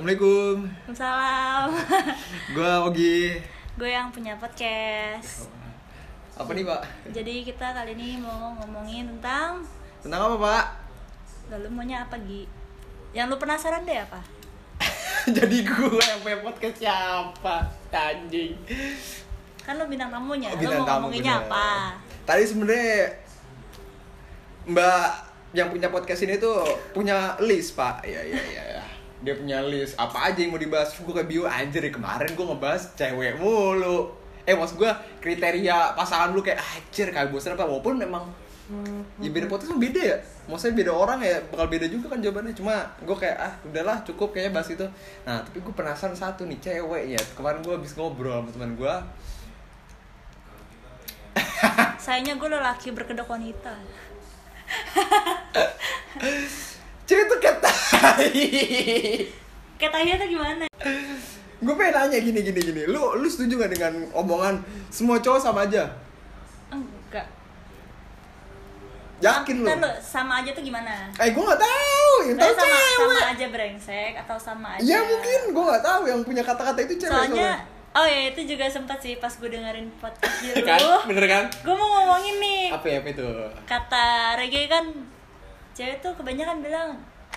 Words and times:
Assalamualaikum. 0.00 0.56
Salam. 0.96 1.76
Gua 2.56 2.88
Ogi. 2.88 3.36
gue 3.76 3.84
yang 3.84 4.08
punya 4.08 4.32
podcast. 4.40 5.52
Apa 6.32 6.56
nih, 6.56 6.64
Pak? 6.64 6.88
Jadi 7.12 7.44
kita 7.44 7.76
kali 7.76 7.92
ini 7.92 8.16
mau 8.16 8.56
ngomongin 8.56 9.04
tentang 9.12 9.60
Tentang 10.00 10.24
apa, 10.24 10.36
Pak? 10.40 10.64
lalu 11.52 11.68
maunya 11.68 12.00
apa 12.00 12.16
Gi? 12.24 12.48
Yang 13.12 13.28
lu 13.28 13.36
penasaran 13.36 13.84
deh 13.84 14.00
apa? 14.00 14.24
Jadi 15.36 15.68
gua 15.68 16.00
yang 16.00 16.20
punya 16.24 16.38
podcast 16.40 16.80
siapa? 16.80 17.68
Anjing. 17.92 18.56
Kan 19.60 19.76
lu 19.76 19.84
bintang 19.84 20.08
tamunya, 20.08 20.48
Oh, 20.48 20.56
lu 20.56 20.60
bintang 20.64 20.80
mau 20.80 20.88
tamu, 20.88 21.00
ngomonginnya 21.12 21.34
bener. 21.36 21.52
apa? 21.52 21.68
Tadi 22.24 22.42
sebenarnya 22.48 23.04
Mbak 24.64 25.08
yang 25.52 25.68
punya 25.68 25.92
podcast 25.92 26.24
ini 26.24 26.40
tuh 26.40 26.64
punya 26.96 27.36
list, 27.36 27.76
Pak. 27.76 28.00
Iya, 28.08 28.24
iya, 28.24 28.40
iya. 28.48 28.79
Dia 29.20 29.34
punya 29.36 29.60
list. 29.64 29.96
Apa 30.00 30.32
aja 30.32 30.40
yang 30.40 30.56
mau 30.56 30.60
dibahas. 30.60 30.92
Gue 30.96 31.12
kayak 31.12 31.28
bio 31.28 31.44
anjir 31.44 31.82
ya, 31.84 31.92
kemarin 31.92 32.30
gue 32.32 32.46
ngebahas 32.46 32.82
cewek 32.96 33.36
mulu. 33.36 34.16
Eh, 34.48 34.56
maksud 34.56 34.80
gue 34.80 34.90
kriteria 35.20 35.92
pasangan 35.94 36.32
lu 36.32 36.40
kayak 36.40 36.58
anjir 36.58 37.12
kayak 37.12 37.28
bosan 37.28 37.54
apa? 37.54 37.68
Walaupun 37.68 38.00
memang 38.00 38.24
ya 39.18 39.26
beda 39.34 39.50
podcast 39.50 39.74
kan 39.74 39.82
beda 39.82 40.00
ya. 40.00 40.16
Maksudnya 40.46 40.74
beda 40.86 40.92
orang 40.94 41.18
ya 41.26 41.42
bakal 41.50 41.66
beda 41.68 41.86
juga 41.90 42.06
kan 42.14 42.18
jawabannya. 42.22 42.54
Cuma 42.56 42.74
gue 43.02 43.16
kayak 43.18 43.36
ah 43.36 43.52
udahlah 43.66 44.00
cukup 44.06 44.32
kayaknya 44.32 44.52
bahas 44.56 44.70
itu. 44.72 44.86
Nah 45.26 45.42
tapi 45.42 45.58
gue 45.60 45.74
penasaran 45.74 46.16
satu 46.16 46.46
nih 46.46 46.58
cewek 46.62 47.18
ya. 47.18 47.20
Kemarin 47.34 47.60
gue 47.60 47.74
habis 47.76 47.92
ngobrol 47.98 48.40
sama 48.40 48.50
teman 48.54 48.72
gue 48.78 48.94
Sayangnya 52.00 52.40
gue 52.40 52.48
lelaki 52.48 52.88
berkedok 52.96 53.28
wanita. 53.28 53.74
cewek 57.10 57.26
tuh 57.26 57.38
kayak 57.42 57.58
tai 57.58 58.30
Kayak 59.74 59.92
tanya 59.96 60.14
tuh 60.14 60.28
gimana? 60.28 60.64
gue 61.60 61.74
pengen 61.76 61.92
nanya 61.92 62.18
gini 62.22 62.40
gini 62.40 62.60
gini. 62.62 62.82
Lu 62.86 63.16
lu 63.16 63.26
setuju 63.26 63.60
gak 63.60 63.72
dengan 63.74 63.92
omongan 64.14 64.62
semua 64.88 65.18
cowok 65.18 65.40
sama 65.40 65.66
aja? 65.68 65.88
Enggak. 66.70 67.26
yakin 69.20 69.56
lu? 69.60 69.66
Ntar 69.68 69.76
lu 69.76 69.90
sama 70.00 70.40
aja 70.40 70.56
tuh 70.56 70.64
gimana? 70.64 71.08
eh 71.18 71.28
gue 71.32 71.42
gak 71.42 71.60
tahu. 71.60 72.10
Yang 72.28 72.36
tahu 72.38 72.52
sama 72.54 72.76
cewek. 72.76 72.96
sama 72.96 73.30
aja 73.32 73.46
brengsek 73.52 74.12
atau 74.24 74.36
sama 74.40 74.68
aja? 74.76 74.84
ya 74.86 74.98
mungkin. 75.04 75.40
Gue 75.52 75.64
gak 75.68 75.84
tahu 75.84 76.02
yang 76.08 76.20
punya 76.24 76.42
kata-kata 76.46 76.80
itu 76.86 76.94
cewek 76.96 77.12
Soalnya 77.12 77.52
Oh 77.90 78.06
ya 78.06 78.30
itu 78.30 78.54
juga 78.54 78.70
sempat 78.70 79.02
sih 79.02 79.18
pas 79.18 79.34
gue 79.34 79.50
dengerin 79.50 79.90
podcast 79.98 80.46
gitu 80.46 80.62
kan 80.68 80.78
bener 81.10 81.26
kan? 81.26 81.44
Gue 81.66 81.74
mau 81.74 81.88
ngomongin 81.90 82.36
nih. 82.38 82.64
Apa 82.70 82.86
ya 82.86 82.96
apa 83.02 83.08
itu? 83.10 83.28
Kata 83.66 84.06
Rege 84.38 84.70
kan 84.70 84.84
Cewek 85.80 85.96
tuh 85.98 86.12
kebanyakan 86.12 86.60
bilang 86.60 86.90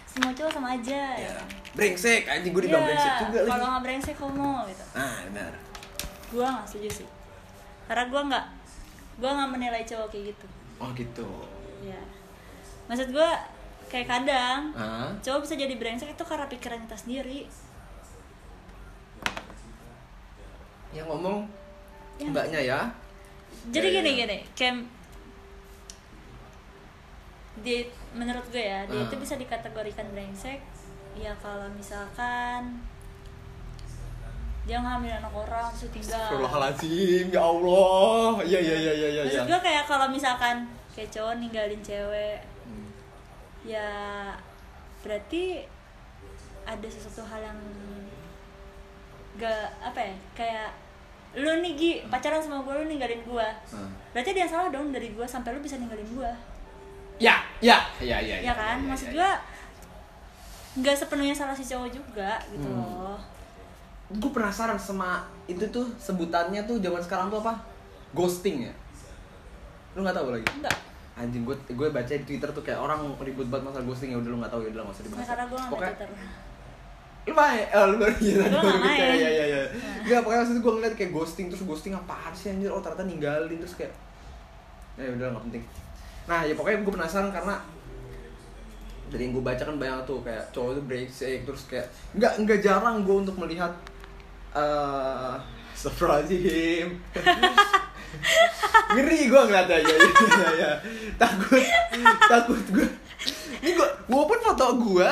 Semua 0.03 0.35
cowok 0.35 0.51
sama 0.51 0.75
aja. 0.75 1.15
Ya 1.15 1.35
brengsek 1.73 2.27
anjing 2.27 2.51
gue 2.51 2.63
dibilang 2.67 2.83
Iya, 2.83 2.89
brengsek 2.91 3.13
juga 3.23 3.39
Kalau 3.39 3.49
lagi 3.49 3.65
nggak 3.71 3.83
brengsek 3.87 4.17
homo 4.19 4.53
gitu. 4.67 4.83
Ah 4.93 5.15
benar. 5.25 5.53
Gue 6.27 6.43
gak 6.43 6.67
setuju 6.67 6.89
sih. 7.01 7.07
Karena 7.87 8.03
gue 8.11 8.21
gak 8.27 8.45
Gue 9.15 9.29
gak 9.31 9.49
menilai 9.49 9.81
cowok 9.81 10.07
kayak 10.11 10.25
gitu. 10.35 10.45
Oh 10.77 10.89
gitu. 10.91 11.29
Ya 11.81 12.01
Maksud 12.85 13.09
gue 13.09 13.29
Kayak 13.87 14.07
kadang 14.11 14.59
ah 14.75 15.09
Cowok 15.23 15.39
bisa 15.47 15.55
jadi 15.55 15.73
brengsek 15.73 16.11
itu 16.11 16.23
karena 16.27 16.45
pikiran 16.45 16.83
kita 16.83 16.97
sendiri. 16.99 17.47
Yang 20.91 21.07
ngomong 21.09 21.47
Ya. 22.13 22.29
mbaknya 22.29 22.61
ya. 22.61 22.79
Jadi 23.73 23.87
Ya, 23.89 23.93
ya, 23.93 23.97
gini 23.97 24.09
ya. 24.11 24.17
gini. 24.21 24.37
Kayak 24.53 24.75
dia 27.59 27.85
menurut 28.11 28.41
gue 28.47 28.63
ya 28.63 28.81
dia 28.83 28.97
Ah. 28.97 29.05
itu 29.05 29.15
bisa 29.15 29.35
dikategorikan 29.35 30.09
brengsek 30.09 30.57
ya 31.13 31.29
kalau 31.37 31.69
misalkan 31.69 32.81
dia 34.63 34.79
ngambil 34.79 35.11
anak 35.13 35.33
orang 35.35 35.67
terus 35.71 35.91
tinggal 35.91 36.17
Astagfirullahaladzim 36.17 37.25
ya 37.29 37.41
Allah 37.43 38.31
iya 38.41 38.59
iya 38.59 38.75
iya 38.79 38.93
iya 38.95 39.07
iya 39.11 39.21
maksud 39.27 39.45
gue 39.45 39.59
kayak 39.61 39.83
kalau 39.85 40.07
misalkan 40.07 40.55
kayak 40.89 41.09
cowok 41.09 41.35
ninggalin 41.37 41.81
cewek 41.81 42.39
Hmm. 42.63 42.87
ya 43.61 43.89
berarti 45.01 45.67
ada 46.63 46.87
sesuatu 46.87 47.21
hal 47.21 47.43
yang 47.43 47.59
gak 49.35 49.67
apa 49.83 49.99
ya 49.99 50.15
kayak 50.33 50.69
lu 51.35 51.49
nih 51.59 51.73
Gi 51.73 51.91
pacaran 52.07 52.39
sama 52.39 52.61
gue 52.61 52.73
lu 52.73 52.85
ninggalin 52.87 53.19
gue 53.19 53.47
Ah. 53.73 53.89
berarti 54.09 54.31
yang 54.31 54.47
salah 54.47 54.69
dong 54.69 54.89
dari 54.89 55.11
gue 55.11 55.25
sampai 55.25 55.51
lu 55.51 55.59
bisa 55.59 55.75
ninggalin 55.75 56.07
gue 56.07 56.31
ya 57.17 57.35
ya. 57.59 57.77
Ya 57.99 58.17
ya 58.17 58.37
ya 58.39 58.53
kan? 58.53 58.77
Ya, 58.77 58.85
maksud 58.85 59.09
ya, 59.09 59.13
gue 59.13 59.31
nggak 60.75 60.95
sepenuhnya 60.95 61.31
salah 61.31 61.53
si 61.53 61.61
cowok 61.63 61.89
juga 61.89 62.37
gitu 62.49 62.65
Hmm. 62.65 63.05
loh. 63.05 63.19
Gue 64.11 64.29
penasaran 64.29 64.75
sama 64.75 65.21
itu 65.45 65.61
tuh 65.67 65.85
sebutannya 65.97 66.61
tuh 66.63 66.77
zaman 66.77 66.97
sekarang 66.99 67.27
tuh 67.27 67.39
apa? 67.39 67.53
Ghosting 68.11 68.65
ya? 68.65 68.73
Lu 69.93 70.01
nggak 70.01 70.13
tahu 70.13 70.31
lagi? 70.31 70.45
Enggak 70.51 70.77
anjing 71.13 71.45
gue 71.45 71.53
gue 71.53 71.87
baca 71.87 72.09
di 72.09 72.25
twitter 72.25 72.49
tuh 72.49 72.61
kayak 72.61 72.79
orang 72.79 72.97
ribut 73.21 73.45
banget 73.45 73.69
masalah 73.69 73.85
ghosting 73.85 74.09
ya 74.09 74.17
udah 74.17 74.29
lu 74.29 74.37
nggak 74.41 74.49
tahu 74.49 74.61
ya 74.61 74.69
udah 74.71 74.81
nggak 74.81 74.95
usah 74.97 75.05
dibahas. 75.05 75.27
Karena 75.27 75.45
gue 75.45 75.53
nggak 75.55 75.69
Pokoknya- 75.69 75.93
twitter. 75.93 76.09
Lu 77.23 77.31
main 77.31 77.63
eh, 77.63 77.85
lu 77.87 77.95
baru 77.95 78.15
iya 78.19 78.35
gitu. 78.43 78.59
main. 78.75 78.99
ya 79.15 79.29
ya 79.29 79.45
ya 79.47 79.61
Nah. 79.63 79.69
Nggak, 80.03 80.19
pokoknya 80.19 80.39
waktu 80.41 80.51
itu 80.51 80.59
gue 80.59 80.73
ngeliat 80.73 80.93
kayak 80.97 81.11
ghosting 81.13 81.45
terus 81.47 81.63
ghosting 81.63 81.93
apaan 81.93 82.33
sih 82.33 82.49
anjir? 82.49 82.67
Oh 82.67 82.81
ternyata 82.81 83.05
ninggalin 83.05 83.55
terus 83.55 83.77
kayak 83.77 83.93
ya 84.97 85.07
udah 85.07 85.27
nggak 85.31 85.43
penting 85.47 85.63
nah 86.29 86.47
ya 86.47 86.53
pokoknya 86.55 86.83
gue 86.83 86.93
penasaran 86.93 87.31
karena 87.31 87.55
dari 89.11 89.29
yang 89.29 89.33
gue 89.37 89.45
baca 89.45 89.61
kan 89.61 89.77
banyak 89.77 89.99
tuh 90.09 90.19
kayak 90.25 90.43
cowok 90.49 90.69
itu 90.73 90.81
brengsek 90.89 91.39
terus 91.45 91.63
kayak 91.69 91.87
nggak 92.17 92.33
nggak 92.43 92.59
jarang 92.63 93.05
gue 93.05 93.15
untuk 93.15 93.35
melihat 93.37 93.71
eh 94.57 95.37
Astagfirullahaladzim. 95.73 96.87
Ngeri 98.93 99.19
gue 99.25 99.41
ngeliatnya 99.41 99.77
ya, 99.89 99.89
ya, 99.89 99.97
ya, 99.97 100.49
ya. 100.53 100.71
takut 101.17 101.65
takut 102.29 102.61
gue 102.69 102.87
ini 103.65 103.73
gue 103.73 103.89
walaupun 104.07 104.39
foto 104.39 104.65
gue 104.79 105.11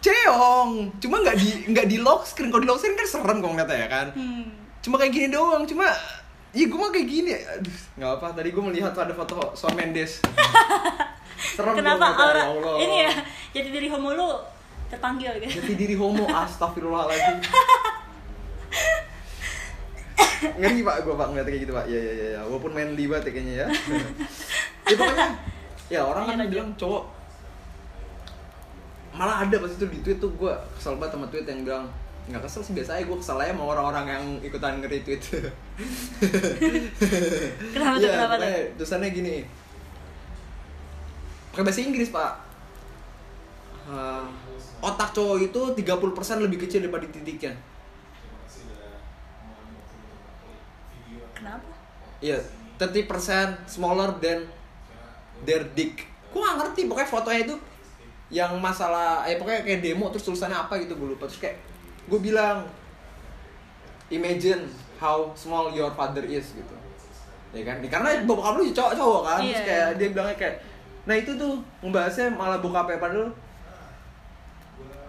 ceong. 0.00 0.70
Cuma 0.98 1.20
nggak 1.20 1.36
di 1.36 1.48
nggak 1.70 1.86
di 1.86 1.96
lock 2.00 2.24
screen. 2.24 2.48
Kalau 2.48 2.62
di 2.64 2.68
lock 2.68 2.80
screen 2.80 2.96
kan 2.96 3.06
serem 3.06 3.38
kalau 3.38 3.52
ngeliatnya 3.54 3.76
ya 3.76 3.88
kan? 3.88 4.06
Hmm. 4.16 4.44
cuma 4.84 5.00
kayak 5.00 5.16
gini 5.16 5.28
doang. 5.32 5.64
Cuma 5.68 5.88
Iya 6.54 6.64
gue 6.70 6.78
mah 6.78 6.90
kayak 6.94 7.08
gini 7.10 7.30
Aduh 7.34 7.76
nggak 7.98 8.10
apa 8.14 8.26
Tadi 8.38 8.48
gue 8.54 8.62
melihat 8.62 8.94
ada 8.94 9.10
foto 9.10 9.34
Shawn 9.58 9.74
Mendes. 9.74 10.22
Serem 11.58 11.74
kenapa 11.76 12.14
ngeliatnya, 12.14 12.24
aura 12.24 12.40
ya 12.40 12.46
Allah. 12.48 12.76
ini 12.80 12.96
ya? 13.04 13.12
Jadi 13.54 13.68
diri 13.74 13.88
homo 13.90 14.14
lu 14.14 14.28
terpanggil 14.88 15.34
gitu. 15.42 15.60
Jati 15.60 15.74
diri 15.74 15.94
homo 15.98 16.24
Astagfirullahaladzim. 16.46 17.36
Ngeri 20.58 20.80
pak. 20.82 20.96
Gue 21.04 21.14
pak 21.14 21.26
ngeliat 21.34 21.46
kayak 21.46 21.60
gitu 21.66 21.72
pak. 21.74 21.86
Ya 21.90 22.00
ya 22.00 22.12
ya, 22.14 22.26
ya. 22.38 22.40
Walaupun 22.46 22.72
manly 22.72 23.04
banget 23.10 23.24
ya 23.28 23.32
kayaknya 23.34 23.54
ya. 23.54 23.66
Ya 24.84 24.94
pokoknya 25.00 25.28
Ya 25.88 26.00
orang 26.04 26.24
kan 26.28 26.36
Iya, 26.36 26.48
bilang 26.52 26.68
cowok 26.76 27.04
Malah 29.16 29.48
ada 29.48 29.56
pas 29.56 29.72
itu 29.72 29.86
di 29.88 29.98
tweet 30.04 30.20
tuh 30.20 30.28
gue 30.36 30.52
kesel 30.76 31.00
banget 31.00 31.16
sama 31.16 31.26
tweet 31.32 31.48
yang 31.48 31.64
bilang 31.64 31.84
nggak 32.24 32.40
kesel 32.40 32.64
sih 32.64 32.72
biasa 32.72 32.96
aja 32.96 33.04
gue 33.04 33.18
kesel 33.20 33.36
aja 33.36 33.52
sama 33.52 33.64
orang-orang 33.68 34.06
yang 34.08 34.24
ikutan 34.40 34.80
nge-retweet. 34.80 35.20
Kenapa 37.74 37.94
tuh 37.96 38.08
Iya, 38.08 38.10
kenapa 38.16 38.34
tuh? 38.40 38.48
tulisannya 38.80 39.10
gini. 39.12 39.36
Pakai 41.52 41.64
bahasa 41.64 41.80
Inggris 41.84 42.08
pak. 42.08 42.32
Eh, 43.84 44.24
otak 44.80 45.12
cowok 45.12 45.38
itu 45.44 45.60
30% 45.84 46.40
lebih 46.40 46.64
kecil 46.64 46.80
daripada 46.84 47.04
titiknya 47.04 47.52
kenapa? 51.34 51.68
Iya 52.20 52.40
30% 52.76 53.68
smaller 53.68 54.16
than 54.18 54.48
their 55.44 55.62
dick. 55.76 56.08
Gue 56.32 56.40
gak 56.40 56.56
ngerti 56.58 56.88
pokoknya 56.88 57.08
fotonya 57.08 57.40
itu 57.44 57.56
yang 58.32 58.56
masalah 58.58 59.22
eh 59.28 59.36
pokoknya 59.36 59.62
kayak 59.62 59.80
demo 59.84 60.08
terus 60.08 60.24
tulisannya 60.24 60.56
apa 60.56 60.80
gitu 60.80 60.96
gue 60.96 61.08
lupa. 61.12 61.28
Terus 61.28 61.40
kayak 61.44 61.56
gue 62.04 62.20
bilang 62.20 62.64
imagine 64.08 64.68
how 64.96 65.32
small 65.34 65.68
your 65.68 65.90
father 65.92 66.22
is 66.22 66.52
gitu 66.52 66.74
ya 67.50 67.62
kan 67.62 67.78
karena 67.82 68.22
bokap 68.24 68.54
lu 68.54 68.66
cowok 68.68 68.92
cowok 68.92 69.20
kan 69.24 69.38
terus 69.40 69.54
Iya. 69.54 69.64
kayak 69.64 69.88
dia 69.96 70.08
bilangnya 70.10 70.36
kayak 70.36 70.56
nah 71.04 71.14
itu 71.14 71.30
tuh 71.34 71.52
ngebahasnya 71.80 72.26
malah 72.30 72.58
bokapnya 72.58 72.98
padahal 72.98 73.28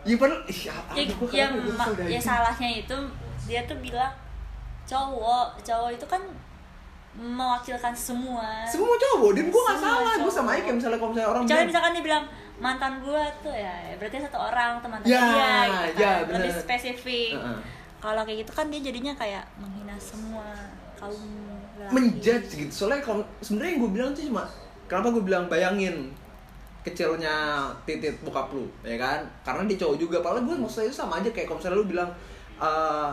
Iya 0.05 0.21
padahal 0.21 0.41
ih, 0.45 0.59
ya, 0.61 0.73
aduh, 0.85 1.15
gua 1.17 1.29
ya, 1.33 1.45
dah 1.49 2.05
ya 2.05 2.13
ini. 2.13 2.21
salahnya 2.21 2.69
itu 2.77 2.97
dia 3.43 3.65
tuh 3.65 3.77
bilang 3.81 4.13
cowok 4.85 5.57
cowok 5.59 5.89
itu 5.91 6.05
kan 6.05 6.21
mewakilkan 7.15 7.89
semua 7.89 8.61
semua 8.63 8.93
cowok 8.93 9.31
dan 9.33 9.45
gue 9.49 9.61
gak 9.63 9.77
salah 9.79 10.13
gue 10.13 10.21
cowok. 10.21 10.33
sama 10.35 10.51
kayak 10.53 10.75
misalnya 10.77 10.97
kalau 10.99 11.09
misalnya 11.09 11.29
orang 11.31 11.43
bilang, 11.47 11.65
misalkan 11.65 11.91
dia 11.91 12.03
bilang 12.05 12.23
mantan 12.55 12.99
gua 12.99 13.23
tuh 13.39 13.51
ya 13.51 13.73
berarti 13.95 14.17
satu 14.21 14.39
orang 14.39 14.79
teman 14.79 14.99
Ya, 15.01 15.19
dia 15.19 15.51
gitu 15.91 15.99
ya, 15.99 16.11
kan. 16.23 16.33
lebih 16.33 16.51
spesifik. 16.53 17.35
Heeh. 17.35 17.59
kalau 17.97 18.21
kayak 18.21 18.37
gitu 18.41 18.51
kan 18.53 18.69
dia 18.69 18.79
jadinya 18.79 19.13
kayak 19.13 19.43
menghina 19.55 19.97
semua 19.97 20.45
kaum 20.93 21.17
lelaki. 21.75 21.91
menjudge 21.91 22.49
gitu. 22.55 22.71
Soalnya 22.71 23.01
kalau 23.01 23.19
sebenarnya 23.39 23.71
yang 23.71 23.81
gue 23.81 23.91
bilang 23.91 24.09
tuh 24.11 24.23
cuma 24.23 24.43
kenapa 24.85 25.09
gue 25.11 25.23
bilang 25.23 25.43
bayangin 25.45 26.13
kecilnya 26.81 27.33
titit 27.83 28.21
bokap 28.21 28.53
lu 28.53 28.69
ya 28.81 28.95
kan? 28.95 29.19
Karena 29.41 29.65
dia 29.65 29.77
cowok 29.77 29.97
juga. 29.97 30.17
Padahal 30.21 30.45
gue 30.45 30.55
maksudnya 30.55 30.87
itu 30.87 30.95
sama 30.95 31.17
aja 31.17 31.27
kayak 31.27 31.45
kalau 31.45 31.57
misalnya 31.57 31.75
lu 31.75 31.87
bilang 31.87 32.09
eh 32.55 33.11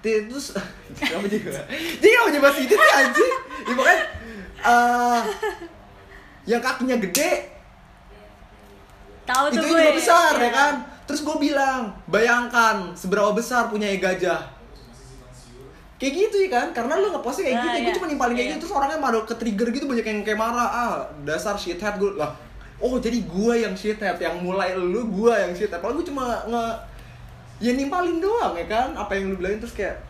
titit 0.00 0.28
terus 0.28 0.46
apa 1.16 1.26
juga? 1.26 1.50
Dia 1.96 2.10
nggak 2.10 2.26
punya 2.28 2.40
bahas 2.42 2.56
titit 2.58 2.76
sih 2.76 2.92
anjing. 2.92 3.34
Ya 3.62 3.72
pokoknya 3.72 3.98
eh 4.60 5.22
yang 6.44 6.60
kakinya 6.60 6.96
gede 6.98 7.30
tahu 9.24 9.44
itu 9.48 9.56
gue. 9.58 9.68
juga 9.68 9.92
besar 9.92 10.32
ya 10.36 10.50
kan? 10.50 10.74
Terus 11.04 11.20
gue 11.20 11.36
bilang 11.38 11.92
bayangkan 12.06 12.92
seberapa 12.92 13.30
besar 13.30 13.68
punya 13.68 13.92
gajah 13.94 14.40
kayak 15.94 16.12
gitu 16.18 16.36
ya 16.44 16.50
kan? 16.50 16.66
Karena 16.72 16.96
lu 16.96 17.08
ngepostnya 17.10 17.44
kayak 17.46 17.56
Ah, 17.56 17.62
gitu 17.62 17.76
iya. 17.76 17.84
gue 17.84 17.94
cuma 17.94 18.06
nimpalin 18.06 18.34
kayak 18.34 18.44
Iya. 18.44 18.52
gitu 18.52 18.60
terus 18.62 18.74
orangnya 18.74 18.98
malah 18.98 19.22
ke 19.22 19.34
trigger 19.34 19.68
gitu 19.70 19.84
banyak 19.84 20.04
yang 20.04 20.20
kayak 20.22 20.36
marah. 20.36 20.68
Ah 20.68 20.92
dasar 21.22 21.54
shithead 21.54 21.96
gue 21.96 22.14
lah 22.14 22.32
oh 22.82 22.98
jadi 22.98 23.16
gue 23.16 23.54
yang 23.64 23.72
shithead 23.72 24.18
yang 24.18 24.36
mulai 24.38 24.74
lu 24.74 25.06
gue 25.08 25.32
yang 25.32 25.52
shithead. 25.52 25.78
Padahal 25.78 26.02
gue 26.02 26.06
cuma 26.08 26.24
nge 26.44 26.64
ya 27.62 27.72
nimpalin 27.72 28.18
doang 28.18 28.52
ya 28.54 28.66
kan? 28.66 28.88
Apa 28.92 29.14
yang 29.14 29.30
lu 29.30 29.38
bilangin 29.38 29.62
terus 29.62 29.72
kayak 29.72 30.02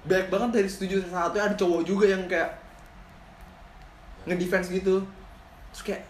banyak 0.00 0.28
banget 0.28 0.50
dari 0.54 0.68
setuju 0.68 1.02
satu 1.04 1.36
ada 1.36 1.52
cowok 1.52 1.82
juga 1.82 2.06
yang 2.06 2.24
kayak 2.24 2.50
ngedefense 4.24 4.68
gitu. 4.70 5.02
Terus 5.72 5.82
kayak 5.82 6.02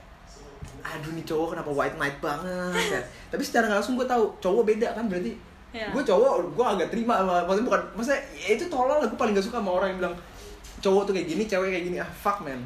aduh 0.81 1.13
nih 1.15 1.25
cowok 1.25 1.47
kenapa 1.57 1.71
white 1.71 1.97
knight 1.97 2.19
banget 2.19 2.85
ya. 2.91 3.01
tapi 3.29 3.43
secara 3.45 3.69
langsung 3.69 3.95
gue 3.97 4.07
tahu 4.09 4.33
cowok 4.41 4.63
beda 4.67 4.97
kan 4.97 5.07
berarti. 5.07 5.33
Iya. 5.71 5.95
gue 5.95 6.03
cowok 6.03 6.59
gue 6.59 6.67
agak 6.67 6.89
terima 6.91 7.23
sama 7.23 7.47
maksudnya 7.47 7.67
bukan 7.71 7.83
maksudnya 7.95 8.21
ya 8.35 8.49
itu 8.59 8.65
tolol 8.67 8.99
lah 8.99 9.07
gue 9.07 9.15
paling 9.15 9.39
gak 9.39 9.47
suka 9.47 9.63
sama 9.63 9.71
orang 9.71 9.95
yang 9.95 9.99
bilang 10.03 10.15
cowok 10.83 11.03
tuh 11.07 11.13
kayak 11.15 11.29
gini 11.31 11.43
cewek 11.47 11.69
kayak 11.71 11.85
gini. 11.87 11.97
Ah 12.03 12.11
fuck 12.11 12.43
man. 12.43 12.59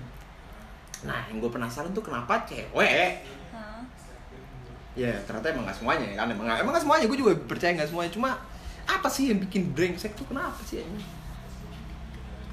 Nah 1.04 1.20
yang 1.28 1.36
gue 1.42 1.50
penasaran 1.52 1.92
tuh 1.92 2.00
kenapa 2.00 2.40
cewek? 2.48 3.20
Hah? 3.52 3.82
ya 4.94 5.10
ternyata 5.26 5.52
emang 5.52 5.68
gak 5.68 5.76
semuanya 5.76 6.06
ya 6.06 6.16
kan? 6.22 6.32
Emang 6.32 6.46
gak, 6.48 6.58
emang 6.64 6.72
gak 6.72 6.84
semuanya 6.86 7.04
gue 7.04 7.18
juga 7.18 7.32
percaya 7.44 7.76
gak 7.76 7.90
semuanya. 7.92 8.12
Cuma 8.14 8.30
apa 8.84 9.08
sih 9.08 9.32
yang 9.32 9.40
bikin 9.40 9.72
brengsek 9.72 10.12
tuh 10.12 10.28
kenapa 10.28 10.60
sih 10.64 10.84
ini 10.84 11.00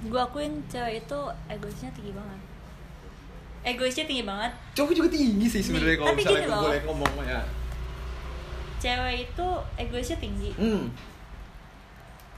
gue 0.01 0.17
akuin 0.17 0.65
cewek 0.65 1.05
itu 1.05 1.19
egoisnya 1.45 1.93
tinggi 1.93 2.09
banget 2.15 2.41
egoisnya 3.61 4.05
tinggi 4.09 4.25
banget. 4.25 4.51
Cowok 4.73 4.91
juga 4.97 5.09
tinggi 5.13 5.45
sih 5.45 5.61
sebenarnya 5.61 5.97
kalau 6.01 6.13
misalnya 6.17 6.47
loh. 6.49 6.61
boleh 6.65 6.81
ngomong 6.85 7.13
ya. 7.25 7.41
Cewek 8.81 9.15
itu 9.29 9.47
egoisnya 9.77 10.17
tinggi. 10.17 10.49
Hmm. 10.57 10.89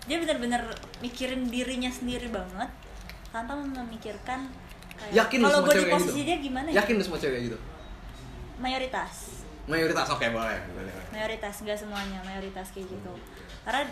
Dia 0.03 0.19
benar-benar 0.19 0.67
mikirin 0.99 1.47
dirinya 1.47 1.87
sendiri 1.87 2.27
banget 2.27 2.67
tanpa 3.31 3.55
memikirkan 3.55 4.51
kayak 4.99 5.13
yakin 5.15 5.39
kalau 5.47 5.63
gue 5.63 5.73
di 5.79 5.87
posisi 5.87 6.19
gitu? 6.21 6.27
dia 6.27 6.37
gimana 6.43 6.67
ya? 6.67 6.83
Yakin 6.83 6.93
lu 6.99 7.03
semua 7.07 7.19
cewek 7.23 7.39
gitu? 7.47 7.57
Mayoritas. 8.59 9.47
Mayoritas 9.63 10.07
oke 10.11 10.27
boleh 10.27 10.59
boleh. 10.75 10.91
Mayoritas 11.15 11.55
nggak 11.63 11.79
semuanya 11.79 12.19
mayoritas 12.27 12.67
kayak 12.75 12.91
gitu. 12.91 13.13
Karena 13.63 13.87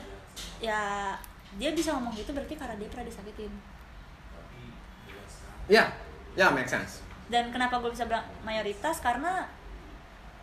ya 0.60 0.82
dia 1.56 1.72
bisa 1.72 1.96
ngomong 1.96 2.12
gitu 2.12 2.36
berarti 2.36 2.60
karena 2.60 2.76
dia 2.76 2.92
pernah 2.92 3.08
disakitin. 3.08 3.52
Ya 5.72 5.96
ya 6.36 6.52
make 6.52 6.68
sense 6.68 7.11
dan 7.32 7.50
kenapa 7.50 7.80
gue 7.80 7.90
bisa 7.96 8.06
bilang 8.06 8.28
mayoritas? 8.44 9.00
Karena 9.00 9.48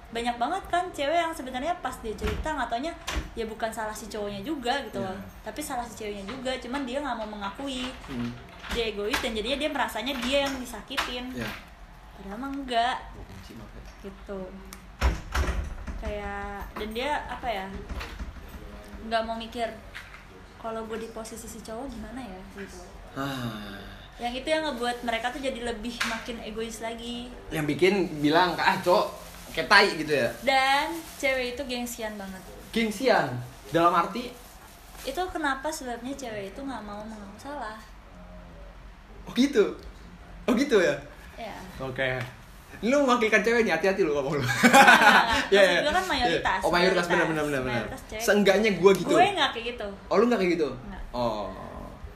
banyak 0.08 0.40
banget 0.40 0.62
kan 0.73 0.88
cewek 0.88 1.20
yang 1.20 1.37
sebenarnya 1.37 1.76
pas 1.85 1.93
dia 2.00 2.17
cerita 2.17 2.56
nggak 2.56 2.73
taunya 2.73 2.96
ya 3.37 3.44
bukan 3.44 3.69
salah 3.69 3.93
si 3.93 4.08
cowoknya 4.08 4.40
juga 4.40 4.81
gitu 4.88 5.05
loh. 5.05 5.12
Ya. 5.12 5.20
tapi 5.44 5.61
salah 5.61 5.85
si 5.85 6.00
ceweknya 6.00 6.25
juga 6.25 6.49
cuman 6.56 6.88
dia 6.88 7.05
nggak 7.05 7.12
mau 7.20 7.29
mengakui 7.29 7.93
hmm. 8.08 8.32
dia 8.73 8.88
egois 8.88 9.20
dan 9.20 9.37
jadinya 9.37 9.61
dia 9.61 9.69
merasanya 9.69 10.17
dia 10.25 10.49
yang 10.49 10.55
disakitin. 10.56 11.29
Ya 11.37 11.44
padahal 12.19 12.38
mah 12.43 12.50
enggak. 12.50 12.99
Gitu. 14.02 14.40
Kayak 16.02 16.67
dan 16.75 16.90
dia 16.90 17.12
apa 17.31 17.46
ya 17.46 17.67
nggak 19.06 19.23
mau 19.23 19.38
mikir 19.38 19.70
kalau 20.58 20.82
gue 20.90 20.99
di 20.99 21.08
posisi 21.14 21.46
si 21.46 21.62
cowok 21.62 21.87
gimana 21.87 22.19
ya 22.19 22.40
gitu. 22.58 22.82
Ah. 23.14 23.98
Yang 24.19 24.32
itu 24.32 24.44
yang 24.44 24.62
ngebuat 24.65 25.03
mereka 25.03 25.31
tuh 25.31 25.38
jadi 25.38 25.62
lebih 25.62 25.94
makin 26.05 26.37
egois 26.43 26.79
lagi. 26.79 27.31
Yang 27.49 27.65
bikin 27.70 27.94
bilang 28.19 28.55
ah 28.55 28.75
cowok 28.79 29.06
kayak 29.50 29.67
tai 29.67 29.88
gitu 29.94 30.12
ya? 30.12 30.29
Dan 30.43 30.91
cewek 31.17 31.55
itu 31.55 31.62
gengsian 31.65 32.15
banget. 32.15 32.43
Gengsian? 32.70 33.31
Dalam 33.69 33.94
arti? 33.94 34.35
Itu 35.00 35.23
kenapa 35.29 35.70
sebabnya 35.70 36.11
cewek 36.12 36.50
itu 36.50 36.61
nggak 36.61 36.82
mau 36.82 36.99
mengaku 37.00 37.38
salah? 37.38 37.79
Oh 39.23 39.32
gitu? 39.32 39.76
Oh 40.44 40.53
gitu 40.53 40.79
ya? 40.79 40.94
Ya 41.37 41.55
oke. 41.79 42.19
Lu 42.81 43.03
mewakilkan 43.03 43.41
cewek 43.41 43.62
nih 43.62 43.73
hati-hati 43.73 44.03
lu 44.03 44.12
ngomong 44.12 44.38
lu. 44.38 44.43
Maksud 44.44 45.50
Iya, 45.50 45.62
iya. 45.62 45.81
gue 45.81 45.93
kan 45.93 46.05
mayoritas, 46.05 46.59
Iya. 46.59 46.67
oh 46.67 46.71
mayoritas 46.71 47.06
benar 47.06 47.25
mayoritas. 47.25 47.47
benar 47.47 47.61
benar. 47.62 47.82
Benar 47.87 48.00
cewek. 48.11 48.23
seenggaknya 48.23 48.71
gua 48.76 48.91
gitu? 48.93 49.14
Gue 49.14 49.26
nggak 49.31 49.50
kayak 49.55 49.67
gitu. 49.73 49.87
Oh 50.06 50.17
lu 50.19 50.25
nggak 50.26 50.41
kayak 50.43 50.53
gitu? 50.59 50.69
Nggak. 50.69 51.03
oh 51.12 51.47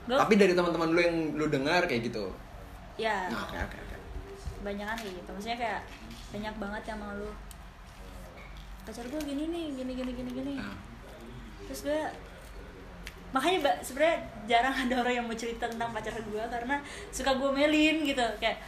Tapi 0.05 0.33
dari 0.33 0.51
teman-teman 0.51 0.89
lu 0.89 0.99
yang 0.99 1.17
lu 1.33 1.45
dengar 1.47 1.83
kayak 1.83 2.03
gitu? 2.03 2.27
Ya. 2.95 3.27
Nah, 3.27 3.39
oke 3.41 3.57
oke 3.57 3.77
oke. 3.77 3.97
Banyak 4.61 4.85
kan 4.85 4.97
kayak 4.97 5.13
gitu. 5.15 5.29
Maksudnya 5.29 5.57
kayak 5.57 5.81
banyak 6.29 6.55
banget 6.57 6.83
yang 6.85 6.99
mau 6.99 7.13
lu. 7.13 7.31
Pacar 8.83 9.05
gue 9.05 9.21
gini 9.21 9.43
nih 9.47 9.65
gini 9.73 9.91
gini 9.93 10.11
gini 10.11 10.31
gini. 10.33 10.53
Nah. 10.55 10.75
terus 11.63 11.87
gue 11.87 11.95
makanya 13.31 13.59
ba- 13.63 13.79
sebenarnya 13.79 14.17
jarang 14.45 14.75
ada 14.83 14.95
orang 14.99 15.13
yang 15.15 15.25
mau 15.25 15.33
cerita 15.33 15.65
tentang 15.65 15.89
pacar 15.89 16.11
gue 16.13 16.43
karena 16.45 16.75
suka 17.09 17.31
gue 17.33 17.49
melin 17.49 18.03
gitu 18.03 18.19
kayak 18.37 18.59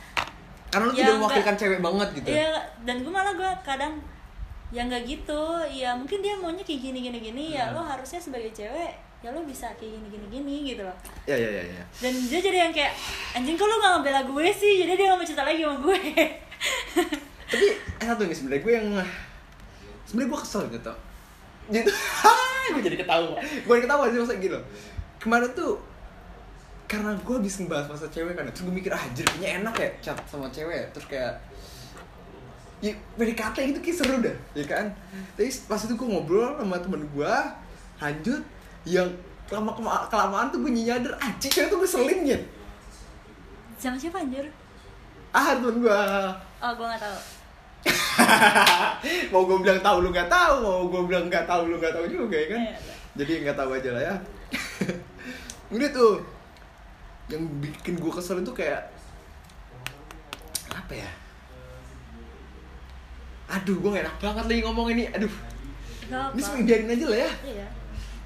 karena 0.71 0.85
lu 0.85 0.93
Ya, 0.93 1.03
tidak 1.03 1.15
mewakilkan 1.19 1.55
cewek 1.55 1.79
banget 1.79 2.09
gitu. 2.15 2.27
Iya, 2.29 2.51
dan 2.81 2.95
gue 2.99 3.11
malah 3.13 3.31
gue 3.31 3.51
kadang 3.61 3.99
ya 4.69 4.81
nggak 4.81 5.03
gitu. 5.05 5.41
Ya 5.69 5.91
mungkin 5.91 6.19
dia 6.19 6.35
maunya 6.35 6.59
kayak 6.61 6.81
gini 6.81 6.99
gini 7.01 7.19
gini. 7.21 7.43
Ya 7.53 7.67
Hmm. 7.67 7.75
lo 7.75 7.81
harusnya 7.85 8.17
sebagai 8.17 8.49
cewek 8.49 8.95
ya 9.25 9.33
lo 9.33 9.41
bisa 9.41 9.73
kayak 9.73 9.97
gini 9.97 10.07
gini 10.13 10.25
gini 10.29 10.55
gitu 10.69 10.85
loh. 10.85 10.93
Ya 11.25 11.33
ya 11.33 11.49
ya 11.49 11.63
ya. 11.65 11.83
Dan 11.97 12.13
dia 12.29 12.39
jadi 12.45 12.69
yang 12.69 12.73
kayak 12.73 12.93
anjing 13.33 13.57
kok 13.57 13.65
lo 13.65 13.81
gak 13.81 13.91
ngebela 13.97 14.21
gue 14.21 14.45
sih? 14.53 14.85
Jadi 14.85 14.93
dia 14.93 15.09
gak 15.09 15.17
mau 15.17 15.25
cerita 15.25 15.41
lagi 15.41 15.65
sama 15.65 15.77
gue. 15.81 15.97
Tapi 17.51 17.67
eh, 17.73 18.05
satu 18.05 18.21
nih 18.29 18.37
sebenarnya 18.37 18.61
gue 18.61 18.73
yang 18.77 18.87
sebenarnya 20.05 20.29
gue 20.29 20.39
kesel 20.45 20.63
gitu. 20.69 20.93
Gitu. 21.73 21.91
Gue 22.65 22.81
jadi 22.81 22.97
ketawa. 22.97 23.37
Gue 23.37 23.73
jadi 23.77 23.85
ketawa 23.89 24.09
sih 24.09 24.21
masa 24.21 24.37
gitu 24.41 24.57
kemarin 25.25 25.49
tuh 25.57 25.81
karena 26.85 27.17
gue 27.17 27.35
habis 27.41 27.57
ngebahas 27.57 27.89
masa 27.89 28.05
cewek 28.13 28.37
kan 28.37 28.45
terus 28.45 28.61
gue 28.61 28.75
mikir 28.77 28.93
ah 28.93 29.01
kayaknya 29.09 29.65
enak 29.65 29.73
ya 29.81 29.89
chat 30.05 30.17
sama 30.29 30.45
cewek. 30.53 30.85
Terus 30.93 31.09
kayak 31.09 31.33
ya 32.85 32.93
PDKT 33.17 33.57
gitu 33.73 33.79
kayak 33.81 33.97
seru 33.97 34.15
dah 34.21 34.37
ya 34.53 34.65
kan? 34.69 34.85
Tapi 35.33 35.49
pas 35.65 35.81
itu 35.81 35.97
gue 35.97 36.07
ngobrol 36.07 36.53
sama 36.61 36.77
temen 36.77 37.01
gue 37.09 37.33
lanjut 37.97 38.41
yang 38.85 39.09
lama 39.51 39.71
kelamaan 40.09 40.49
tuh 40.49 40.61
gue 40.61 40.71
nyadar. 40.73 41.13
Anjing 41.21 41.51
cewek 41.51 41.69
tuh 41.69 41.77
ngeselin 41.81 42.21
ya 42.25 42.39
sama 43.85 43.97
siapa 43.99 44.17
anjir? 44.23 44.47
Ah 45.35 45.53
temen 45.59 45.83
gue 45.83 45.99
oh 46.63 46.71
gue 46.73 46.85
gak 46.89 47.01
tahu. 47.03 47.17
Mau 49.35 49.45
gue 49.45 49.57
bilang 49.61 49.81
tahu 49.83 49.97
lu 50.01 50.09
nggak 50.09 50.31
tahu. 50.31 50.55
Mau 50.63 50.83
gue 50.89 51.01
bilang 51.05 51.29
nggak 51.29 51.45
tahu 51.45 51.69
lu 51.69 51.77
nggak 51.77 51.93
tahu 51.93 52.05
juga 52.09 52.33
ya 52.33 52.47
kan? 52.49 52.61
Iya. 52.65 52.77
jadi 53.15 53.31
nggak 53.45 53.57
tahu 53.59 53.69
aja 53.77 53.89
lah 53.93 54.03
ya. 54.03 54.15
Udah 55.75 55.89
tuh 55.93 56.23
yang 57.29 57.45
bikin 57.61 58.01
gue 58.01 58.11
kesel 58.15 58.41
itu 58.41 58.53
kayak 58.55 58.89
apa 60.71 60.93
ya? 60.97 61.09
Aduh 63.45 63.77
gue 63.77 63.89
gak 63.93 64.09
enak 64.09 64.17
banget 64.17 64.45
lagi 64.49 64.61
ngomong 64.65 64.87
ini. 64.97 65.03
Aduh. 65.13 65.33
Gak 66.09 66.33
ini 66.33 66.41
apa 66.41 66.57
biarin 66.65 66.89
aja 66.89 67.05
lah 67.05 67.19
ya. 67.21 67.31
Iya 67.45 67.67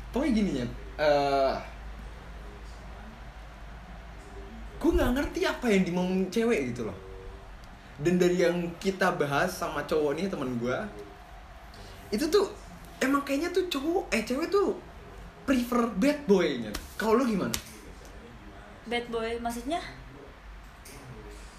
pokoknya 0.09 0.31
gini 0.33 0.51
ya 0.63 0.67
eh 0.99 1.55
gue 4.79 4.91
nggak 4.95 5.11
ngerti 5.11 5.39
apa 5.43 5.65
yang 5.67 5.83
dimauin 5.83 6.31
cewek 6.31 6.71
gitu 6.71 6.87
loh. 6.87 6.95
Dan 7.99 8.15
dari 8.15 8.39
yang 8.39 8.55
kita 8.79 9.11
bahas 9.11 9.51
sama 9.51 9.83
cowok 9.83 10.15
nih 10.15 10.31
teman 10.31 10.55
gue 10.55 10.77
itu 12.15 12.23
tuh 12.31 12.47
emang 13.03 13.19
kayaknya 13.27 13.51
tuh 13.51 13.67
cowok 13.67 14.07
eh 14.15 14.23
cewek 14.23 14.47
tuh 14.47 14.79
prefer 15.43 15.83
bad 15.99 16.23
boy-nya. 16.23 16.71
Kalau 16.95 17.19
lu 17.19 17.27
gimana? 17.27 17.51
Bad 18.87 19.11
boy 19.11 19.35
maksudnya? 19.43 19.83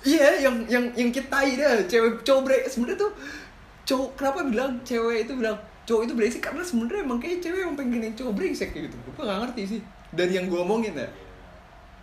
Iya 0.00 0.48
yang 0.48 0.64
yang 0.64 0.88
yang 0.96 1.12
kita 1.12 1.44
deh 1.44 1.84
cewek 1.84 2.24
cowok 2.24 2.72
sebenarnya 2.72 3.04
tuh 3.04 3.12
cowok 3.84 4.16
kenapa 4.16 4.48
bilang 4.48 4.80
cewek 4.80 5.28
itu 5.28 5.36
bilang 5.36 5.60
cowok 5.90 6.06
itu 6.06 6.14
brengsek 6.14 6.42
karena 6.46 6.62
sebenarnya 6.62 7.02
emang 7.02 7.18
kayak 7.18 7.42
cewek 7.42 7.66
yang 7.66 7.74
pengen 7.74 8.00
yang 8.06 8.14
cowok 8.14 8.34
brengsek 8.38 8.70
gitu. 8.70 8.94
Gue 8.94 9.24
gak 9.26 9.38
ngerti 9.42 9.62
sih. 9.66 9.80
Dari 10.14 10.38
yang 10.38 10.46
gue 10.46 10.62
omongin 10.62 10.94
ya 10.94 11.10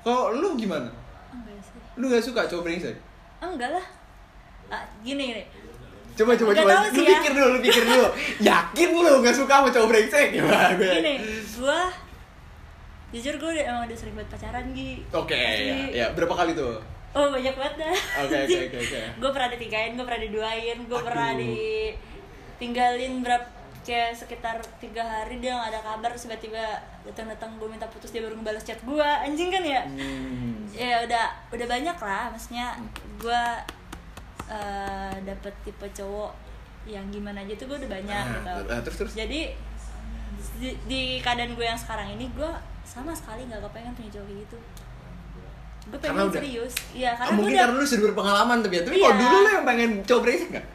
kalau 0.08 0.32
lu 0.32 0.56
gimana? 0.56 0.88
Enggak 1.36 1.60
sih. 1.60 1.80
Lu 2.00 2.08
gak 2.08 2.24
suka 2.24 2.48
cowok 2.48 2.64
brengsek 2.64 2.96
enggak 3.38 3.70
lah. 3.76 3.86
Ah, 4.72 4.84
gini 5.04 5.36
nih 5.36 5.48
coba 6.18 6.34
coba 6.34 6.50
coba. 6.50 6.90
lu 6.90 7.06
ya. 7.06 7.22
pikir 7.22 7.32
dulu 7.36 7.48
lu 7.54 7.60
pikir 7.62 7.84
dulu. 7.86 8.08
Yakin 8.50 8.90
lu 8.96 9.14
gak 9.22 9.36
suka 9.36 9.54
sama 9.60 9.70
cowok 9.70 9.88
brengsek 9.92 10.28
gimana 10.32 10.72
gue 10.80 10.88
gini. 10.88 11.16
Gue 11.60 11.82
jujur 13.08 13.36
gue 13.40 13.50
udah, 13.56 13.66
emang 13.68 13.84
udah 13.88 13.98
sering 13.98 14.16
buat 14.16 14.28
pacaran 14.32 14.66
Gi. 14.72 15.04
Oke 15.12 15.36
Asli. 15.36 15.68
ya, 15.68 15.76
ya. 15.92 16.06
Berapa 16.16 16.34
kali 16.40 16.56
tuh? 16.56 16.80
Oh 17.16 17.28
banyak 17.34 17.56
banget 17.56 17.76
dah. 17.88 17.98
Oke, 18.24 18.36
oke, 18.48 18.78
oke, 18.84 19.00
gue 19.20 19.30
pernah 19.36 19.50
ditinggalin 19.52 19.92
gue 19.96 20.06
pernah 20.06 20.22
diduain 20.24 20.78
gue 20.88 21.00
pernah 21.04 21.30
ditinggalin 21.36 23.14
berapa 23.24 23.57
kayak 23.88 24.12
sekitar 24.12 24.60
tiga 24.78 25.00
hari 25.00 25.40
dia 25.40 25.56
nggak 25.56 25.72
ada 25.72 25.82
kabar 25.82 26.12
tiba-tiba 26.12 26.60
datang-datang 27.02 27.56
gue 27.56 27.68
minta 27.68 27.88
putus 27.88 28.12
dia 28.12 28.20
baru 28.20 28.36
ngebalas 28.36 28.62
chat 28.62 28.76
gue 28.78 29.00
anjing 29.24 29.48
kan 29.48 29.64
ya? 29.64 29.82
Hmm. 29.82 30.68
ya 30.70 31.08
udah 31.08 31.26
udah 31.50 31.64
banyak 31.66 31.96
lah 31.98 32.28
maksudnya 32.28 32.76
gue 33.18 33.42
eh 34.48 35.16
dapet 35.24 35.54
tipe 35.62 35.88
cowok 35.94 36.32
yang 36.84 37.04
gimana 37.08 37.40
aja 37.42 37.56
tuh 37.56 37.68
gue 37.68 37.78
udah 37.78 37.92
banyak 37.94 38.24
Ah, 38.24 38.34
gitu. 38.34 38.52
ah, 38.68 38.80
terus 38.82 38.98
terus? 38.98 39.14
Jadi 39.14 39.42
di, 40.58 40.70
di 40.84 41.02
keadaan 41.20 41.52
gue 41.54 41.64
yang 41.64 41.76
sekarang 41.76 42.12
ini 42.12 42.28
gue 42.30 42.52
sama 42.84 43.12
sekali 43.12 43.44
nggak 43.44 43.60
kepengen 43.62 43.92
punya 43.94 44.12
cowok 44.14 44.26
kayak 44.26 44.40
gitu. 44.44 44.58
Gue 45.88 46.00
pengen 46.02 46.28
serius. 46.30 46.74
Iya 46.92 47.10
Ah, 47.10 47.16
karena 47.18 47.28
gue 47.28 47.36
mungkin 47.36 47.54
udah 47.54 47.64
karena 47.66 47.78
lu 47.78 47.86
sudah 47.86 48.04
berpengalaman 48.06 48.58
tapi 48.62 48.74
ya 48.74 48.82
tapi 48.84 48.96
Iya. 48.96 49.04
kalau 49.06 49.16
dulu 49.18 49.36
lu 49.38 49.50
yang 49.50 49.66
pengen 49.66 49.92
cowok 50.04 50.22
brengsek 50.24 50.50
nggak 50.50 50.66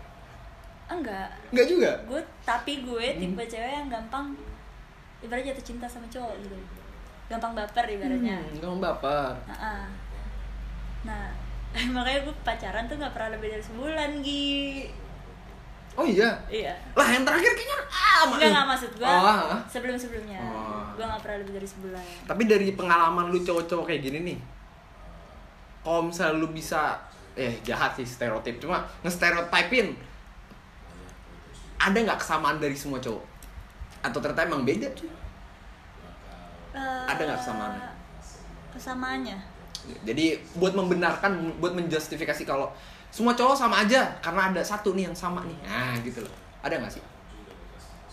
enggak. 0.98 1.28
Nggak 1.52 1.66
juga? 1.68 1.90
Gue 2.08 2.20
tapi 2.42 2.82
gue 2.84 3.06
Hmm. 3.14 3.20
tipe 3.22 3.42
cewek 3.48 3.72
yang 3.72 3.88
gampang 3.88 4.36
ibaratnya 5.22 5.54
jatuh 5.54 5.66
cinta 5.74 5.86
sama 5.86 6.06
cowok 6.10 6.34
gitu. 6.42 6.56
Gampang 7.30 7.52
baper 7.56 7.86
ibaratnya. 7.88 8.38
Hmm, 8.42 8.58
kamu 8.60 8.76
baper. 8.82 9.32
Nah, 9.48 9.86
nah 11.06 11.24
makanya 11.96 12.20
gue 12.28 12.34
pacaran 12.44 12.84
tuh 12.84 12.96
nggak 13.00 13.12
pernah 13.16 13.30
lebih 13.36 13.48
dari 13.52 13.64
sebulan 13.64 14.10
Gi. 14.20 14.88
Oh 15.92 16.08
iya? 16.08 16.40
Iya. 16.48 16.72
Lah 16.96 17.08
yang 17.08 17.24
terakhir 17.24 17.52
kayaknya 17.52 17.78
ah 17.92 18.24
Enggak, 18.24 18.48
nggak 18.48 18.66
maksud 18.72 18.90
gue 18.96 19.04
oh, 19.04 19.28
ah. 19.28 19.60
sebelum-sebelumnya. 19.68 20.40
Oh. 20.40 20.88
gue 20.96 21.04
nggak 21.04 21.20
pernah 21.24 21.38
lebih 21.44 21.52
dari 21.56 21.68
sebulan. 21.68 22.04
Tapi 22.28 22.42
dari 22.48 22.68
pengalaman 22.72 23.28
lu 23.32 23.40
cowok-cowok 23.44 23.84
kayak 23.92 24.02
gini 24.08 24.18
nih 24.32 24.38
kalau 25.82 26.08
misalnya 26.08 26.38
lu 26.38 26.48
bisa 26.54 26.94
eh 27.34 27.58
jahat 27.66 27.98
sih 27.98 28.06
stereotip 28.06 28.62
cuma 28.62 28.86
nge-stereotypin 29.02 29.98
ada 31.82 31.98
nggak 31.98 32.18
kesamaan 32.18 32.56
dari 32.56 32.76
semua 32.78 32.98
cowok? 32.98 33.24
Atau 34.02 34.18
ternyata 34.22 34.46
emang 34.46 34.62
beda 34.62 34.88
Eh, 36.72 37.04
Ada 37.04 37.20
nggak 37.20 37.40
kesamaannya? 37.44 37.90
kesamaannya 38.72 39.38
jadi 40.06 40.38
buat 40.56 40.72
membenarkan 40.72 41.58
buat 41.60 41.74
menjustifikasi 41.74 42.46
kalau 42.46 42.70
semua 43.12 43.36
cowok 43.36 43.52
sama 43.52 43.84
aja 43.84 44.08
karena 44.24 44.48
ada 44.48 44.62
satu 44.64 44.96
nih 44.96 45.10
yang 45.10 45.16
sama 45.16 45.44
nih. 45.44 45.58
Nah 45.68 45.92
gitu 46.00 46.24
loh. 46.24 46.32
Ada 46.64 46.80
nggak 46.80 46.92
sih? 46.96 47.02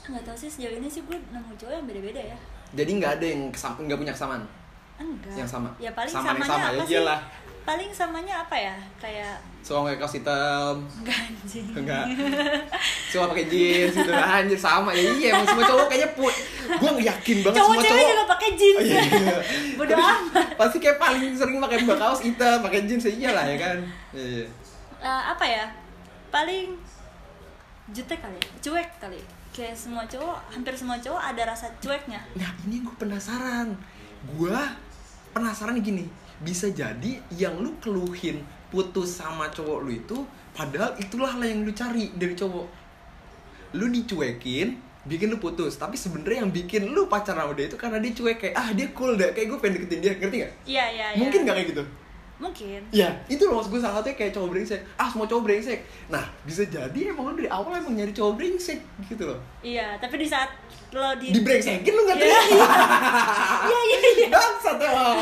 Nggak 0.10 0.24
tahu 0.28 0.36
sih 0.36 0.50
sejauh 0.50 0.76
ini 0.76 0.90
sih 0.90 1.06
gue 1.06 1.16
nemu 1.16 1.54
cowok 1.56 1.72
yang 1.72 1.86
beda-beda 1.88 2.22
ya. 2.36 2.38
Jadi 2.76 2.92
nggak 3.00 3.12
ada 3.22 3.26
yang 3.26 3.42
nggak 3.54 4.00
punya 4.02 4.14
kesamaan? 4.18 4.44
Enggak. 5.00 5.32
Yang 5.40 5.50
sama? 5.56 5.70
ya 5.80 5.92
paling 5.96 6.12
Sama 6.12 6.28
samanya 6.36 6.50
sama, 6.52 6.60
ya 6.60 6.68
apa 6.68 6.84
sih? 6.84 6.92
iyalah. 6.92 7.20
Paling 7.70 7.94
samanya 7.94 8.42
apa 8.42 8.58
ya? 8.58 8.74
Kayak 8.98 9.38
suka 9.62 9.86
pakai 9.86 9.98
kaos 10.02 10.18
hitam? 10.18 10.76
Enggak 10.90 11.18
anjing. 11.22 11.68
Enggak. 11.78 12.06
Suka 13.14 13.30
pakai 13.30 13.46
jeans 13.46 13.94
gitu. 13.94 14.10
Anjir 14.10 14.58
sama. 14.58 14.90
Ya 14.90 15.06
iya 15.14 15.28
emang 15.38 15.46
semua 15.46 15.70
cowok 15.70 15.86
kayaknya 15.86 16.10
put 16.18 16.34
gue 16.70 16.92
yakin 17.06 17.38
banget 17.46 17.58
cowok 17.62 17.74
semua 17.78 17.86
cowok 17.86 18.10
juga 18.10 18.26
pakai 18.26 18.50
jeans. 18.58 18.78
Oh, 18.82 18.86
iya, 18.90 19.02
iya. 19.06 19.38
bodoh 19.78 19.98
amat. 20.02 20.48
pasti 20.58 20.78
kayak 20.82 20.98
paling 20.98 21.34
sering 21.38 21.58
pakai 21.62 21.78
mbak 21.86 21.98
kaos 22.02 22.22
hitam 22.26 22.58
pakai 22.66 22.80
jeans 22.90 23.06
ya 23.06 23.14
iyalah 23.14 23.46
ya 23.46 23.58
kan? 23.62 23.78
Iya, 24.18 24.26
iya. 24.26 24.46
Eh, 25.06 25.22
apa 25.30 25.46
ya? 25.46 25.66
Paling 26.34 26.74
jutek 27.94 28.18
kali 28.18 28.38
ya? 28.42 28.50
cuek 28.66 28.90
kali. 28.98 29.22
Kayak 29.54 29.78
semua 29.78 30.10
cowok 30.10 30.38
hampir 30.50 30.74
semua 30.74 30.98
cowok 30.98 31.22
ada 31.22 31.54
rasa 31.54 31.70
cueknya. 31.78 32.18
Nah 32.34 32.50
ini 32.66 32.82
gue 32.82 32.96
penasaran. 32.98 33.78
Gue 34.34 34.58
penasaran 35.38 35.78
gini 35.86 36.10
Bisa 36.40 36.72
jadi 36.72 37.20
yang 37.36 37.60
lu 37.60 37.76
keluhin 37.84 38.44
putus 38.70 39.20
sama 39.20 39.52
cowok 39.52 39.80
lu 39.84 39.92
itu 39.96 40.18
Padahal 40.56 40.96
itulah 41.00 41.36
lah 41.40 41.48
yang 41.48 41.64
lu 41.64 41.72
cari 41.72 42.12
dari 42.16 42.36
cowok 42.36 42.68
Lu 43.78 43.86
dicuekin 43.88 44.90
bikin 45.08 45.32
lu 45.32 45.40
putus 45.40 45.80
tapi 45.80 45.96
sebenarnya 45.96 46.44
yang 46.44 46.52
bikin 46.52 46.92
lu 46.92 47.08
pacaran 47.08 47.48
sama 47.48 47.54
dia 47.56 47.72
itu 47.72 47.78
karena 47.80 47.98
dia 48.04 48.12
cuek 48.12 48.38
kayak 48.38 48.56
ah 48.60 48.70
dia 48.76 48.88
cool 48.92 49.16
deh 49.16 49.32
kayak 49.32 49.48
gue 49.48 49.58
pengen 49.64 49.74
deketin 49.80 50.00
dia 50.04 50.12
ngerti 50.20 50.38
gak? 50.44 50.54
iya 50.68 50.86
iya 50.92 51.08
iya. 51.16 51.20
mungkin 51.24 51.40
gak 51.48 51.56
kayak 51.56 51.70
gitu? 51.72 51.84
Mungkin 52.40 52.80
Ya, 52.90 53.12
itu 53.28 53.44
loh 53.44 53.60
maksud 53.60 53.70
gue 53.70 53.80
salah 53.80 54.00
satunya 54.00 54.16
kayak 54.16 54.32
cowok 54.32 54.50
brengsek. 54.50 54.80
Ah, 54.96 55.06
semua 55.06 55.28
cowok 55.28 55.44
brengsek. 55.44 55.80
Nah, 56.08 56.24
bisa 56.42 56.64
jadi 56.64 57.00
emang 57.08 57.36
dari 57.36 57.46
awal 57.46 57.76
emang 57.76 57.94
nyari 57.94 58.10
cowok 58.10 58.34
brengsek 58.34 58.80
gitu 59.06 59.24
loh. 59.26 59.40
iya 59.60 59.94
tapi 59.96 60.16
di 60.16 60.26
saat 60.26 60.48
lo 60.90 61.14
di 61.16 61.30
Di 61.30 61.40
brengsekin 61.40 61.92
lu 61.92 62.02
gak 62.04 62.16
Iya, 62.16 62.40
terima. 62.40 62.66
iya 63.70 63.80
iya 63.86 63.98
iya 64.16 64.28
Bangsat 64.30 64.78
emang. 64.80 65.18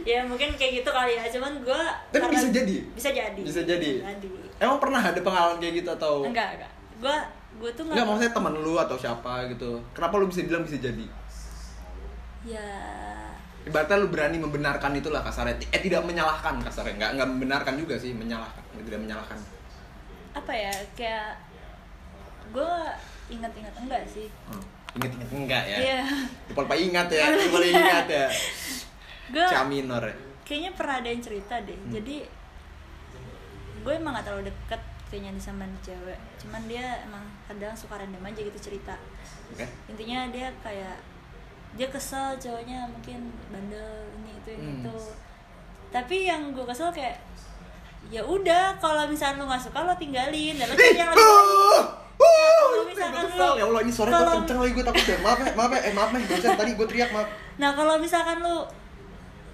ya 0.00 0.20
mungkin 0.22 0.48
kayak 0.54 0.72
gitu 0.78 0.90
kali 0.90 1.14
ya 1.14 1.24
cuman 1.28 1.52
gue 1.58 1.82
Tapi 2.10 2.24
bisa 2.28 2.48
jadi? 2.50 2.76
bisa 2.92 3.08
jadi 3.08 3.40
Bisa 3.40 3.60
jadi? 3.62 3.90
jadi 4.02 4.28
Emang 4.58 4.76
pernah 4.76 4.98
ada 5.00 5.16
pengalaman 5.16 5.56
kayak 5.56 5.74
gitu 5.78 5.90
atau? 5.92 6.22
enggak 6.22 6.58
enggak 6.58 6.72
gue 6.98 7.16
gue 7.58 7.70
tuh 7.72 7.82
Enggak, 7.86 8.04
maksudnya 8.04 8.32
teman 8.32 8.54
lu 8.54 8.74
atau 8.74 8.94
siapa 8.94 9.46
gitu. 9.48 9.78
Kenapa 9.92 10.14
lu 10.16 10.26
bisa 10.26 10.42
bilang 10.42 10.62
bisa 10.62 10.76
jadi? 10.76 11.06
ya 12.40 12.66
Ibaratnya 13.68 13.96
lu 13.96 14.08
berani 14.08 14.36
membenarkan 14.36 14.96
itulah 14.96 15.20
kasarnya. 15.20 15.60
Eh 15.68 15.78
tidak 15.78 16.02
menyalahkan 16.02 16.56
kasarnya. 16.58 16.96
Enggak 16.96 17.10
enggak 17.14 17.28
membenarkan 17.28 17.74
juga 17.76 17.94
sih, 17.94 18.10
menyalahkan. 18.12 18.62
Tidak 18.74 18.98
menyalahkan. 18.98 19.38
apa 20.28 20.52
ya 20.54 20.70
kayak 20.94 21.34
gue 22.48 22.72
ingat-ingat 23.28 23.74
enggak 23.76 24.02
sih 24.06 24.30
Hmm. 24.46 24.62
Ingat-ingat 24.94 25.30
enggak 25.34 25.64
ya? 25.66 25.78
Iya. 25.78 26.00
Lupa 26.48 26.74
ingat 26.74 27.08
ya, 27.10 27.24
lupa 27.34 27.58
ingat 27.60 28.06
ya. 28.06 28.26
gue 29.28 29.44
C 29.44 29.54
minor 29.66 30.00
ya. 30.00 30.14
kayaknya 30.40 30.70
pernah 30.72 30.94
ada 30.96 31.08
yang 31.10 31.20
cerita 31.20 31.54
deh 31.60 31.74
Hmm. 31.74 31.90
jadi 31.90 32.16
gue 33.78 33.92
emang 33.92 34.14
gak 34.14 34.24
terlalu 34.24 34.48
deket 34.48 34.80
kayaknya 35.08 35.30
nih 35.32 35.42
sama 35.42 35.64
cewek 35.80 36.18
cuman 36.38 36.62
dia 36.64 36.86
emang 37.02 37.24
kadang 37.44 37.72
suka 37.72 37.96
random 37.96 38.20
aja 38.22 38.40
gitu 38.42 38.58
cerita 38.62 38.94
Oke. 39.50 39.64
intinya 39.86 40.28
dia 40.28 40.48
kayak 40.60 40.96
dia 41.74 41.88
kesel 41.88 42.32
cowoknya 42.36 42.86
mungkin 42.86 43.18
bandel 43.48 43.90
ini 44.16 44.30
itu 44.34 44.50
ini 44.52 44.64
Hmm. 44.64 44.78
itu 44.80 44.96
tapi 45.88 46.16
yang 46.24 46.52
gue 46.52 46.64
kesel 46.64 46.88
kayak 46.88 47.16
ya 48.08 48.20
udah 48.20 48.76
kalau 48.78 49.04
misalnya 49.04 49.40
lu 49.40 49.44
nggak 49.46 49.60
suka 49.60 49.80
lo 49.82 49.92
tinggalin 49.96 50.54
dan 50.54 50.64
lo 50.64 50.74
cari 50.74 50.96
yang 50.96 51.10
lebih 51.10 51.20
baik. 51.20 51.36
Uh, 51.68 51.82
kalau 52.18 52.82
uh, 52.82 52.86
misalkan 52.86 53.24
lu- 53.30 53.56
Ya 53.58 53.64
Allah, 53.64 53.80
ini 53.82 53.92
suara 53.92 54.08
gue 54.10 54.26
kenceng 54.38 54.58
lagi 54.58 54.72
gue 54.74 54.84
takut 54.84 55.06
ya. 55.06 55.18
Maaf 55.20 55.38
ya, 55.38 55.50
maaf 55.54 55.70
ya, 55.70 55.80
eh 55.86 55.92
maaf 55.92 56.10
ya. 56.10 56.20
Barusan 56.24 56.54
tadi 56.56 56.70
gue 56.74 56.86
teriak 56.88 57.10
maaf. 57.12 57.28
Nah 57.56 57.70
kalau 57.72 57.94
misalkan 57.96 58.36
lu 58.40 58.56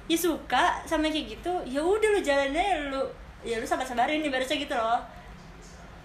ya 0.05 0.17
suka 0.17 0.65
sama 0.85 1.09
kayak 1.09 1.35
gitu, 1.35 1.53
ya 1.65 1.81
udah 1.81 2.09
lu 2.11 2.21
jalan 2.21 2.53
aja 2.53 2.89
lu 2.89 3.03
ya 3.43 3.57
lu 3.59 3.67
sabar-sabarin 3.67 4.21
ibaratnya 4.21 4.57
gitu 4.57 4.73
loh. 4.73 5.01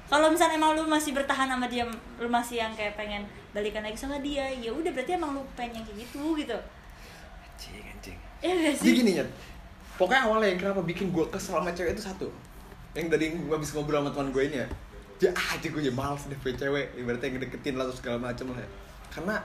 Kalau 0.10 0.28
misalnya 0.28 0.58
emang 0.58 0.74
lu 0.74 0.84
masih 0.84 1.14
bertahan 1.14 1.48
sama 1.48 1.70
dia, 1.70 1.86
lu 2.18 2.28
masih 2.28 2.60
yang 2.60 2.74
kayak 2.74 2.98
pengen 2.98 3.24
balikan 3.54 3.82
lagi 3.82 3.98
sama 3.98 4.22
dia, 4.22 4.46
ya 4.50 4.70
udah 4.70 4.92
berarti 4.94 5.12
emang 5.18 5.38
lu 5.38 5.42
pengen 5.58 5.82
yang 5.82 5.86
kayak 5.86 5.98
gitu 6.06 6.24
gitu. 6.38 6.58
Anjing, 7.44 7.84
anjing. 7.86 8.18
Ya 8.40 8.52
gak 8.56 8.74
Jadi 8.80 8.90
sih? 8.90 9.00
gini 9.04 9.12
ya. 9.20 9.26
Pokoknya 10.00 10.22
awalnya 10.32 10.48
yang 10.56 10.60
kenapa 10.64 10.82
bikin 10.86 11.12
gue 11.12 11.26
kesel 11.28 11.60
sama 11.60 11.74
cewek 11.76 11.98
itu 11.98 12.04
satu. 12.04 12.28
Yang 12.96 13.08
tadi 13.12 13.26
gue 13.36 13.56
habis 13.56 13.72
ngobrol 13.76 14.00
sama 14.00 14.10
teman 14.16 14.30
gue 14.32 14.44
ini 14.48 14.58
ya. 14.64 14.68
Dia 15.20 15.30
ah, 15.36 15.60
aja 15.60 15.68
gue 15.68 15.82
ya 15.84 15.92
males 15.92 16.24
deh 16.32 16.40
punya 16.40 16.56
cewek. 16.56 16.96
Ibaratnya 16.96 17.28
yang 17.28 17.42
deketin 17.44 17.76
lah 17.76 17.86
terus 17.92 18.00
segala 18.00 18.18
macem 18.22 18.48
lah. 18.48 18.64
ya. 18.64 18.70
Karena 19.12 19.36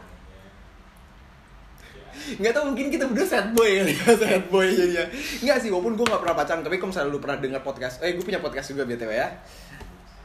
nggak 2.14 2.52
tahu 2.54 2.64
mungkin 2.73 2.87
kita 2.94 3.04
berdua 3.11 3.26
sad 3.26 3.50
boy 3.52 3.82
ya 3.82 3.84
sad 4.23 4.46
boy 4.49 4.70
jadinya 4.70 5.04
nggak 5.44 5.58
sih 5.61 5.68
walaupun 5.68 5.99
gue 5.99 6.06
nggak 6.06 6.23
pernah 6.23 6.37
pacaran 6.38 6.62
tapi 6.62 6.76
kalau 6.78 6.90
misalnya 6.94 7.11
lu 7.11 7.20
pernah 7.20 7.38
dengar 7.42 7.61
podcast 7.66 8.00
eh 8.06 8.14
gue 8.14 8.25
punya 8.25 8.40
podcast 8.40 8.70
juga 8.73 8.87
btw 8.87 9.11
ya 9.12 9.28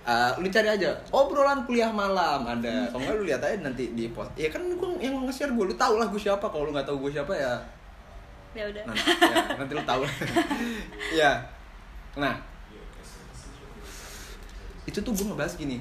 Eh, 0.07 0.31
lu 0.39 0.47
cari 0.47 0.69
aja. 0.71 0.89
Obrolan 1.11 1.67
kuliah 1.67 1.91
malam 1.91 2.41
ada. 2.47 2.87
Kalau 2.89 3.03
nggak 3.03 3.15
lu 3.19 3.23
lihat 3.27 3.41
aja 3.43 3.59
nanti 3.61 3.91
di 3.93 4.09
post. 4.09 4.31
Ya 4.39 4.47
kan 4.49 4.63
gue 4.63 4.89
yang 5.03 5.21
nge-share 5.27 5.51
gue 5.51 5.65
lu 5.69 5.75
tau 5.75 5.99
lah 5.99 6.07
gue 6.07 6.17
siapa. 6.17 6.47
Kalau 6.49 6.65
lu 6.65 6.71
nggak 6.71 6.87
tahu 6.87 7.07
gue 7.07 7.11
siapa 7.19 7.33
ya 7.35 7.53
Ya 8.57 8.65
udah. 8.65 8.81
nanti, 8.81 9.05
ya, 9.05 9.35
nanti 9.61 9.71
lu 9.77 9.83
tahu 9.85 10.01
ya. 11.21 11.31
Nah. 12.17 12.33
Itu 14.89 14.97
tuh 15.05 15.13
gue 15.13 15.25
ngebahas 15.29 15.53
gini. 15.53 15.77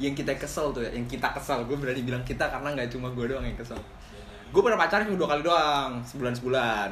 Yang 0.00 0.24
kita 0.24 0.32
kesel 0.40 0.72
tuh 0.72 0.80
ya 0.80 0.90
yang 0.96 1.04
kita 1.04 1.28
kesel. 1.36 1.60
Gue 1.68 1.76
berani 1.76 2.00
bilang 2.00 2.24
kita 2.24 2.48
karena 2.48 2.72
nggak 2.72 2.88
cuma 2.88 3.12
gue 3.12 3.28
doang 3.28 3.44
yang 3.44 3.58
kesel. 3.60 3.76
Gue 4.48 4.64
pernah 4.64 4.80
pacaran 4.80 5.04
cuma 5.04 5.18
dua 5.20 5.28
kali 5.36 5.42
doang 5.44 5.90
sebulan 6.00 6.32
sebulan 6.32 6.88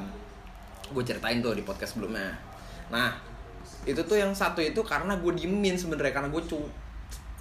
gue 0.93 1.03
ceritain 1.07 1.41
tuh 1.41 1.57
di 1.57 1.65
podcast 1.65 1.97
sebelumnya. 1.97 2.29
Nah 2.93 3.17
itu 3.85 4.01
tuh 4.05 4.17
yang 4.17 4.33
satu 4.33 4.65
itu 4.65 4.81
karena 4.85 5.17
gue 5.21 5.33
diemin 5.37 5.77
sebenarnya 5.77 6.13
karena 6.17 6.29
gue 6.33 6.43
cu 6.45 6.61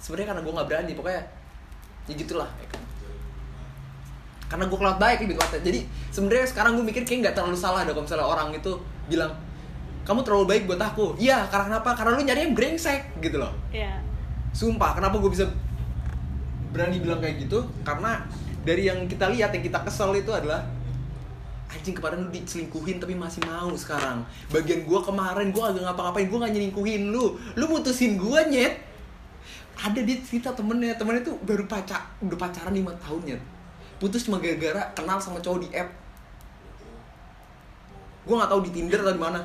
sebenarnya 0.00 0.36
karena 0.36 0.42
gue 0.44 0.52
nggak 0.52 0.68
berani 0.68 0.92
pokoknya 0.92 1.22
ya 2.04 2.14
gitulah 2.14 2.50
ya 2.60 2.66
kan. 2.68 2.82
Karena 4.44 4.64
gue 4.68 4.76
kelewat 4.76 4.98
baik 5.00 5.18
lebih 5.24 5.34
tepatnya 5.40 5.60
jadi 5.64 5.80
sebenarnya 6.12 6.46
sekarang 6.52 6.72
gue 6.76 6.84
mikir 6.84 7.02
kayak 7.08 7.20
nggak 7.28 7.36
terlalu 7.36 7.56
salah 7.56 7.82
ada 7.82 7.96
kalau 7.96 8.04
misalnya 8.04 8.28
orang 8.28 8.48
itu 8.52 8.72
bilang 9.08 9.32
kamu 10.04 10.20
terlalu 10.20 10.44
baik 10.44 10.62
buat 10.68 10.80
aku. 10.80 11.16
Iya 11.16 11.48
karena 11.48 11.76
kenapa? 11.76 11.96
Karena 11.96 12.10
lu 12.12 12.22
nyari 12.22 12.40
yang 12.44 12.54
brengsek 12.54 13.18
gitu 13.24 13.40
loh. 13.40 13.52
Ya. 13.72 14.00
sumpah 14.54 14.94
kenapa 14.94 15.18
gue 15.18 15.34
bisa 15.34 15.50
berani 16.70 17.02
bilang 17.02 17.18
kayak 17.18 17.42
gitu? 17.42 17.66
Karena 17.82 18.22
dari 18.62 18.86
yang 18.86 19.10
kita 19.10 19.26
lihat 19.34 19.50
yang 19.50 19.64
kita 19.66 19.82
kesel 19.82 20.14
itu 20.14 20.30
adalah 20.30 20.62
anjing 21.74 21.98
kemarin 21.98 22.24
lu 22.24 22.30
diselingkuhin 22.30 23.02
tapi 23.02 23.18
masih 23.18 23.42
mau 23.42 23.74
sekarang. 23.74 24.22
Bagian 24.48 24.86
gua 24.86 25.02
kemarin 25.02 25.50
gua 25.50 25.74
agak 25.74 25.82
ngapa-ngapain 25.82 26.30
gua 26.30 26.46
gak 26.46 26.54
nyelingkuhin 26.54 27.10
lu. 27.10 27.34
Lu 27.58 27.64
mutusin 27.66 28.14
gua 28.14 28.46
nyet. 28.46 28.78
Ada 29.74 30.06
dia 30.06 30.22
cerita 30.22 30.54
temennya 30.54 30.94
temennya 30.94 31.26
tuh 31.26 31.34
baru 31.42 31.66
pacar 31.66 32.14
udah 32.22 32.38
pacaran 32.38 32.70
lima 32.70 32.94
tahun 33.02 33.20
nyet. 33.26 33.42
Putus 33.98 34.22
cuma 34.30 34.38
gara-gara 34.38 34.94
kenal 34.94 35.18
sama 35.18 35.42
cowok 35.42 35.66
di 35.66 35.68
app. 35.74 35.90
Gua 38.22 38.40
nggak 38.40 38.50
tahu 38.54 38.60
di 38.64 38.70
tinder 38.70 39.02
atau 39.02 39.14
di 39.14 39.22
mana. 39.22 39.40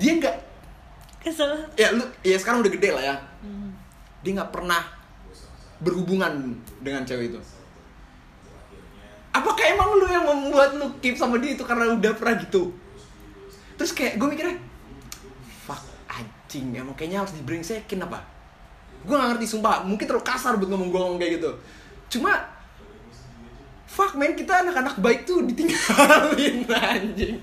Dia 0.00 0.10
nggak 0.16 0.36
kesel. 1.20 1.52
Ya 1.76 1.92
lu 1.92 2.08
ya 2.24 2.40
sekarang 2.40 2.64
udah 2.64 2.72
gede 2.72 2.90
lah 2.96 3.04
ya. 3.04 3.16
Hmm. 3.38 3.70
dia 4.18 4.34
nggak 4.34 4.50
pernah 4.50 4.82
berhubungan 5.78 6.58
dengan 6.82 7.06
cewek 7.06 7.30
itu 7.30 7.40
apakah 9.38 9.64
emang 9.70 9.88
lu 9.94 10.06
yang 10.10 10.24
membuat 10.26 10.74
lu 10.74 10.90
keep 10.98 11.14
sama 11.14 11.38
dia 11.38 11.54
itu 11.54 11.62
karena 11.62 11.94
udah 11.94 12.12
pernah 12.18 12.34
gitu? 12.42 12.74
Terus 13.78 13.94
kayak 13.94 14.18
gue 14.18 14.28
mikirnya 14.28 14.56
fuck 15.66 15.82
anjing 16.10 16.74
emang 16.74 16.98
kayaknya 16.98 17.22
harus 17.22 17.34
dibrengsekin 17.38 18.02
apa? 18.02 18.22
Gue 19.06 19.14
gak 19.14 19.38
ngerti 19.38 19.46
sumpah 19.46 19.86
mungkin 19.86 20.04
terlalu 20.04 20.26
kasar 20.26 20.58
buat 20.58 20.68
ngomong 20.68 20.88
gue 20.90 21.00
ngomong 21.00 21.18
kayak 21.22 21.32
gitu. 21.38 21.50
Cuma 22.18 22.34
fuck 23.86 24.18
man 24.18 24.34
kita 24.34 24.66
anak-anak 24.66 24.98
baik 24.98 25.22
tuh 25.24 25.46
ditinggalin 25.46 26.66
anjing. 26.92 27.36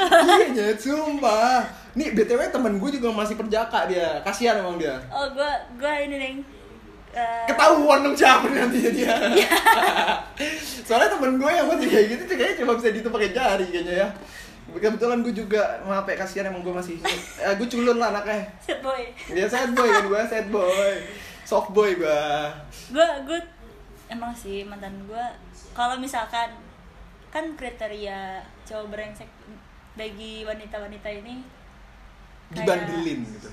Iya 0.00 0.46
nyet 0.56 0.78
sumpah. 0.80 1.68
Nih 1.92 2.16
btw 2.16 2.48
temen 2.48 2.80
gue 2.80 2.90
juga 2.96 3.12
masih 3.12 3.36
perjaka 3.36 3.84
dia. 3.84 4.24
Kasihan 4.24 4.64
emang 4.64 4.80
dia. 4.80 4.96
Oh 5.12 5.28
gua 5.36 5.52
gua 5.76 5.92
ini 6.00 6.16
nih 6.16 6.34
eh, 7.12 7.44
ketahuan 7.44 8.02
dong 8.02 8.16
siapa 8.16 8.48
nantinya 8.48 8.90
dia 8.90 9.14
soalnya 10.82 11.08
temen 11.08 11.38
gue 11.38 11.48
yang 11.48 11.66
masih 11.66 11.88
kayak 11.88 12.06
gitu 12.10 12.22
tuh 12.26 12.36
kayaknya 12.36 12.56
cuma 12.58 12.72
bisa 12.74 12.88
dihitung 12.90 13.14
pakai 13.14 13.30
jari 13.30 13.66
kayaknya 13.68 13.94
ya. 14.04 14.08
Kebetulan 14.72 15.20
gue 15.20 15.34
juga 15.34 15.60
maaf 15.82 16.04
ya 16.04 16.16
kasihan 16.16 16.48
emang 16.48 16.64
gue 16.64 16.72
masih 16.72 16.96
eh, 17.44 17.54
gue 17.54 17.68
culun 17.68 17.96
lah 17.96 18.08
anaknya. 18.10 18.48
Set 18.58 18.80
boy. 18.80 19.02
Dia 19.28 19.46
sad 19.46 19.72
boy 19.72 19.84
kan 19.86 20.04
gue 20.04 20.20
sad 20.26 20.46
boy. 20.48 20.92
Soft 21.44 21.70
boy 21.70 21.92
gue. 21.94 22.22
Gue 22.88 23.06
gue 23.24 23.38
emang 24.08 24.32
sih 24.32 24.64
mantan 24.64 24.96
gue. 25.04 25.24
Kalau 25.72 25.96
misalkan 25.96 26.52
kan 27.28 27.44
kriteria 27.52 28.40
cowok 28.62 28.88
brengsek 28.88 29.28
bagi 29.92 30.44
wanita-wanita 30.44 31.08
ini 31.10 31.44
kayak- 32.50 32.64
dibandelin 32.64 33.20
gitu. 33.28 33.50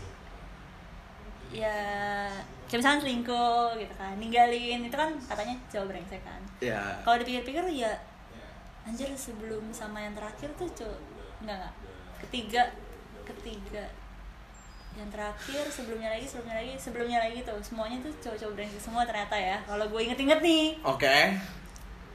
Ya 1.52 1.76
kayak 2.70 2.86
misalnya 2.86 3.02
selingkuh 3.02 3.70
gitu 3.82 3.94
kan 3.98 4.14
ninggalin 4.22 4.86
itu 4.86 4.94
kan 4.94 5.10
katanya 5.26 5.58
cowok 5.74 5.86
brengsek 5.90 6.22
kan. 6.22 6.42
Ya 6.62 7.02
kalau 7.02 7.18
dipikir-pikir 7.18 7.66
ya 7.74 7.90
anjir 8.86 9.10
sebelum 9.18 9.74
sama 9.74 10.06
yang 10.06 10.14
terakhir 10.14 10.54
tuh 10.54 10.70
cowok 10.78 11.00
enggak 11.42 11.58
enggak. 11.58 11.74
Ketiga 12.22 12.64
ketiga. 13.26 13.86
Yang 14.94 15.10
terakhir 15.18 15.64
sebelumnya 15.70 16.10
lagi 16.14 16.26
sebelumnya 16.30 16.56
lagi 16.62 16.74
sebelumnya 16.78 17.20
lagi 17.26 17.40
tuh. 17.42 17.58
Semuanya 17.66 17.98
tuh 18.06 18.14
cowok-cowok 18.22 18.54
brengsek 18.54 18.82
semua 18.82 19.02
ternyata 19.02 19.34
ya 19.34 19.58
kalau 19.66 19.90
gue 19.90 20.02
inget-inget 20.06 20.40
nih. 20.40 20.78
Oke. 20.86 21.18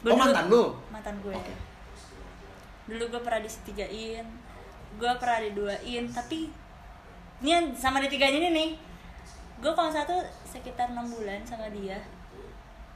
Gua 0.07 0.15
oh 0.15 0.15
dulu- 0.15 0.23
mantan 0.23 0.47
lu? 0.47 0.65
Mantan 0.95 1.17
gue. 1.19 1.35
Oke. 1.35 1.55
dulu 2.85 3.17
gue 3.17 3.21
pernah 3.25 3.41
disetigain 3.41 4.29
gue 5.01 5.13
pernah 5.17 5.41
diduain 5.41 6.05
tapi 6.13 6.53
ini 7.41 7.49
yang 7.49 7.67
sama 7.73 7.97
ditigain 7.97 8.37
ini 8.37 8.53
nih 8.53 8.71
gue 9.65 9.73
kalau 9.73 9.89
tuh 9.89 10.21
sekitar 10.45 10.93
enam 10.93 11.09
bulan 11.09 11.41
sama 11.49 11.73
dia. 11.73 11.97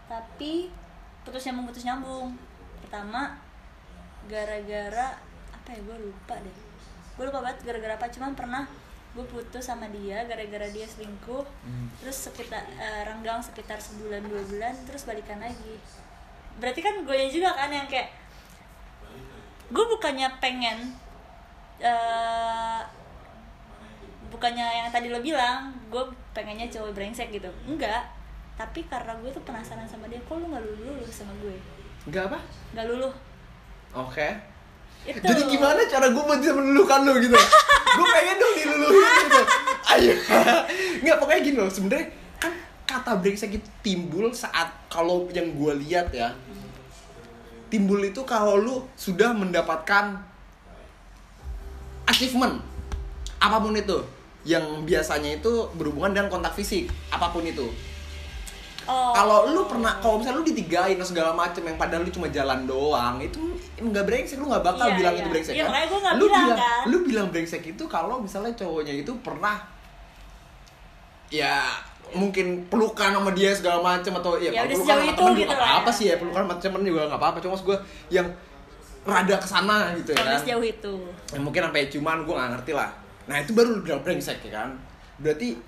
Tapi 0.04 0.68
putus 1.25 1.48
nyambung 1.48 1.72
putus 1.72 1.88
nyambung. 1.88 2.37
Pertama 2.84 3.40
gara-gara 4.28 5.16
apa 5.48 5.68
ya 5.72 5.80
gue 5.80 5.96
lupa 6.04 6.37
deh. 6.37 6.56
Gue 7.16 7.25
lupa 7.25 7.40
banget 7.40 7.64
gara-gara 7.64 7.96
apa. 7.96 8.12
Cuman 8.12 8.37
pernah 8.37 8.68
gue 9.16 9.25
putus 9.25 9.64
sama 9.64 9.88
dia 9.88 10.28
gara-gara 10.28 10.68
dia 10.68 10.84
selingkuh. 10.84 11.48
Hmm. 11.64 11.88
terus 12.04 12.28
sekitar 12.28 12.61
eh, 12.76 13.02
renggang 13.09 13.40
sekitar 13.40 13.81
sebulan 13.81 14.28
dua 14.28 14.44
bulan 14.44 14.76
terus 14.85 15.09
balikan 15.09 15.40
lagi. 15.40 15.81
Berarti 16.61 16.85
kan 16.85 17.00
gue 17.00 17.18
juga 17.33 17.57
kan 17.57 17.72
yang 17.72 17.88
kayak 17.88 18.12
gue 19.72 19.85
bukannya 19.96 20.28
pengen 20.37 20.92
eh 21.81 22.97
bukannya 24.29 24.64
yang 24.64 24.88
tadi 24.93 25.09
lo 25.09 25.21
bilang 25.25 25.73
gue 25.88 26.05
pengennya 26.37 26.69
cowok 26.69 26.93
brengsek 26.93 27.33
gitu 27.33 27.49
enggak 27.64 28.05
tapi 28.59 28.85
karena 28.87 29.14
gue 29.23 29.31
tuh 29.33 29.43
penasaran 29.47 29.88
sama 29.88 30.11
dia 30.11 30.21
kok 30.25 30.37
lu 30.37 30.53
nggak 30.53 30.64
lulu 30.64 31.05
sama 31.09 31.33
gue 31.41 31.57
enggak 32.09 32.29
apa 32.29 32.38
nggak 32.77 32.87
lulu 32.88 33.11
oke 33.97 34.29
itu 35.07 35.23
Jadi 35.23 35.43
gimana 35.47 35.81
cara 35.87 36.11
gue 36.11 36.25
bisa 36.43 36.53
melulukan 36.53 37.01
lo 37.07 37.14
gitu? 37.23 37.38
gue 37.97 38.07
pengen 38.12 38.37
dong 38.37 38.55
diluluhin 38.59 39.14
gitu. 39.25 39.41
Ayo. 39.95 40.12
Nggak 41.07 41.17
pokoknya 41.23 41.41
gini 41.41 41.57
loh. 41.57 41.71
Sebenarnya 41.71 42.07
kan 42.37 42.53
kata 42.83 43.12
brengsek 43.23 43.62
itu 43.62 43.69
timbul 43.81 44.35
saat 44.35 44.69
kalau 44.91 45.31
yang 45.31 45.55
gue 45.55 45.73
lihat 45.87 46.11
ya. 46.11 46.35
Timbul 47.71 48.11
itu 48.11 48.21
kalau 48.27 48.59
lu 48.59 48.77
sudah 48.99 49.33
mendapatkan 49.33 50.19
achievement 52.09 52.59
apa 53.38 53.57
pun 53.61 53.77
itu 53.77 53.99
yang 54.46 54.87
biasanya 54.87 55.38
itu 55.38 55.66
berhubungan 55.74 56.14
dengan 56.14 56.29
kontak 56.31 56.55
fisik 56.55 56.87
apa 57.11 57.31
pun 57.35 57.42
itu 57.42 57.66
oh. 58.87 59.12
kalau 59.12 59.51
lu 59.51 59.66
pernah 59.66 59.98
kalau 59.98 60.22
misalnya 60.22 60.40
lu 60.40 60.46
ditigain 60.46 60.94
atau 60.96 61.09
segala 61.11 61.35
macem 61.35 61.62
yang 61.66 61.77
padahal 61.77 62.07
lu 62.07 62.11
cuma 62.14 62.31
jalan 62.31 62.64
doang 62.64 63.18
itu 63.18 63.38
nggak 63.79 64.05
brengsek 64.07 64.38
lu 64.38 64.46
nggak 64.48 64.64
bakal 64.64 64.87
Iya, 64.88 64.96
bilang 64.96 65.14
iya. 65.14 65.20
itu 65.22 65.29
brengsek 65.31 65.55
Iya, 65.55 65.64
kan 65.66 66.14
lu 66.16 66.24
bilang, 66.27 66.46
bilang 66.46 66.59
kan. 66.59 66.83
lu 66.87 66.96
bilang 67.05 67.27
brengsek 67.35 67.62
itu 67.66 67.85
kalau 67.90 68.22
misalnya 68.22 68.55
cowoknya 68.57 68.94
itu 69.03 69.12
pernah 69.20 69.59
ya 71.29 71.68
mungkin 72.09 72.64
pelukan 72.72 73.12
sama 73.12 73.31
dia 73.37 73.53
segala 73.53 73.85
macem 73.85 74.16
atau 74.16 74.40
ya, 74.40 74.48
Ya 74.48 74.64
kalau 74.64 74.81
pelukan 74.81 74.96
sama 74.96 75.12
temen 75.12 75.33
juga 75.37 75.37
gitu 75.37 75.53
nggak 75.53 75.61
lah 75.61 75.68
apa-apa 75.77 75.90
ya. 75.92 75.98
sih 75.98 76.05
ya 76.09 76.14
pelukan 76.16 76.42
sama 76.48 76.55
temen 76.57 76.81
juga 76.88 77.01
nggak 77.05 77.20
apa-apa 77.20 77.38
cuma 77.44 77.55
gue 77.61 77.79
yang 78.09 78.27
rada 79.05 79.35
ke 79.37 79.48
sana 79.48 79.77
gitu 79.96 80.11
ya 80.16 80.20
kan 80.24 80.40
sejauh 80.40 80.64
itu 80.64 80.94
ya, 81.33 81.38
mungkin 81.40 81.61
sampai 81.68 81.83
cuman 81.92 82.16
gue 82.24 82.35
nggak 82.35 82.51
ngerti 82.57 82.72
lah 82.72 82.90
nah 83.29 83.37
itu 83.38 83.53
baru 83.53 83.79
lu 83.79 83.81
bilang 83.85 84.01
brengsek 84.01 84.41
ya 84.49 84.64
kan? 84.64 84.73
Berarti 85.21 85.61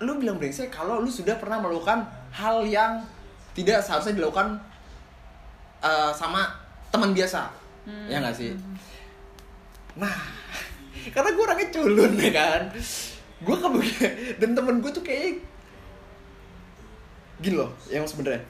lu 0.00 0.16
bilang 0.22 0.38
brengsek 0.38 0.70
kalau 0.70 1.02
lu 1.02 1.10
sudah 1.10 1.34
pernah 1.36 1.58
melakukan 1.58 2.06
hal 2.30 2.62
yang 2.62 3.02
tidak 3.54 3.82
seharusnya 3.82 4.14
dilakukan 4.22 4.58
eh, 5.82 6.12
sama 6.14 6.46
teman 6.94 7.10
biasa. 7.10 7.50
Hmm. 7.84 8.08
ya 8.08 8.16
nggak 8.22 8.32
sih? 8.32 8.56
Nah 10.00 10.14
karena 11.14 11.30
gue 11.34 11.44
orangnya 11.44 11.68
culun 11.74 12.12
ya 12.16 12.30
kan? 12.32 12.62
Gue 13.44 13.56
kebagian 13.58 14.12
dan 14.40 14.50
temen 14.54 14.78
gue 14.80 14.90
tuh 14.94 15.04
kayak 15.04 15.42
gini 17.42 17.58
loh 17.58 17.74
yang 17.90 18.06
sebenarnya. 18.06 18.40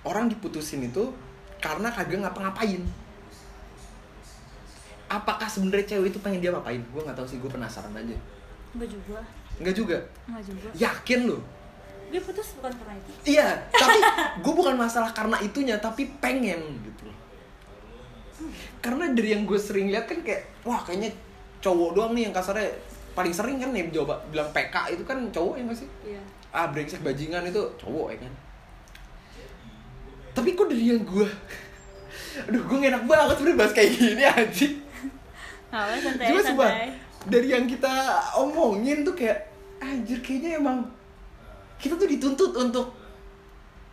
Orang 0.00 0.32
diputusin 0.32 0.88
itu 0.88 1.12
karena 1.60 1.92
kagak 1.92 2.24
ngapa-ngapain 2.24 2.80
apakah 5.10 5.50
sebenarnya 5.50 5.98
cewek 5.98 6.14
itu 6.14 6.18
pengen 6.22 6.38
dia 6.38 6.54
ngapain? 6.54 6.78
Gue 6.94 7.02
nggak 7.02 7.18
tahu 7.18 7.26
sih 7.26 7.42
gue 7.42 7.50
penasaran 7.50 7.90
aja. 7.92 8.16
Enggak 8.78 8.88
juga. 8.94 9.18
Nggak 9.58 9.74
juga? 9.74 9.98
Enggak 10.30 10.44
juga. 10.46 10.68
Yakin 10.78 11.20
lo 11.26 11.38
dia 12.10 12.20
putus 12.20 12.58
bukan 12.58 12.72
karena 12.74 12.94
itu. 12.98 13.10
Iya 13.38 13.48
tapi 13.70 13.98
gue 14.42 14.52
bukan 14.52 14.74
masalah 14.74 15.14
karena 15.14 15.38
itunya 15.40 15.78
tapi 15.78 16.10
pengen 16.18 16.58
gitu 16.82 17.06
loh. 17.06 17.18
Karena 18.82 19.14
dari 19.14 19.30
yang 19.30 19.46
gue 19.46 19.56
sering 19.56 19.94
lihat 19.94 20.10
kan 20.10 20.18
kayak 20.26 20.50
wah 20.66 20.82
kayaknya 20.82 21.14
cowok 21.62 21.94
doang 21.94 22.12
nih 22.18 22.28
yang 22.28 22.34
kasarnya 22.34 22.66
paling 23.14 23.30
sering 23.30 23.62
kan 23.62 23.70
nih 23.70 23.90
coba 23.94 24.18
bilang 24.30 24.50
PK 24.50 24.98
itu 24.98 25.02
kan 25.06 25.22
cowok 25.30 25.54
ya 25.54 25.62
nggak 25.70 25.78
sih? 25.78 25.88
Iya. 26.02 26.22
Ah 26.50 26.66
brengsek 26.66 27.00
bajingan 27.06 27.46
itu 27.46 27.62
cowok 27.78 28.18
ya 28.18 28.26
kan? 28.26 28.32
Tapi 30.34 30.58
kok 30.58 30.66
dari 30.66 30.84
yang 30.90 31.02
gue 31.06 31.26
aduh 32.50 32.62
gue 32.66 32.78
enak 32.90 33.06
banget 33.06 33.38
sebenernya 33.38 33.58
bahas 33.58 33.72
kayak 33.74 33.90
gini 33.94 34.24
aja 34.26 34.66
Apa 35.70 35.94
santai 35.96 36.26
cuma 36.28 36.42
sumpah 36.42 36.70
dari 37.26 37.48
yang 37.48 37.64
kita 37.64 37.94
omongin 38.36 39.06
tuh 39.06 39.14
kayak 39.14 39.46
anjir 39.78 40.18
kayaknya 40.18 40.58
emang 40.58 40.82
kita 41.78 41.94
tuh 41.96 42.04
dituntut 42.04 42.52
untuk 42.54 42.92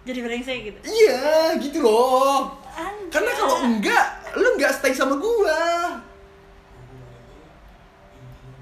jadi 0.04 0.24
brengsek 0.24 0.72
gitu? 0.72 0.80
Iya 0.84 1.54
gitu 1.60 1.84
loh. 1.84 2.56
Anjir. 2.72 3.12
karena 3.12 3.32
kalau 3.34 3.58
enggak 3.62 4.06
lu 4.36 4.48
enggak 4.56 4.72
stay 4.72 4.96
sama 4.96 5.20
gua. 5.20 5.60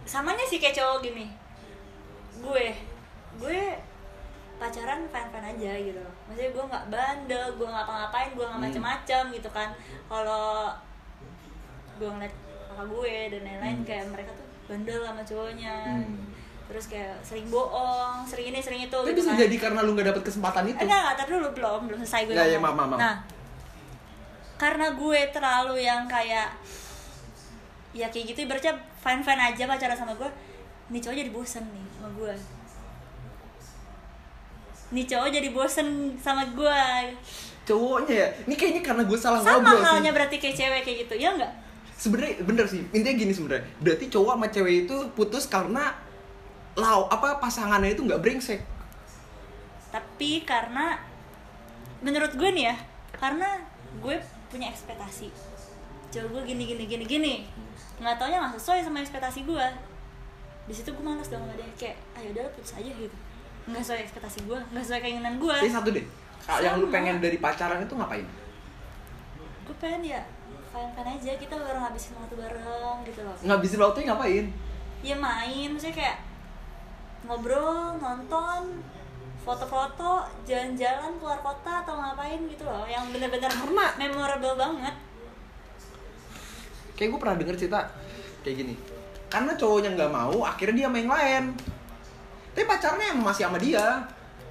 Samanya 0.05 0.45
sih 0.45 0.57
kayak 0.57 0.77
cowok 0.77 0.97
gini. 1.01 1.25
Gue 2.41 2.73
gue 3.41 3.61
pacaran 4.55 5.05
fan 5.09 5.27
fan 5.29 5.43
aja 5.43 5.71
gitu. 5.75 6.01
Maksudnya 6.29 6.49
gue 6.53 6.63
nggak 6.65 6.85
bandel 6.89 7.45
gue 7.57 7.67
nggak 7.67 7.83
ngapa-ngapain 7.83 8.29
gue 8.33 8.45
nggak 8.45 8.59
Hmm. 8.61 8.65
macem-macem 8.69 9.23
gitu 9.33 9.49
kan. 9.49 9.69
Kalau 10.07 10.71
gue 11.97 12.09
ngeliat 12.09 12.33
kakak 12.75 12.87
gue 12.87 13.15
dan 13.31 13.41
lain-lain 13.41 13.77
Hmm. 13.77 13.87
kayak 13.87 14.05
mereka 14.11 14.31
tuh 14.31 14.43
bandel 14.65 14.99
sama 14.99 15.21
cowoknya 15.21 15.75
Hmm. 15.95 16.17
terus 16.65 16.85
kayak 16.85 17.15
sering 17.21 17.47
bohong 17.47 18.25
sering 18.25 18.49
ini 18.49 18.59
sering 18.59 18.81
itu 18.81 18.91
tapi 18.91 19.09
gitu 19.09 19.21
bisa 19.21 19.31
kan. 19.31 19.39
jadi 19.39 19.55
karena 19.55 19.79
lu 19.79 19.93
nggak 19.93 20.07
dapet 20.09 20.23
kesempatan 20.25 20.63
itu 20.65 20.81
enggak, 20.81 21.01
enggak, 21.13 21.27
dulu 21.27 21.47
belum, 21.53 21.79
belum 21.87 21.99
selesai 22.01 22.21
gue 22.25 22.33
Ya, 22.33 22.45
ya, 22.45 22.57
maaf, 22.57 22.73
maaf. 22.75 22.97
Nah, 22.97 23.15
karena 24.55 24.87
gue 24.91 25.19
terlalu 25.29 25.75
yang 25.79 26.03
kayak 26.05 26.49
ya 27.91 28.07
kayak 28.07 28.25
gitu 28.27 28.43
ibaratnya 28.43 28.73
fine 28.97 29.21
fine 29.21 29.41
aja 29.45 29.63
pacaran 29.65 29.95
sama 29.95 30.11
gue 30.13 30.29
nih 30.87 30.99
cowok 30.99 31.15
jadi 31.15 31.31
bosen 31.31 31.63
nih 31.65 31.85
sama 31.91 32.09
gue 32.11 32.33
nih 34.91 35.05
cowok 35.05 35.29
jadi 35.31 35.49
bosen 35.49 35.87
sama 36.15 36.43
gue 36.47 36.81
cowoknya 37.65 38.13
ya 38.15 38.27
ini 38.45 38.53
kayaknya 38.53 38.81
karena 38.81 39.03
gue 39.03 39.17
salah 39.17 39.39
sama 39.39 39.57
ngobrol 39.59 39.75
sih 39.75 39.87
halnya 39.87 40.11
berarti 40.13 40.35
kayak 40.37 40.55
cewek 40.55 40.81
kayak 40.81 40.97
gitu 41.03 41.15
ya 41.17 41.29
enggak 41.31 41.53
sebenarnya 41.95 42.43
bener 42.43 42.65
sih. 42.67 42.83
Intinya 42.91 43.15
gini 43.15 43.33
sebenarnya. 43.33 43.65
Berarti 43.79 44.05
cowok 44.11 44.33
sama 44.35 44.47
cewek 44.51 44.75
itu 44.85 44.95
putus 45.15 45.45
karena 45.47 45.95
lau 46.75 47.07
apa 47.07 47.39
pasangannya 47.39 47.95
itu 47.95 48.03
nggak 48.03 48.21
brengsek. 48.21 48.61
Tapi 49.91 50.43
karena 50.43 50.99
menurut 52.03 52.35
gue 52.35 52.49
nih 52.51 52.65
ya 52.69 52.75
karena 53.15 53.63
gue 54.03 54.15
punya 54.51 54.69
ekspektasi. 54.69 55.31
Cowok 56.11 56.27
gue 56.35 56.41
gini 56.51 56.63
gini 56.67 56.83
gini 56.83 57.05
gini. 57.07 57.33
Nggak 58.03 58.19
taunya 58.19 58.43
nggak 58.43 58.59
sesuai 58.59 58.83
sama 58.83 58.99
ekspektasi 58.99 59.47
gue. 59.47 59.67
Di 60.67 60.73
situ 60.75 60.91
gue 60.91 61.03
malas 61.05 61.31
dong 61.31 61.47
dia 61.55 61.67
kayak 61.79 61.97
ayo 62.19 62.27
udah 62.35 62.43
putus 62.59 62.75
aja 62.75 62.91
gitu. 62.91 63.15
Nggak 63.71 63.81
sesuai 63.81 64.01
ekspektasi 64.03 64.39
gue 64.43 64.59
nggak 64.59 64.83
sesuai 64.83 65.01
keinginan 65.01 65.39
gue. 65.39 65.57
Jadi 65.63 65.71
satu 65.71 65.89
deh. 65.95 66.05
Yang 66.45 66.75
lu 66.77 66.87
pengen 66.91 67.23
dari 67.23 67.39
pacaran 67.39 67.79
itu 67.81 67.95
ngapain? 67.95 68.27
Gue 69.65 69.75
pengen 69.79 70.03
ya 70.05 70.21
fine 70.75 71.07
aja 71.07 71.31
kita 71.39 71.55
bareng 71.55 71.83
habisin 71.87 72.13
waktu 72.19 72.35
bareng 72.35 72.97
gitu 73.07 73.19
loh. 73.23 73.35
Ngabisin 73.39 73.79
waktunya 73.79 74.07
ngapain? 74.11 74.45
Ya 75.05 75.15
main 75.15 75.67
maksudnya 75.71 75.95
kayak 75.95 76.17
ngobrol 77.25 77.95
nonton 77.97 78.83
foto-foto 79.45 80.25
jalan-jalan 80.43 81.15
keluar 81.21 81.39
kota 81.39 81.85
atau 81.85 81.93
ngapain 81.95 82.41
gitu 82.49 82.65
loh 82.65 82.83
yang 82.89 83.05
bener-bener 83.13 83.47
Karena- 83.47 83.95
memorable 83.95 84.55
banget. 84.57 84.95
Kayak 86.97 87.09
gue 87.11 87.19
pernah 87.21 87.37
denger 87.37 87.55
cerita 87.55 87.79
kayak 88.43 88.55
gini. 88.65 88.75
Karena 89.31 89.51
cowoknya 89.55 89.89
nggak 89.95 90.11
mau 90.11 90.37
akhirnya 90.43 90.85
dia 90.85 90.89
main 90.89 91.07
lain. 91.07 91.43
Tapi 92.55 92.63
pacarnya 92.67 93.11
emang 93.15 93.31
masih 93.31 93.47
sama 93.47 93.59
dia. 93.59 94.03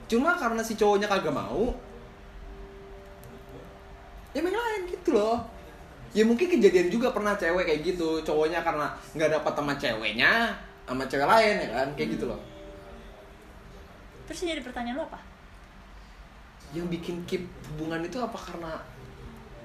Cuma 0.08 0.36
karena 0.36 0.60
si 0.60 0.76
cowoknya 0.76 1.08
kagak 1.08 1.32
mau 1.34 1.72
ya 4.34 4.42
main 4.42 4.50
lain 4.50 4.90
gitu 4.90 5.14
loh 5.14 5.46
ya 6.14 6.22
mungkin 6.22 6.46
kejadian 6.46 6.88
juga 6.88 7.10
pernah 7.10 7.34
cewek 7.34 7.66
kayak 7.66 7.80
gitu 7.82 8.22
cowoknya 8.22 8.62
karena 8.62 8.86
nggak 9.12 9.30
dapat 9.34 9.52
sama 9.52 9.74
ceweknya 9.74 10.54
sama 10.86 11.02
cewek 11.10 11.26
lain 11.26 11.54
ya 11.58 11.68
kan? 11.74 11.88
Kayak 11.98 12.08
gitu 12.16 12.24
loh. 12.30 12.40
Terus 14.24 14.40
jadi 14.40 14.62
pertanyaan 14.62 15.02
lo 15.02 15.04
apa? 15.10 15.20
Yang 16.72 16.86
bikin 16.96 17.16
keep 17.26 17.44
hubungan 17.74 18.00
itu 18.00 18.16
apa 18.16 18.38
karena 18.38 18.72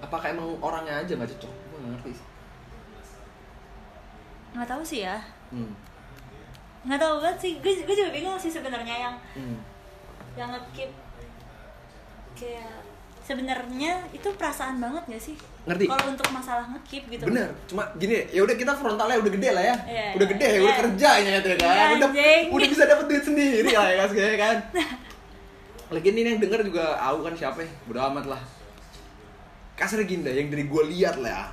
apakah 0.02 0.34
emang 0.34 0.58
orangnya 0.60 1.00
aja 1.00 1.14
nggak 1.16 1.30
cocok? 1.38 1.54
Gue 1.70 1.78
nggak 1.80 1.92
ngerti 1.96 2.12
sih. 2.18 2.28
Nggak 4.58 4.70
tahu 4.70 4.82
sih 4.84 5.02
ya. 5.06 5.18
Hmm. 5.54 5.74
nggak 6.80 6.96
tahu 6.96 7.20
banget 7.20 7.38
sih. 7.44 7.54
Gue, 7.60 7.76
gue 7.84 7.96
juga 7.96 8.10
bingung 8.10 8.40
sih 8.40 8.48
sebenarnya 8.50 8.96
yang 8.96 9.16
Hmm. 9.36 9.60
yang 10.34 10.50
ngekeep 10.50 10.92
kayak 12.40 12.72
sebenarnya 13.30 14.10
itu 14.10 14.26
perasaan 14.34 14.82
banget 14.82 15.06
gak 15.06 15.22
sih 15.22 15.38
Ngerti. 15.70 15.86
kalau 15.86 16.06
untuk 16.10 16.26
masalah 16.34 16.66
ngekeep 16.74 17.04
gitu 17.14 17.24
Bener, 17.30 17.54
cuma 17.70 17.86
gini, 18.02 18.26
ya 18.34 18.42
udah 18.42 18.58
kita 18.58 18.74
frontalnya 18.74 19.22
udah 19.22 19.32
gede 19.38 19.50
lah 19.54 19.64
ya, 19.70 19.76
Iya, 19.86 20.08
udah 20.18 20.28
gede, 20.34 20.48
iya. 20.50 20.60
udah 20.66 20.76
kerja 20.82 21.10
ya 21.14 21.22
kan, 21.22 21.30
Iya, 21.30 21.38
udah 21.38 22.10
anjing. 22.10 22.44
udah 22.50 22.68
bisa 22.74 22.84
dapet 22.90 23.06
duit 23.06 23.24
sendiri 23.30 23.70
lah 23.70 23.86
ya 23.86 23.96
kan, 24.02 24.10
ya 24.18 24.38
kan. 24.42 24.58
Lagi 25.94 26.08
ini 26.10 26.20
yang 26.26 26.42
denger 26.42 26.62
juga 26.66 26.98
aku 26.98 27.18
kan 27.22 27.34
siapa 27.38 27.60
ya, 27.62 27.70
bodo 27.86 28.02
amat 28.10 28.26
lah. 28.34 28.42
Kasar 29.78 30.02
gini 30.10 30.26
dah, 30.26 30.34
yang 30.34 30.50
dari 30.50 30.66
gue 30.66 30.84
lihat 30.90 31.22
lah 31.22 31.30
ya. 31.30 31.46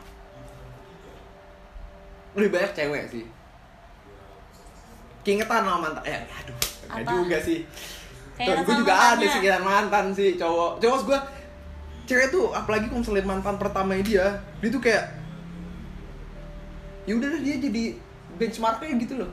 Lebih 2.40 2.56
banyak 2.56 2.72
cewek 2.72 3.04
sih. 3.12 3.24
Keingetan 5.28 5.60
sama 5.60 5.76
mantan, 5.92 6.02
eh 6.08 6.24
aduh, 6.24 6.56
enggak 6.88 7.04
juga 7.20 7.36
sih. 7.44 7.58
Keingetan 8.40 8.64
gue 8.64 8.74
juga 8.80 8.94
ada 8.96 9.24
sih 9.28 9.40
keingetan 9.44 9.64
mantan 9.64 10.06
sih 10.16 10.40
cowok. 10.40 10.80
Cowok 10.80 11.00
gue 11.04 11.18
cewek 12.06 12.30
tuh 12.30 12.50
apalagi 12.50 12.86
kalau 12.86 13.00
misalnya 13.00 13.24
mantan 13.24 13.56
pertamanya 13.56 14.00
dia, 14.00 14.26
dia 14.56 14.68
tuh 14.68 14.78
kayak 14.78 15.04
ya 17.02 17.12
udah 17.12 17.28
dia 17.36 17.56
jadi 17.56 17.84
benchmarknya 18.36 18.94
gitu 18.96 19.14
loh. 19.16 19.30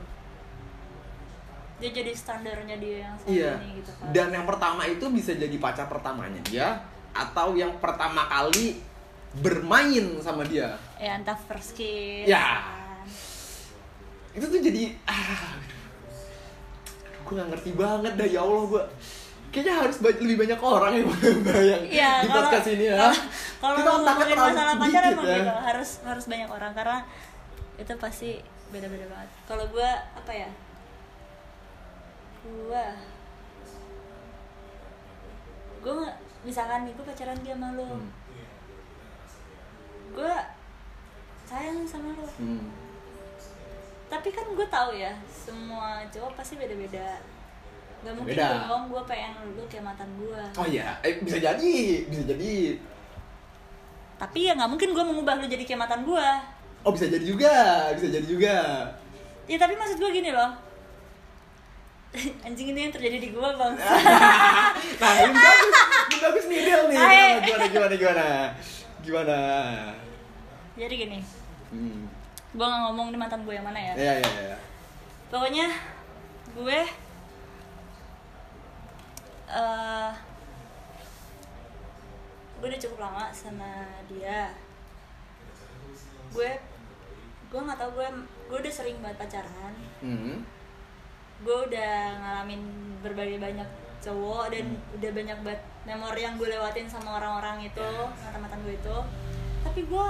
dia 1.74 1.90
jadi 1.92 2.10
standarnya 2.10 2.76
dia 2.76 2.96
yang 3.02 3.14
saat 3.16 3.28
Iya. 3.28 3.52
ini 3.58 3.68
gitu 3.76 3.90
kan 3.92 4.06
Dan 4.10 4.28
yang 4.30 4.44
pertama 4.44 4.82
itu 4.84 5.04
bisa 5.10 5.34
jadi 5.34 5.52
pacar 5.54 5.86
pertamanya 5.86 6.38
dia 6.42 6.80
atau 7.10 7.52
yang 7.52 7.78
pertama 7.78 8.24
kali 8.24 8.78
bermain 9.36 10.06
sama 10.18 10.42
dia. 10.42 10.78
ya 10.96 11.18
entah 11.18 11.34
first 11.36 11.74
kiss 11.74 12.24
Ya. 12.24 12.62
kan. 12.62 13.02
Itu 14.32 14.46
tuh 14.46 14.60
jadi 14.60 14.94
ah, 15.04 15.58
gue 17.20 17.34
gak 17.34 17.48
ngerti 17.50 17.70
banget 17.72 18.12
dah 18.14 18.28
ya 18.28 18.40
Allah 18.40 18.62
gue. 18.64 18.84
Kayaknya 19.54 19.74
harus 19.78 19.96
lebih 20.02 20.34
banyak 20.36 20.58
orang 20.58 20.92
yang 20.92 21.06
bayang 21.46 21.82
Iya, 21.86 22.12
di 22.20 22.26
kalau 22.26 22.42
podcast 22.42 22.66
ini 22.68 22.84
ya. 22.84 22.96
kalau- 22.98 23.22
kalau 23.62 23.76
ngomongin 24.02 24.34
masalah 24.36 24.74
pacar 24.76 25.02
emang 25.06 25.24
ya. 25.24 25.36
gitu 25.38 25.52
harus 25.54 25.90
harus 26.02 26.24
banyak 26.26 26.50
orang 26.50 26.72
karena 26.74 26.98
itu 27.74 27.92
pasti 27.96 28.30
beda-beda 28.68 29.06
banget 29.06 29.30
kalau 29.44 29.64
gue 29.64 29.90
apa 30.12 30.32
ya 30.34 30.50
gue 32.42 32.84
gue 35.80 35.94
misalkan 36.42 36.84
nih 36.84 36.92
gue 36.92 37.04
pacaran 37.04 37.38
dia 37.40 37.54
sama 37.54 37.72
lo 37.72 37.86
Hmm. 37.86 38.08
gue 40.12 40.34
sayang 41.44 41.84
sama 41.84 42.10
lo 42.12 42.26
Hmm. 42.34 42.68
tapi 44.08 44.28
kan 44.28 44.46
gue 44.48 44.66
tahu 44.66 44.90
ya 44.92 45.12
semua 45.26 46.02
cowok 46.06 46.32
pasti 46.34 46.54
beda-beda 46.54 47.20
Gak 48.04 48.12
mungkin 48.14 48.36
Beda. 48.36 48.68
dong 48.68 48.84
gue 48.86 49.02
pengen 49.04 49.32
lu 49.48 49.64
kayak 49.64 49.84
mantan 49.86 50.10
gue 50.14 50.42
Oh 50.54 50.66
iya, 50.66 50.92
eh, 51.00 51.16
bisa 51.18 51.38
jadi, 51.38 51.76
bisa 52.04 52.22
jadi. 52.22 52.76
tapi 54.14 54.44
ya 54.44 54.54
nggak 54.54 54.70
mungkin 54.70 54.92
gue 54.92 55.04
mengubah 55.04 55.34
lu 55.36 55.46
jadi 55.46 55.64
kayak 55.64 55.80
mantan 55.80 56.02
gue 56.02 56.26
Oh 56.80 56.92
bisa 56.92 57.08
jadi 57.08 57.24
juga, 57.24 57.54
bisa 57.92 58.06
jadi 58.10 58.24
juga. 58.24 58.56
ya 59.44 59.56
tapi 59.56 59.72
maksud 59.72 59.96
gue 59.96 60.10
gini 60.12 60.30
loh 60.30 60.52
anjing 62.46 62.70
ini 62.70 62.80
yang 62.82 62.92
terjadi 62.92 63.18
di 63.18 63.28
gue 63.28 63.48
bang 63.50 63.74
Nah 65.00 65.12
ini 65.18 65.34
bagus, 65.34 65.72
ini 66.06 66.18
bagus 66.20 66.44
nih 66.46 66.58
Del 66.62 66.82
nih. 66.86 67.00
Gimana, 67.40 67.66
gimana, 67.66 67.94
gimana, 67.96 68.26
gimana? 69.00 69.38
jadi 70.74 70.94
gini 70.98 71.18
Hmm. 71.66 72.06
gue 72.50 72.62
nggak 72.62 72.82
ngomong 72.86 73.10
di 73.10 73.18
mantan 73.18 73.42
gue 73.42 73.50
yang 73.50 73.64
mana 73.64 73.74
ya 73.76 73.92
Iya, 73.94 74.12
iya, 74.16 74.30
iya. 74.46 74.56
pokoknya 75.26 75.66
gue 76.54 76.78
eh 79.54 80.12
gue 82.58 82.66
udah 82.66 82.80
cukup 82.80 82.98
lama 83.06 83.24
sama 83.30 83.86
dia. 84.10 84.50
Gue 86.34 86.50
gue 87.52 87.60
nggak 87.62 87.78
tau 87.78 87.90
gue 87.94 88.08
gue 88.50 88.58
udah 88.58 88.72
sering 88.74 88.98
banget 88.98 89.18
pacaran. 89.22 89.74
Hmm. 90.02 90.42
gue 91.44 91.58
udah 91.68 91.94
ngalamin 92.24 92.62
berbagai 93.04 93.36
banyak 93.36 93.68
cowok 94.00 94.54
dan 94.54 94.80
udah 94.96 95.10
banyak 95.12 95.38
banget 95.44 95.62
memori 95.84 96.22
yang 96.24 96.40
gue 96.40 96.48
lewatin 96.48 96.88
sama 96.88 97.20
orang-orang 97.20 97.68
itu 97.68 97.90
mantan-mantan 98.22 98.64
gue 98.64 98.74
itu. 98.80 98.96
Tapi 99.60 99.80
gue 99.84 100.06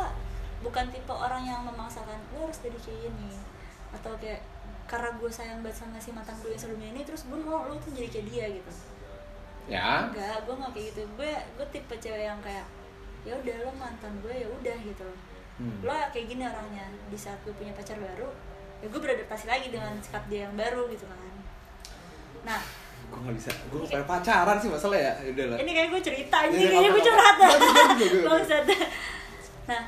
bukan 0.62 0.84
tipe 0.94 1.10
orang 1.10 1.42
yang 1.42 1.66
memaksakan 1.66 2.20
lo 2.36 2.46
harus 2.46 2.60
jadi 2.62 2.78
kayak 2.78 3.10
gini. 3.10 3.34
Atau 3.98 4.14
kayak 4.20 4.46
karena 4.86 5.10
gue 5.16 5.30
sayang 5.32 5.58
banget 5.64 5.82
sama 5.82 5.98
si 5.98 6.12
mantan 6.12 6.36
gue 6.38 6.54
yang 6.54 6.60
sebelumnya 6.60 6.88
ini 6.92 7.00
terus 7.02 7.26
gue 7.26 7.38
mau 7.40 7.66
lo 7.66 7.74
tuh 7.80 7.90
jadi 7.96 8.08
kayak 8.08 8.26
dia 8.30 8.46
gitu 8.52 8.72
Ya. 9.64 10.04
enggak 10.12 10.44
gue 10.44 10.54
nggak 10.54 10.72
kayak 10.76 10.86
gitu 10.92 11.02
gue 11.16 11.30
gue 11.56 11.66
tipe 11.72 11.94
cewek 11.96 12.24
yang 12.24 12.40
kayak 12.44 12.66
ya 13.24 13.32
udah 13.32 13.56
lo 13.64 13.72
mantan 13.74 14.12
gue 14.20 14.34
ya 14.34 14.48
udah 14.48 14.76
gitu 14.80 15.08
Hmm. 15.54 15.78
lo 15.86 15.94
kayak 16.10 16.26
gini 16.26 16.42
orangnya 16.42 16.82
di 17.06 17.14
saat 17.14 17.38
gue 17.46 17.54
punya 17.54 17.70
pacar 17.70 17.94
baru 17.94 18.26
ya 18.82 18.90
gue 18.90 18.98
beradaptasi 18.98 19.46
lagi 19.46 19.70
dengan 19.70 19.94
sikap 20.02 20.26
dia 20.26 20.50
yang 20.50 20.54
baru 20.58 20.90
gitu 20.90 21.06
kan 21.06 21.18
nah 22.42 22.58
Gue 23.04 23.20
gak 23.22 23.36
bisa, 23.38 23.50
gue 23.70 23.78
gak 23.78 23.90
pengen 23.94 24.08
pacaran 24.10 24.56
sih 24.58 24.66
masalah 24.66 24.98
ya. 24.98 25.12
Udah 25.30 25.44
lah. 25.54 25.58
ini 25.62 25.70
kayak 25.70 25.88
gue 25.92 26.00
cerita 26.02 26.36
aja 26.42 26.50
iya, 26.50 26.66
kayaknya 26.66 26.90
gue 26.90 27.02
curhat. 27.04 27.36
Bangsat. 28.26 28.64
nah 29.70 29.82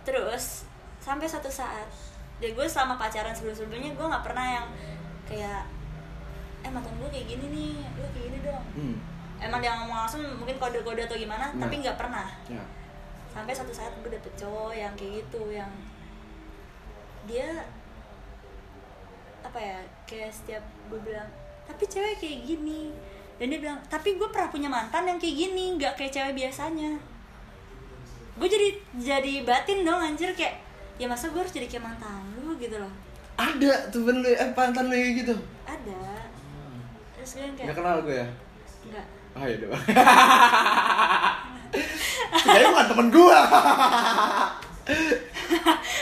terus 0.00 0.44
sampai 1.02 1.26
suatu 1.26 1.50
saat 1.50 1.88
ya 2.38 2.54
gue 2.54 2.66
selama 2.70 2.94
pacaran 2.94 3.34
sebelum 3.34 3.56
sebelumnya 3.56 3.90
gue 3.90 4.06
nggak 4.06 4.22
pernah 4.22 4.46
yang 4.46 4.66
kayak 5.26 5.66
eh 6.60 6.70
mantan 6.70 6.92
gue 6.94 7.08
kayak 7.08 7.26
gini 7.28 7.46
nih 7.48 7.72
lo 7.94 8.06
kayak 8.08 8.24
gini 8.26 8.38
dong 8.42 8.64
Hmm. 8.70 8.96
emang 9.38 9.58
dia 9.58 9.72
ngomong 9.74 9.98
langsung 9.98 10.22
mungkin 10.34 10.56
kode-kode 10.56 11.02
atau 11.02 11.16
gimana 11.16 11.48
Nah. 11.48 11.60
tapi 11.60 11.80
nggak 11.80 11.96
pernah 11.96 12.28
Ya. 12.46 12.60
sampai 13.28 13.50
suatu 13.50 13.70
saat 13.70 13.92
gue 13.96 14.10
dapet 14.10 14.32
cowok 14.34 14.72
yang 14.72 14.92
kayak 14.94 15.22
gitu 15.22 15.42
yang 15.50 15.70
dia 17.22 17.48
apa 19.40 19.56
ya 19.56 19.78
kayak 20.04 20.30
setiap 20.30 20.60
gue 20.86 21.00
bilang 21.00 21.26
tapi 21.64 21.84
cewek 21.84 22.16
kayak 22.16 22.44
gini 22.44 22.92
dan 23.36 23.48
dia 23.48 23.58
bilang 23.58 23.80
tapi 23.86 24.14
gue 24.14 24.28
pernah 24.28 24.48
punya 24.48 24.68
mantan 24.68 25.06
yang 25.06 25.16
kayak 25.16 25.36
gini 25.38 25.64
nggak 25.74 25.94
kayak 25.94 26.12
cewek 26.12 26.34
biasanya 26.36 27.00
gue 28.36 28.48
jadi 28.48 28.68
jadi 28.94 29.34
batin 29.42 29.82
dong 29.82 29.96
anjir 29.98 30.32
kayak 30.32 30.60
ya 30.96 31.06
masa 31.06 31.28
gue 31.28 31.40
harus 31.40 31.50
jadi 31.50 31.66
kayak 31.66 31.84
mantan 31.86 32.20
lu 32.36 32.52
gitu 32.56 32.76
loh 32.76 32.92
Ada 33.34 33.88
temen 33.88 34.20
lu, 34.20 34.28
eh 34.28 34.52
pantan 34.52 34.84
lu 34.84 34.94
kayak 34.94 35.24
gitu. 35.24 35.32
ada 35.64 36.19
terus 37.30 37.46
yang 37.46 37.54
Nggak 37.54 37.62
kayak 37.70 37.78
kenal 37.78 37.96
gue 38.02 38.16
ya. 38.18 38.26
enggak 38.90 39.06
Oh 39.30 39.46
iya 39.46 39.56
dong. 39.62 39.70
Kayaknya 42.42 42.66
bukan 42.74 42.86
temen 42.90 43.06
gue. 43.14 43.38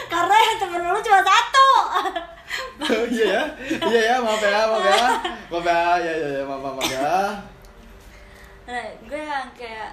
karena 0.09 0.35
yang 0.41 0.57
temen 0.57 0.81
lu 0.81 1.01
cuma 1.05 1.21
satu 1.21 1.69
iya 3.13 3.27
ya, 3.37 3.43
iya 3.85 4.01
ya, 4.01 4.17
maaf 4.17 4.41
ya, 4.41 4.65
maaf 4.65 4.81
ya, 4.81 5.05
maaf 5.53 5.67
ya, 5.69 5.83
ya 6.01 6.13
ya, 6.17 6.29
ya 6.41 6.43
maaf 6.49 6.63
maaf 6.65 6.89
ya. 6.89 7.13
nah 8.65 8.85
gue 9.05 9.21
yang 9.21 9.49
kayak 9.53 9.93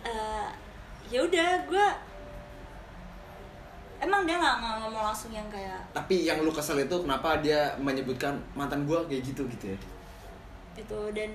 eh, 0.00 0.48
ya 1.12 1.20
udah 1.20 1.50
gue 1.68 1.86
emang 4.00 4.24
dia 4.24 4.40
nggak 4.40 4.54
nggak 4.64 4.74
ngomong 4.80 5.04
langsung 5.12 5.28
yang 5.28 5.46
kayak 5.52 5.78
Tapi 5.92 6.24
yang 6.24 6.40
lu 6.40 6.48
kesel 6.48 6.80
itu 6.80 6.96
kenapa 7.04 7.44
dia 7.44 7.76
menyebutkan 7.76 8.40
mantan 8.56 8.88
gue 8.88 8.96
kayak 9.12 9.22
gitu 9.28 9.44
gitu 9.52 9.76
ya? 9.76 9.78
Itu 10.76 11.00
dan 11.12 11.30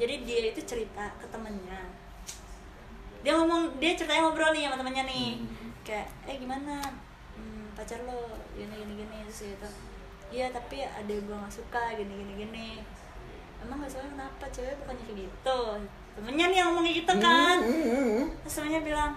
jadi 0.00 0.14
dia 0.24 0.38
itu 0.52 0.60
cerita 0.64 1.12
ke 1.20 1.26
temennya. 1.28 1.80
Dia 3.20 3.36
ngomong 3.36 3.76
dia 3.76 3.92
ceritanya 3.92 4.28
ngobrol 4.28 4.56
nih 4.56 4.68
sama 4.68 4.80
temennya 4.80 5.04
nih. 5.04 5.28
Kayak 5.84 6.08
eh 6.24 6.36
gimana? 6.40 6.80
Hmm, 7.36 7.72
pacar 7.76 8.00
lo 8.08 8.36
gini 8.56 8.72
gini 8.72 8.92
gini 9.04 9.16
terus 9.28 9.56
gitu 9.56 9.70
iya 10.30 10.46
tapi 10.54 10.78
ada 10.86 11.10
gue 11.10 11.34
nggak 11.34 11.50
suka 11.50 11.98
gini 11.98 12.12
gini 12.14 12.32
gini. 12.46 12.68
Emang 13.60 13.84
gak 13.84 13.92
suka 13.92 14.08
kenapa? 14.08 14.44
Cewek 14.48 14.72
bukannya 14.80 15.04
kayak 15.04 15.18
gitu. 15.28 15.60
Temennya 16.16 16.46
nih 16.48 16.56
yang 16.56 16.66
ngomong 16.72 16.84
kayak 16.86 16.98
gitu 17.04 17.14
kan. 17.20 17.56
Hmm, 17.60 18.24
terus 18.40 18.54
temennya 18.56 18.80
bilang 18.80 19.12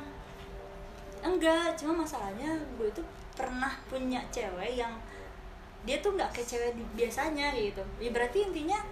enggak 1.23 1.71
cuma 1.79 2.03
masalahnya 2.03 2.51
gue 2.75 2.87
itu 2.91 2.99
pernah 3.39 3.71
punya 3.87 4.19
cewek 4.27 4.75
yang 4.75 4.91
dia 5.87 6.03
tuh 6.03 6.19
nggak 6.19 6.27
kayak 6.35 6.49
cewek 6.49 6.71
biasanya 6.97 7.55
gitu. 7.55 7.83
Ya 8.03 8.09
berarti 8.11 8.51
intinya 8.51 8.83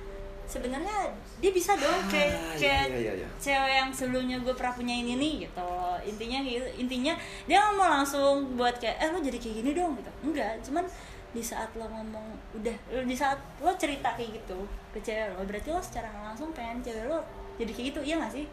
sebenarnya 0.44 1.10
dia 1.40 1.52
bisa 1.52 1.74
dong 1.74 1.88
Ah, 1.88 2.08
kayak 2.08 2.30
iya, 2.30 2.56
kayak 2.58 2.86
iya, 2.88 2.98
iya, 3.00 3.14
iya. 3.24 3.28
cewek 3.40 3.74
yang 3.74 3.90
sebelumnya 3.90 4.38
gue 4.38 4.52
pernah 4.52 4.74
punya 4.74 4.94
ini 4.94 5.16
nih 5.16 5.34
gitu 5.46 5.72
intinya 6.04 6.40
gitu 6.42 6.68
intinya 6.78 7.14
dia 7.46 7.58
nggak 7.58 7.74
mau 7.74 7.90
langsung 7.90 8.54
buat 8.54 8.76
kayak 8.76 8.98
eh 8.98 9.10
lo 9.10 9.20
jadi 9.20 9.38
kayak 9.38 9.56
gini 9.64 9.72
dong 9.72 9.96
gitu 9.96 10.12
enggak 10.22 10.54
cuman 10.62 10.84
di 11.32 11.40
saat 11.40 11.72
lo 11.74 11.88
ngomong 11.88 12.26
udah 12.54 12.76
di 13.04 13.16
saat 13.16 13.40
lo 13.58 13.72
cerita 13.76 14.12
kayak 14.14 14.36
gitu 14.38 14.60
ke 14.92 15.00
cewek 15.00 15.32
lo 15.32 15.44
berarti 15.44 15.70
lo 15.70 15.80
secara 15.80 16.12
langsung 16.22 16.52
pengen 16.52 16.82
cewek 16.82 17.08
lo 17.08 17.24
jadi 17.56 17.72
kayak 17.72 17.88
gitu 17.92 18.02
iya 18.04 18.16
gak 18.20 18.34
sih 18.34 18.48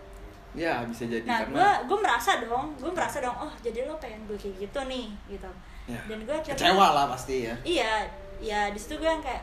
Ya 0.56 0.80
bisa 0.80 1.04
jadi 1.04 1.22
nah 1.22 1.44
gue 1.44 1.52
karena 1.54 1.84
gue 1.84 1.98
merasa 2.00 2.30
dong 2.40 2.72
gue 2.74 2.88
merasa 2.88 3.20
dong 3.20 3.36
oh 3.36 3.52
jadi 3.60 3.84
lo 3.84 3.98
pengen 3.98 4.24
gue 4.24 4.38
kayak 4.38 4.56
gitu 4.60 4.80
nih 4.86 5.08
gitu 5.28 5.50
Ya. 5.88 5.96
dan 6.04 6.20
gue 6.20 6.36
kecewa 6.44 6.92
lah 6.92 7.08
pasti 7.08 7.48
ya. 7.48 7.56
iya 7.64 8.04
ya 8.38 8.68
di 8.68 8.76
situ 8.76 9.00
gue 9.00 9.08
yang 9.08 9.24
kayak 9.24 9.40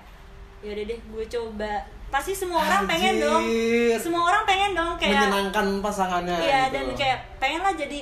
ya 0.61 0.77
udah 0.77 0.85
deh 0.85 0.99
gue 1.01 1.25
coba 1.25 1.73
pasti 2.15 2.31
semua 2.33 2.63
orang 2.63 2.87
pengen 2.87 3.19
dong 3.19 3.43
Anjir. 3.43 3.99
semua 3.99 4.23
orang 4.23 4.43
pengen 4.43 4.71
dong 4.71 4.95
kayak 4.95 5.19
Menyenangkan 5.19 5.67
pasangannya. 5.79 6.37
iya 6.39 6.59
gitu. 6.63 6.73
dan 6.73 6.85
kayak 6.95 7.19
pengen 7.35 7.59
lah 7.59 7.73
jadi 7.73 7.99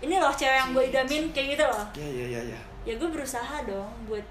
ini 0.00 0.14
loh 0.16 0.32
cewek 0.32 0.56
yang 0.56 0.68
gue 0.70 0.84
idamin 0.86 1.22
kayak 1.28 1.48
gitu 1.52 1.64
loh 1.66 1.84
Iya 1.92 2.08
iya 2.08 2.24
iya 2.26 2.40
iya. 2.46 2.60
ya 2.82 2.92
gue 2.96 3.04
berusaha 3.06 3.56
dong 3.62 3.92
buat 4.06 4.24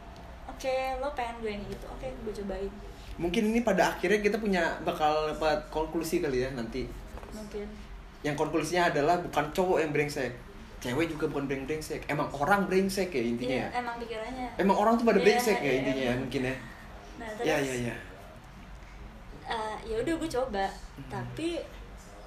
oke 0.48 0.74
lo 0.98 1.14
pengen 1.14 1.36
gue 1.40 1.52
yang 1.52 1.64
gitu 1.64 1.86
oke 1.88 2.08
gue 2.10 2.34
cobain 2.36 2.72
Mungkin 3.16 3.44
ini 3.46 3.62
pada 3.62 3.92
akhirnya 3.92 4.18
kita 4.18 4.40
punya 4.40 4.64
bakal 4.82 5.12
dapat 5.28 5.60
konklusi 5.68 6.18
kali 6.18 6.40
ya 6.40 6.50
nanti. 6.50 6.88
mungkin 7.30 7.68
Yang 8.20 8.36
konklusinya 8.38 8.88
adalah 8.88 9.20
bukan 9.20 9.44
cowok 9.52 9.78
yang 9.78 9.92
brengsek. 9.92 10.32
Cewek 10.80 11.12
juga 11.12 11.28
bukan 11.28 11.44
breng 11.44 11.64
brengsek. 11.64 12.08
Emang 12.08 12.32
orang 12.32 12.64
brengsek 12.64 13.12
ya 13.12 13.20
intinya. 13.22 13.60
iya 13.60 13.68
ya? 13.68 13.78
emang 13.78 14.00
pikirannya 14.00 14.48
Emang 14.56 14.72
orang 14.74 14.96
tuh 14.96 15.04
pada 15.04 15.20
Iya, 15.20 15.26
brengsek 15.28 15.58
ya 15.58 15.68
iya, 15.68 15.74
intinya 15.78 16.00
ya 16.00 16.08
iya. 16.08 16.16
mungkin 16.16 16.42
ya. 16.42 16.56
nah 17.14 17.28
terus 17.30 17.44
Iya 17.44 17.56
iya 17.60 17.74
iya. 17.76 17.96
Eh, 19.50 19.78
ya 19.84 19.96
udah 19.98 20.14
gue 20.16 20.30
coba 20.32 20.66
Hmm. 20.96 21.10
tapi 21.10 21.58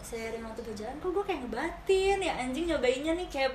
seiring 0.00 0.42
waktu 0.42 0.60
berjalan 0.62 0.96
kok 0.96 1.10
gue 1.10 1.24
kayak 1.24 1.40
ngebatin 1.40 2.18
ya 2.18 2.32
anjing 2.36 2.66
nyobainnya 2.66 3.14
nih 3.14 3.28
kayak 3.28 3.52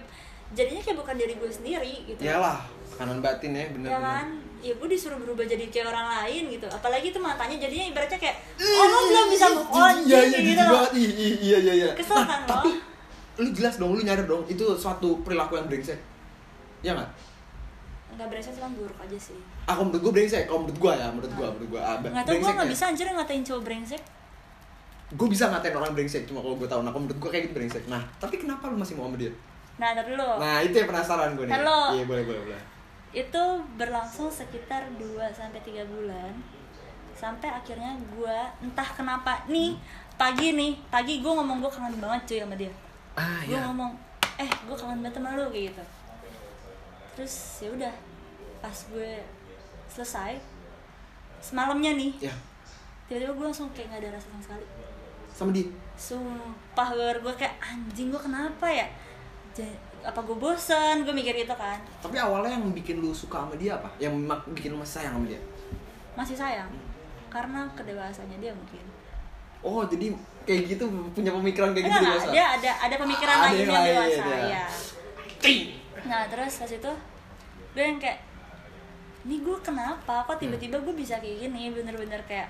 jadinya 0.49 0.79
kayak 0.79 0.97
bukan 0.97 1.15
dari 1.15 1.33
gue 1.33 1.49
sendiri 1.49 1.95
gitu 2.05 2.21
Iyalah, 2.21 2.63
kanan 2.93 3.19
batin 3.19 3.51
ya 3.51 3.67
bener 3.67 3.89
ya 3.89 3.97
bener. 3.97 4.07
kan 4.15 4.27
ya 4.57 4.73
gue 4.73 4.87
disuruh 4.87 5.17
berubah 5.17 5.43
jadi 5.43 5.67
kayak 5.67 5.87
orang 5.87 6.07
lain 6.09 6.43
gitu 6.49 6.65
apalagi 6.65 7.11
tuh 7.11 7.19
matanya 7.19 7.57
jadinya 7.59 7.85
ibaratnya 7.87 8.17
kayak 8.17 8.37
oh 8.57 8.85
lo 8.85 8.99
belum 9.05 9.25
bisa 9.29 9.45
move 9.51 9.69
on 9.69 9.95
Iya 10.01 10.19
iya 10.23 10.39
gitu 10.41 10.63
loh 10.63 10.87
Iya 10.95 11.57
iya 11.59 11.73
iya. 11.75 11.89
Kesel 11.93 12.17
kan 12.19 12.41
lo? 12.41 12.49
tapi 12.49 12.71
lu 13.37 13.49
jelas 13.51 13.75
dong, 13.75 13.93
lu 13.93 14.01
nyadar 14.01 14.25
dong 14.25 14.41
itu 14.45 14.65
suatu 14.73 15.21
perilaku 15.21 15.55
yang 15.55 15.67
brengsek. 15.67 15.99
Iya 16.79 16.95
nggak? 16.95 17.09
Nggak 18.17 18.27
berasa 18.27 18.49
cuma 18.51 18.69
buruk 18.71 18.97
aja 18.97 19.15
sih 19.15 19.37
Aku 19.65 19.81
menurut 19.83 20.01
gue 20.01 20.13
brengsek, 20.15 20.43
kalau 20.43 20.59
menurut 20.61 20.79
gue 20.79 20.93
ya, 20.93 21.07
menurut 21.07 21.29
gue, 21.29 21.47
menurut 21.47 21.69
gue. 21.69 21.79
Ah, 21.79 21.95
nggak 21.95 22.13
tau 22.17 22.33
gue 22.33 22.39
nggak 22.39 22.41
brengseknya. 22.41 22.67
bisa 22.67 22.83
anjir 22.87 23.05
ngatain 23.07 23.43
cowok 23.43 23.63
brengsek 23.63 24.01
Gue 25.09 25.27
bisa 25.27 25.43
ngatain 25.47 25.71
orang 25.71 25.91
brengsek, 25.93 26.23
cuma 26.25 26.39
kalau 26.39 26.55
gue 26.55 26.65
tahu. 26.65 26.81
Nah, 26.81 26.89
kalau 26.89 27.03
menurut 27.03 27.15
gue 27.17 27.29
kayak 27.29 27.43
gitu 27.47 27.55
brengsek. 27.55 27.83
Nah, 27.85 28.03
tapi 28.17 28.35
kenapa 28.35 28.67
lu 28.67 28.75
masih 28.75 28.93
mau 28.93 29.05
sama 29.05 29.15
dia? 29.15 29.31
nah 29.77 29.93
ntar 29.93 30.03
dulu 30.03 30.25
Nah, 30.35 30.57
itu 30.59 30.73
yang 30.73 30.89
penasaran 30.89 31.31
gue 31.31 31.45
nih. 31.45 31.53
Halo. 31.53 31.79
Iya, 31.93 32.03
boleh, 32.03 32.23
boleh, 32.23 32.41
boleh. 32.43 32.61
itu 33.13 33.43
berlangsung 33.75 34.27
sekitar 34.27 34.83
2 34.93 34.99
sampai 35.31 35.61
tiga 35.61 35.81
bulan 35.85 36.33
sampai 37.13 37.47
akhirnya 37.47 37.89
gue 37.95 38.37
entah 38.61 38.85
kenapa 38.91 39.41
nih 39.47 39.73
pagi 40.15 40.53
nih 40.53 40.75
pagi 40.87 41.17
gue 41.17 41.31
ngomong 41.31 41.57
gue 41.57 41.67
kangen 41.67 41.97
banget 41.97 42.21
cuy 42.27 42.39
sama 42.39 42.55
dia 42.55 42.69
Ah, 43.15 43.41
gue 43.41 43.53
iya. 43.53 43.63
ngomong 43.65 43.89
eh 44.35 44.45
gue 44.45 44.75
kangen 44.75 44.99
banget 44.99 45.17
sama 45.17 45.33
lu 45.33 45.47
kayak 45.47 45.71
gitu 45.71 45.83
terus 47.17 47.33
ya 47.57 47.69
udah 47.71 47.93
pas 48.59 48.77
gue 48.87 49.11
selesai 49.87 50.37
semalamnya 51.39 51.93
nih 51.93 52.11
Ya, 52.21 52.33
tiba-tiba 53.07 53.33
gue 53.33 53.45
langsung 53.45 53.69
kayak 53.71 53.89
gak 53.89 53.99
ada 53.99 54.09
rasa 54.13 54.27
sama 54.27 54.41
sekali 54.43 54.65
sama 55.31 55.49
dia. 55.51 55.65
sumpah 55.95 56.87
gue 56.91 57.09
gue 57.19 57.33
kayak 57.35 57.55
anjing 57.59 58.09
gue 58.09 58.19
kenapa 58.19 58.67
ya 58.67 58.85
Ja- 59.51 59.77
apa 60.03 60.19
gue 60.19 60.33
bosen 60.35 61.01
gue 61.01 61.11
mikir 61.11 61.33
gitu 61.35 61.51
kan 61.51 61.81
Tapi 61.99 62.15
awalnya 62.15 62.53
yang 62.53 62.69
bikin 62.71 62.97
lu 62.97 63.09
suka 63.11 63.41
sama 63.41 63.55
dia 63.55 63.73
apa? 63.73 63.89
Yang 63.97 64.13
bikin 64.53 64.69
lu 64.71 64.79
masih 64.79 64.93
sayang 65.01 65.13
sama 65.15 65.25
dia? 65.25 65.41
masih 66.13 66.35
sayang 66.35 66.69
karena 67.27 67.65
kedewasannya 67.71 68.37
dia 68.37 68.49
mungkin 68.51 68.85
Oh, 69.59 69.81
jadi 69.83 70.13
kayak 70.43 70.69
gitu 70.69 70.85
punya 71.11 71.29
pemikiran 71.31 71.69
kayak 71.71 71.85
gitu 71.85 71.91
enggak 71.91 72.05
dewasa? 72.07 72.23
enggak 72.23 72.31
dia 72.31 72.45
ada 72.47 72.71
ada 72.79 72.95
pemikiran 72.95 73.35
Ada 73.35 73.45
lain 73.47 73.57
yang 73.59 73.83
dewasa 73.83 74.23
ya. 74.23 74.37
ya 74.47 74.65
nah 76.07 76.23
terus 76.31 76.63
pas 76.63 76.71
itu 76.71 76.91
gue 77.75 77.83
yang 77.83 77.99
kayak 78.01 78.19
ini 79.27 79.43
gue 79.43 79.57
kenapa? 79.59 80.23
Kok 80.23 80.39
tiba-tiba 80.39 80.79
gue 80.79 80.95
bisa 80.95 81.19
kayak 81.19 81.43
gini? 81.43 81.67
Bener-bener 81.75 82.23
kayak 82.23 82.47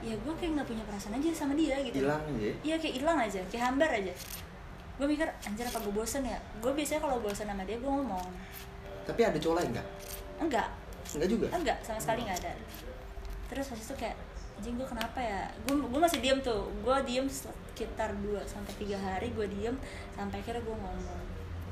ya 0.00 0.16
gue 0.16 0.34
kayak 0.40 0.56
nggak 0.56 0.68
punya 0.72 0.84
perasaan 0.88 1.20
aja 1.20 1.28
sama 1.36 1.52
dia 1.52 1.76
gitu. 1.84 2.00
Hilang 2.00 2.24
aja. 2.24 2.50
iya 2.64 2.76
kayak 2.80 2.94
hilang 2.96 3.18
aja 3.20 3.40
kayak 3.52 3.64
hambar 3.68 3.90
aja. 3.92 4.12
Gue 4.96 5.06
mikir 5.12 5.28
anjir 5.44 5.68
apa 5.68 5.78
gue 5.84 5.92
bosen 5.92 6.24
ya? 6.24 6.40
Gue 6.64 6.72
biasanya 6.72 7.04
kalau 7.04 7.20
bosen 7.20 7.44
sama 7.44 7.62
dia 7.68 7.76
gue 7.76 7.90
ngomong. 7.92 8.28
Tapi 9.04 9.20
ada 9.28 9.36
cowok 9.36 9.56
lain 9.60 9.70
nggak? 9.76 9.88
enggak. 10.40 10.68
Enggak 11.12 11.28
juga? 11.28 11.46
enggak 11.52 11.78
sama 11.84 12.00
sekali 12.00 12.24
nggak 12.24 12.38
ada. 12.40 12.52
Terus 13.52 13.64
pas 13.68 13.80
itu 13.84 13.94
kayak 14.00 14.16
anjing 14.56 14.74
gue 14.80 14.88
kenapa 14.88 15.20
ya? 15.20 15.52
Gue 15.68 15.74
gue 15.84 16.00
masih 16.00 16.18
diem 16.24 16.40
tuh. 16.40 16.64
Gue 16.80 16.96
diem 17.04 17.28
sekitar 17.28 18.16
2 18.24 18.40
sampai 18.48 18.72
tiga 18.80 18.96
hari 18.96 19.36
gue 19.36 19.46
diem 19.52 19.76
sampai 20.16 20.40
akhirnya 20.40 20.64
gue 20.64 20.76
ngomong. 20.80 21.20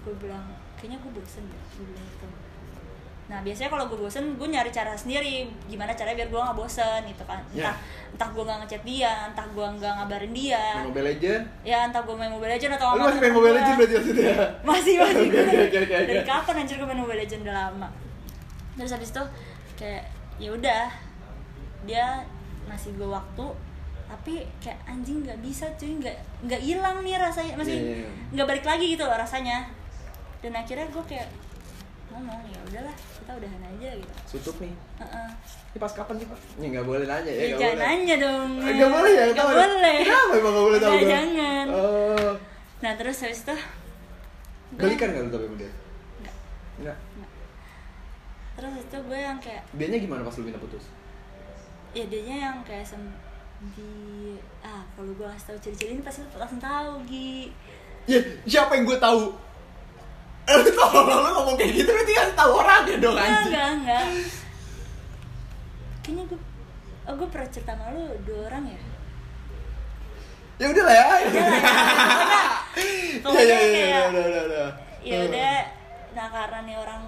Gue 0.04 0.14
bilang 0.20 0.44
kayaknya 0.78 0.98
gue 1.02 1.12
bosen 1.12 1.42
deh 1.44 1.60
gue 1.74 1.84
bilang 1.90 2.06
gitu. 2.06 2.26
Nah 3.28 3.44
biasanya 3.44 3.68
kalau 3.68 3.84
gue 3.92 3.98
bosen 4.00 4.24
gue 4.40 4.48
nyari 4.48 4.70
cara 4.72 4.96
sendiri. 4.96 5.52
Gimana 5.68 5.92
caranya 5.92 6.24
biar 6.24 6.28
gue 6.32 6.40
nggak 6.40 6.56
bosen 6.56 7.00
gitu 7.04 7.24
kan. 7.28 7.36
Ya. 7.52 7.68
entah 7.68 7.76
entah 8.08 8.28
gue 8.32 8.42
nggak 8.46 8.58
ngechat 8.64 8.82
dia 8.88 9.12
entah 9.28 9.46
gue 9.52 9.66
nggak 9.76 9.92
ngabarin 10.00 10.32
dia. 10.32 10.64
Main 10.80 10.88
Mobile 10.88 11.06
Legend? 11.12 11.42
ya 11.60 11.78
entah 11.84 12.02
gue 12.06 12.14
main 12.16 12.32
Mobile 12.32 12.52
Legend 12.56 12.72
atau 12.80 12.86
Lu 12.88 12.92
sama 12.96 13.04
masih 13.12 13.20
main 13.20 13.34
Mobile. 13.36 13.54
Legend 13.60 13.76
berarti 13.76 13.94
waktu 14.00 14.10
itu 14.16 14.22
ya? 14.24 14.36
masih 14.72 14.94
masih. 14.96 15.26
Oke, 15.28 15.40
oke, 15.44 15.56
oke, 15.68 15.78
oke, 15.84 15.96
dari 16.08 16.22
kapan 16.24 16.54
anjir 16.64 16.74
gue 16.80 16.88
main 16.88 17.00
Mobile 17.04 17.20
Legend 17.20 17.40
udah 17.44 17.56
lama. 17.68 17.88
Terus 18.80 18.92
habis 18.96 19.10
itu 19.12 19.24
kayak 19.76 20.04
ya 20.40 20.50
udah. 20.56 20.84
Dia 21.84 22.06
ngasih 22.70 22.96
gue 22.96 23.08
waktu 23.08 23.46
tapi 24.08 24.40
kayak 24.56 24.80
anjing 24.88 25.20
nggak 25.20 25.36
bisa 25.44 25.68
cuy. 25.76 26.00
Nggak 26.00 26.16
nggak 26.48 26.60
hilang 26.64 27.04
nih 27.04 27.20
rasanya. 27.20 27.52
Masih 27.60 27.76
Iya, 27.76 27.84
iya, 27.84 27.96
iya. 28.08 28.10
nggak 28.32 28.46
balik 28.48 28.64
lagi 28.64 28.96
gitu 28.96 29.04
loh 29.04 29.20
rasanya 29.20 29.68
dan 30.38 30.52
akhirnya 30.54 30.86
gue 30.86 31.04
kayak 31.04 31.28
ngomong 32.08 32.40
ya 32.44 32.60
udahlah 32.64 32.94
kita 32.94 33.32
udahan 33.34 33.62
aja 33.68 33.88
gitu 33.94 34.12
Tutup 34.30 34.56
nih. 34.58 34.72
Heeh. 34.96 35.28
Ini 35.68 35.78
pas 35.78 35.92
kapan 35.92 36.14
sih, 36.16 36.26
Pak? 36.26 36.38
Ini 36.56 36.66
nggak 36.70 36.86
boleh 36.86 37.04
nanya 37.04 37.26
ya, 37.26 37.34
ya, 37.34 37.44
nggak 37.46 37.58
jangan 37.58 37.74
boleh. 37.74 37.84
nanya 37.84 38.14
dong 38.18 38.50
Eh, 38.56 38.72
Nggak 38.72 38.90
boleh 38.90 39.10
ya? 39.10 39.24
nggak 39.26 39.36
ya? 39.38 39.52
boleh 39.52 39.96
Kenapa 40.00 40.32
emang 40.32 40.52
nggak 40.52 40.64
boleh 40.64 40.78
tahu? 40.78 40.88
Nggak, 40.88 41.00
gua? 41.00 41.12
jangan 41.12 41.66
Oh. 41.68 42.32
nah 42.78 42.92
terus 42.94 43.16
habis 43.18 43.40
itu 43.40 43.56
gue- 44.70 44.80
Balikan 44.80 45.08
nggak 45.10 45.22
lu 45.22 45.30
tapi 45.30 45.44
dia? 45.56 45.70
Nggak. 46.18 46.34
Enggak. 46.78 46.98
terus 48.54 48.70
habis 48.72 48.86
itu 48.86 48.98
gue 49.00 49.18
yang 49.20 49.38
kayak 49.38 49.62
Dianya 49.70 49.98
gimana 49.98 50.22
pas 50.22 50.34
lu 50.34 50.44
minta 50.44 50.58
putus? 50.58 50.84
ya 51.90 52.04
dianya 52.04 52.36
yang 52.44 52.56
kayak 52.62 52.84
sem 52.84 53.00
di 53.70 53.90
ah 54.60 54.84
kalau 54.92 55.10
gue 55.10 55.26
kasih 55.26 55.46
tahu 55.46 55.58
ciri-ciri 55.60 55.90
ini 55.92 56.02
pasti 56.02 56.20
langsung 56.32 56.58
tahu 56.58 57.00
Gi 57.04 57.50
Ya, 58.06 58.16
siapa 58.44 58.72
yang 58.72 58.84
gue 58.84 58.96
tahu? 58.96 59.34
Lu 60.48 60.70
tolong 60.70 61.06
lu 61.18 61.30
ngomong 61.30 61.54
kayak 61.54 61.72
gitu 61.74 61.90
berarti 61.90 62.12
kan 62.14 62.28
tahu 62.34 62.52
orangnya 62.56 62.96
dong 62.98 63.12
enggak 63.12 63.28
anjing. 63.28 63.52
enggak 63.52 63.68
enggak 63.74 64.04
kayaknya 66.00 66.22
gue 66.24 66.40
oh 67.02 67.14
gue 67.14 67.28
pernah 67.28 67.48
cerita 67.48 67.72
sama 67.72 67.84
lu 67.90 68.04
dua 68.22 68.40
orang 68.46 68.64
ya 68.66 68.80
Ya 70.58 70.66
udah 70.66 70.84
lah 70.84 70.90
ya. 70.92 71.06
Ya 71.06 71.14
ya 73.30 73.42
ya 73.46 73.56
kayak- 73.60 74.10
udah 74.10 74.24
udah 74.24 74.42
udah. 74.44 74.68
ya 75.00 75.16
udah 75.22 75.54
nah 76.10 76.26
karena 76.28 76.58
nih 76.64 76.76
orang 76.76 77.02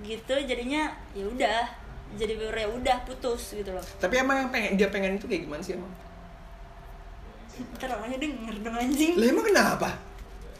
gitu 0.00 0.34
jadinya 0.40 0.82
ya 1.12 1.24
udah 1.26 1.60
jadi 2.12 2.32
baru 2.34 2.58
ya 2.58 2.68
udah 2.70 2.96
putus 3.02 3.52
gitu 3.52 3.70
loh 3.70 3.84
Tapi 3.98 4.14
emang 4.18 4.36
yang 4.38 4.50
pengen 4.50 4.72
dia 4.74 4.88
pengen 4.88 5.16
itu 5.16 5.26
kayak 5.26 5.44
gimana 5.44 5.60
sih 5.60 5.74
emang? 5.74 5.92
ntar 7.74 7.90
orangnya 7.90 8.16
denger 8.18 8.54
dong 8.60 8.72
anjing 8.74 9.12
Lah 9.14 9.26
emang 9.28 9.44
kenapa? 9.44 9.88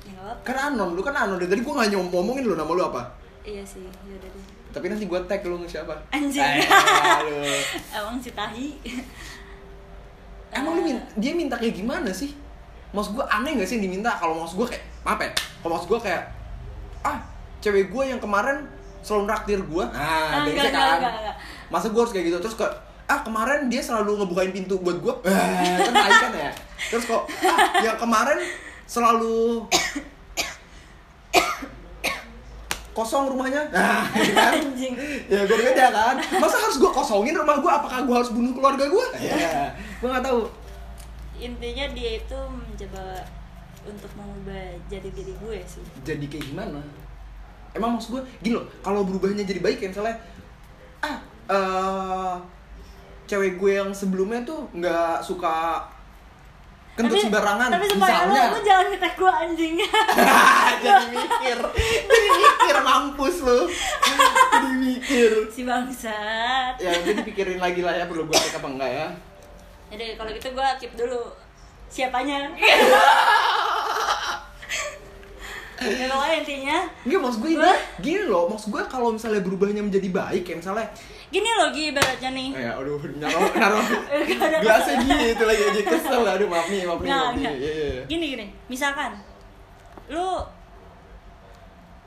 Ya 0.05 0.23
Kan 0.43 0.57
anon, 0.71 0.93
lu 0.93 1.01
kan 1.01 1.15
anon 1.15 1.37
dari 1.37 1.49
tadi 1.49 1.61
gua 1.61 1.79
nggak 1.79 1.91
nyom- 1.91 2.11
ngomongin 2.11 2.45
lu 2.45 2.55
nama 2.55 2.69
lu 2.69 2.83
apa? 2.83 3.03
iya 3.43 3.63
sih 3.63 3.83
ya 3.83 3.91
udah 4.13 4.29
deh 4.29 4.45
Tapi 4.71 4.87
nanti 4.87 5.05
gua 5.05 5.21
tag 5.23 5.43
lu 5.43 5.59
siapa? 5.63 5.93
Anjing. 6.09 6.41
Eh, 6.41 7.61
emang 7.97 8.17
si 8.17 8.31
tahi 8.33 8.73
Emang 10.53 10.77
lu 10.77 10.83
min- 10.83 11.07
dia 11.15 11.33
minta 11.33 11.57
kayak 11.57 11.75
gimana 11.75 12.11
sih? 12.11 12.37
Maksud 12.93 13.13
gue 13.15 13.25
aneh 13.25 13.57
gak 13.57 13.65
sih 13.65 13.75
yang 13.75 13.89
diminta? 13.89 14.13
Kalau 14.13 14.37
maksud 14.37 14.57
gue 14.59 14.69
kayak, 14.69 14.85
apa 15.03 15.23
ya? 15.25 15.33
Kalau 15.59 15.73
maksud 15.73 15.89
gue 15.89 16.01
kayak, 16.03 16.23
ah, 17.01 17.17
cewek 17.59 17.89
gue 17.89 18.03
yang 18.07 18.21
kemarin 18.21 18.69
selalu 19.01 19.25
naktir 19.27 19.59
gue. 19.59 19.85
Nah, 19.87 19.97
Ah, 19.97 20.45
dari 20.45 20.53
enggak, 20.53 20.69
kan. 20.69 20.73
enggak, 20.77 20.97
enggak, 21.01 21.13
enggak. 21.25 21.37
Masa 21.69 21.89
gue 21.89 21.97
harus 21.99 22.13
kayak 22.13 22.27
gitu? 22.29 22.39
Terus 22.39 22.55
kok, 22.55 22.69
ah 23.03 23.19
kemarin 23.19 23.61
dia 23.67 23.81
selalu 23.81 24.21
ngebukain 24.21 24.53
pintu 24.53 24.77
buat 24.77 25.01
gue. 25.01 25.15
Eh, 25.25 25.77
kan 25.81 25.93
kan 26.21 26.33
ya? 26.37 26.53
Terus 26.93 27.05
kok, 27.07 27.25
ah, 27.43 27.59
yang 27.81 27.97
kemarin 27.97 28.37
selalu 28.93 29.65
kosong 32.93 33.25
rumahnya. 33.33 33.73
Nah, 33.73 34.05
gitu 34.13 34.37
kan? 34.37 34.53
anjing. 34.53 34.93
Ya 35.33 35.49
beda-beda 35.49 35.87
kan? 35.89 36.17
Masa 36.37 36.61
harus 36.61 36.77
gue 36.77 36.93
kosongin 36.93 37.33
rumah 37.33 37.57
gue 37.57 37.73
apakah 37.73 38.05
gue 38.05 38.13
harus 38.13 38.29
bunuh 38.37 38.53
keluarga 38.53 38.85
gue 38.85 39.07
ya 39.25 39.73
gue 39.73 40.09
nggak 40.13 40.25
tahu. 40.29 40.45
Intinya 41.41 41.87
dia 41.97 42.11
itu 42.21 42.39
mencoba 42.53 43.25
untuk 43.89 44.13
mengubah 44.15 44.77
jadi 44.93 45.09
diri 45.09 45.33
gue 45.41 45.59
sih. 45.65 45.83
Jadi 46.05 46.29
kayak 46.29 46.53
gimana? 46.53 46.85
Emang 47.73 47.97
maksud 47.97 48.21
gue 48.21 48.23
gini 48.45 48.61
loh 48.61 48.69
kalau 48.85 49.09
berubahnya 49.09 49.49
jadi 49.49 49.65
baik 49.65 49.81
ya 49.81 49.89
misalnya 49.89 50.17
ah 51.01 51.17
eh 51.49 52.35
cewek 53.25 53.57
gue 53.57 53.73
yang 53.81 53.89
sebelumnya 53.97 54.45
tuh 54.45 54.69
nggak 54.77 55.25
suka 55.25 55.81
kentut 56.93 57.17
sembarangan. 57.19 57.69
tapi 57.73 57.87
supaya 57.89 58.29
misalnya. 58.29 58.43
lo, 58.47 58.53
lo 58.53 58.59
jangan 58.61 58.87
ngetek 58.93 59.15
gue 59.17 59.33
anjing. 59.33 59.75
Jadi 60.85 61.07
mikir. 61.09 61.59
Jadi 62.05 62.27
mikir 62.37 62.77
mampus 62.85 63.37
lu. 63.41 63.61
Jadi 64.53 64.71
mikir. 64.77 65.31
Si 65.49 65.63
bangsat. 65.65 66.75
Ya 66.77 66.89
nanti 66.93 67.11
dipikirin 67.17 67.57
lagi 67.57 67.81
lah 67.81 67.97
ya 67.97 68.05
perlu 68.05 68.29
gue 68.29 68.37
cek 68.37 68.61
apa 68.61 68.69
enggak 68.69 68.91
ya. 68.93 69.09
Jadi 69.89 70.05
kalau 70.17 70.31
gitu 70.33 70.49
gue 70.53 70.69
keep 70.79 70.93
dulu. 70.95 71.23
Siapanya? 71.89 72.53
Ya 75.83 76.07
pokoknya 76.07 76.37
intinya. 76.47 76.79
Enggak, 77.03 77.21
maksud 77.27 77.39
gue 77.43 77.51
ini 77.51 77.59
Gua- 77.59 77.83
gini 77.99 78.23
loh, 78.23 78.47
maksud 78.47 78.71
gue 78.71 78.83
kalau 78.87 79.11
misalnya 79.11 79.43
berubahnya 79.43 79.83
menjadi 79.83 80.09
baik 80.15 80.47
kayak 80.47 80.63
misalnya 80.63 80.87
gini 81.33 81.51
loh 81.57 81.69
Gi 81.73 81.83
ibaratnya 81.89 82.31
nih. 82.37 82.49
Eh, 82.53 82.69
aduh 82.69 83.01
naruh 83.17 83.51
naruh 83.57 83.85
gelasnya 84.61 84.97
kesel. 85.01 85.33
gitu 85.33 85.45
lagi 85.49 85.63
aja 85.65 85.83
kesel 85.89 86.23
aduh 86.29 86.49
maaf 86.53 86.69
nih 86.69 86.85
maaf 86.85 87.01
nih 87.01 87.09
maaf 87.09 87.35
nih. 87.35 87.45
Iya, 87.49 87.53
iya, 87.57 87.73
iya. 87.73 88.03
gini 88.05 88.27
gini. 88.37 88.47
Misalkan 88.69 89.17
lu 90.13 90.45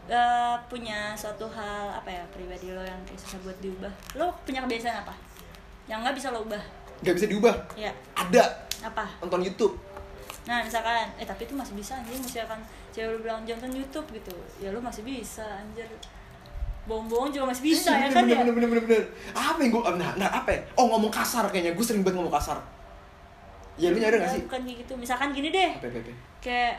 eh, 0.06 0.56
punya 0.70 1.18
suatu 1.18 1.50
hal 1.50 1.98
apa 1.98 2.10
ya 2.14 2.24
pribadi 2.30 2.70
lo 2.70 2.86
yang 2.86 3.02
kayak 3.10 3.20
susah 3.26 3.42
buat 3.42 3.58
diubah. 3.58 3.94
Lo 4.14 4.30
punya 4.46 4.62
kebiasaan 4.62 5.02
apa? 5.02 5.18
Yang 5.90 6.00
nggak 6.06 6.16
bisa 6.22 6.28
lo 6.30 6.40
ubah. 6.46 6.64
Nggak 7.02 7.16
bisa 7.18 7.28
diubah? 7.28 7.56
Ya 7.74 7.92
ada. 8.14 8.44
Apa? 8.86 9.10
Nonton 9.26 9.42
YouTube. 9.42 9.74
Nah 10.46 10.62
misalkan 10.62 11.10
eh 11.18 11.26
tapi 11.26 11.50
itu 11.50 11.58
masih 11.58 11.74
bisa 11.74 11.98
anjir 11.98 12.14
misalkan 12.22 12.62
cewek 12.94 13.18
lu 13.18 13.20
bilang 13.26 13.42
jangan 13.50 13.66
nonton 13.66 13.82
YouTube 13.82 14.08
gitu. 14.14 14.36
Ya 14.62 14.70
lu 14.70 14.78
masih 14.78 15.02
bisa 15.02 15.42
anjir 15.42 15.90
bohong-bohong 16.86 17.34
juga 17.34 17.50
masih 17.50 17.64
bisa 17.74 17.92
ya 17.98 18.08
bener, 18.08 18.14
kan 18.14 18.24
bener, 18.24 18.30
ya? 18.30 18.38
bener, 18.42 18.54
bener, 18.54 18.70
bener, 18.70 18.84
bener. 18.86 19.06
apa 19.34 19.60
yang 19.62 19.72
gue 19.74 19.82
nah, 19.98 20.12
nah 20.22 20.30
apa 20.30 20.50
ya? 20.54 20.60
Oh 20.78 20.86
ngomong 20.90 21.10
kasar 21.10 21.46
kayaknya. 21.50 21.74
Gue 21.74 21.86
sering 21.86 22.06
banget 22.06 22.22
ngomong 22.22 22.36
kasar. 22.38 22.58
Ya 23.76 23.90
lu 23.92 23.98
nyadar 23.98 24.22
gak 24.22 24.30
Ya, 24.30 24.36
sih 24.38 24.44
bukan 24.46 24.62
kayak 24.64 24.78
gitu. 24.86 24.94
Misalkan 24.96 25.30
gini 25.34 25.50
deh. 25.50 25.72
Apa 25.76 25.88
apa 25.90 26.00
apa? 26.00 26.14
Kayak 26.40 26.76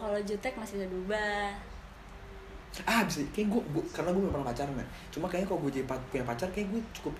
kalau 0.00 0.18
jutek 0.24 0.56
masih 0.56 0.80
bisa 0.80 0.88
diubah 0.88 1.52
ah 2.86 3.02
bisa 3.02 3.26
kayak 3.34 3.50
gue, 3.50 3.62
gue 3.74 3.82
karena 3.90 4.14
gue 4.14 4.22
belum 4.22 4.30
pernah 4.30 4.46
pacaran 4.46 4.78
ya 4.78 4.86
cuma 5.10 5.26
kayaknya 5.26 5.48
kalau 5.50 5.60
gue 5.66 5.70
jadi 5.74 5.86
punya 5.90 6.24
pacar 6.24 6.48
kayak 6.54 6.70
gue 6.70 6.80
cukup 6.94 7.14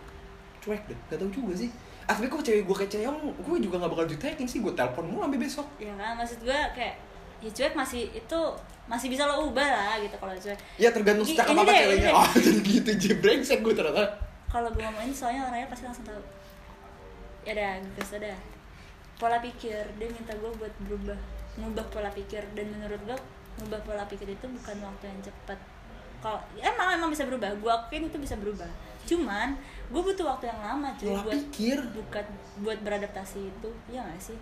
cuek 0.61 0.83
deh. 0.87 0.99
Gak 1.09 1.19
tau 1.19 1.31
juga 1.33 1.53
sih. 1.57 1.71
Ah 2.05 2.15
tapi 2.15 2.29
kok 2.29 2.45
cewek 2.45 2.69
gue 2.69 2.77
kecewa 2.85 3.17
gue 3.17 3.57
juga 3.65 3.81
gak 3.81 3.91
bakal 3.91 4.07
jutekin 4.07 4.47
sih. 4.47 4.61
Gue 4.61 4.77
telepon 4.77 5.09
mulu 5.09 5.27
sampai 5.27 5.41
besok. 5.41 5.67
Ya 5.81 5.93
kan 5.97 6.15
maksud 6.21 6.39
gue 6.45 6.61
kayak 6.77 6.95
ya 7.41 7.51
cuek 7.51 7.75
masih 7.75 8.13
itu 8.13 8.41
masih 8.85 9.07
bisa 9.07 9.23
lo 9.25 9.49
ubah 9.49 9.65
lah 9.65 9.97
gitu 10.03 10.17
kalau 10.21 10.35
cuek. 10.37 10.59
Ya 10.77 10.91
tergantung 10.93 11.25
secakap 11.25 11.57
ini 11.57 11.61
apa 11.65 11.73
ceweknya. 11.73 12.11
Oh 12.13 12.31
jadi 12.45 12.61
gitu 12.61 12.91
je 12.97 13.13
brengsek 13.17 13.61
gue 13.65 13.75
ternyata. 13.75 14.29
kalau 14.51 14.67
gue 14.75 14.83
ngomongin 14.83 15.15
soalnya 15.15 15.47
orangnya 15.47 15.71
pasti 15.71 15.87
langsung 15.87 16.05
tahu. 16.05 16.19
Ya 17.47 17.55
udah 17.55 17.73
gue 17.81 18.05
ada 18.19 18.35
pola 19.21 19.39
pikir 19.39 19.85
dia 20.01 20.09
minta 20.11 20.33
gue 20.35 20.51
buat 20.59 20.75
berubah 20.85 21.19
ngubah 21.57 21.87
pola 21.89 22.11
pikir. 22.11 22.43
Dan 22.53 22.67
menurut 22.75 23.01
gue 23.07 23.19
ngubah 23.63 23.81
pola 23.87 24.05
pikir 24.11 24.27
itu 24.27 24.47
bukan 24.51 24.77
waktu 24.83 25.05
yang 25.07 25.21
cepat. 25.23 25.59
Kalau 26.21 26.41
emang 26.61 26.89
emang 27.01 27.09
bisa 27.09 27.25
berubah. 27.25 27.49
Gue 27.57 27.71
akuin 27.73 28.11
itu 28.11 28.19
bisa 28.19 28.35
berubah. 28.37 28.69
Cuman 29.07 29.57
gue 29.89 30.03
butuh 30.03 30.27
waktu 30.29 30.51
yang 30.51 30.61
lama 30.61 30.93
cuy 30.99 31.09
Pola 31.09 31.23
buat 31.25 31.35
pikir. 31.49 31.79
bukan 31.95 32.25
buat 32.61 32.79
beradaptasi 32.85 33.49
itu. 33.49 33.71
Ya 33.89 34.03
gak 34.05 34.21
sih? 34.21 34.39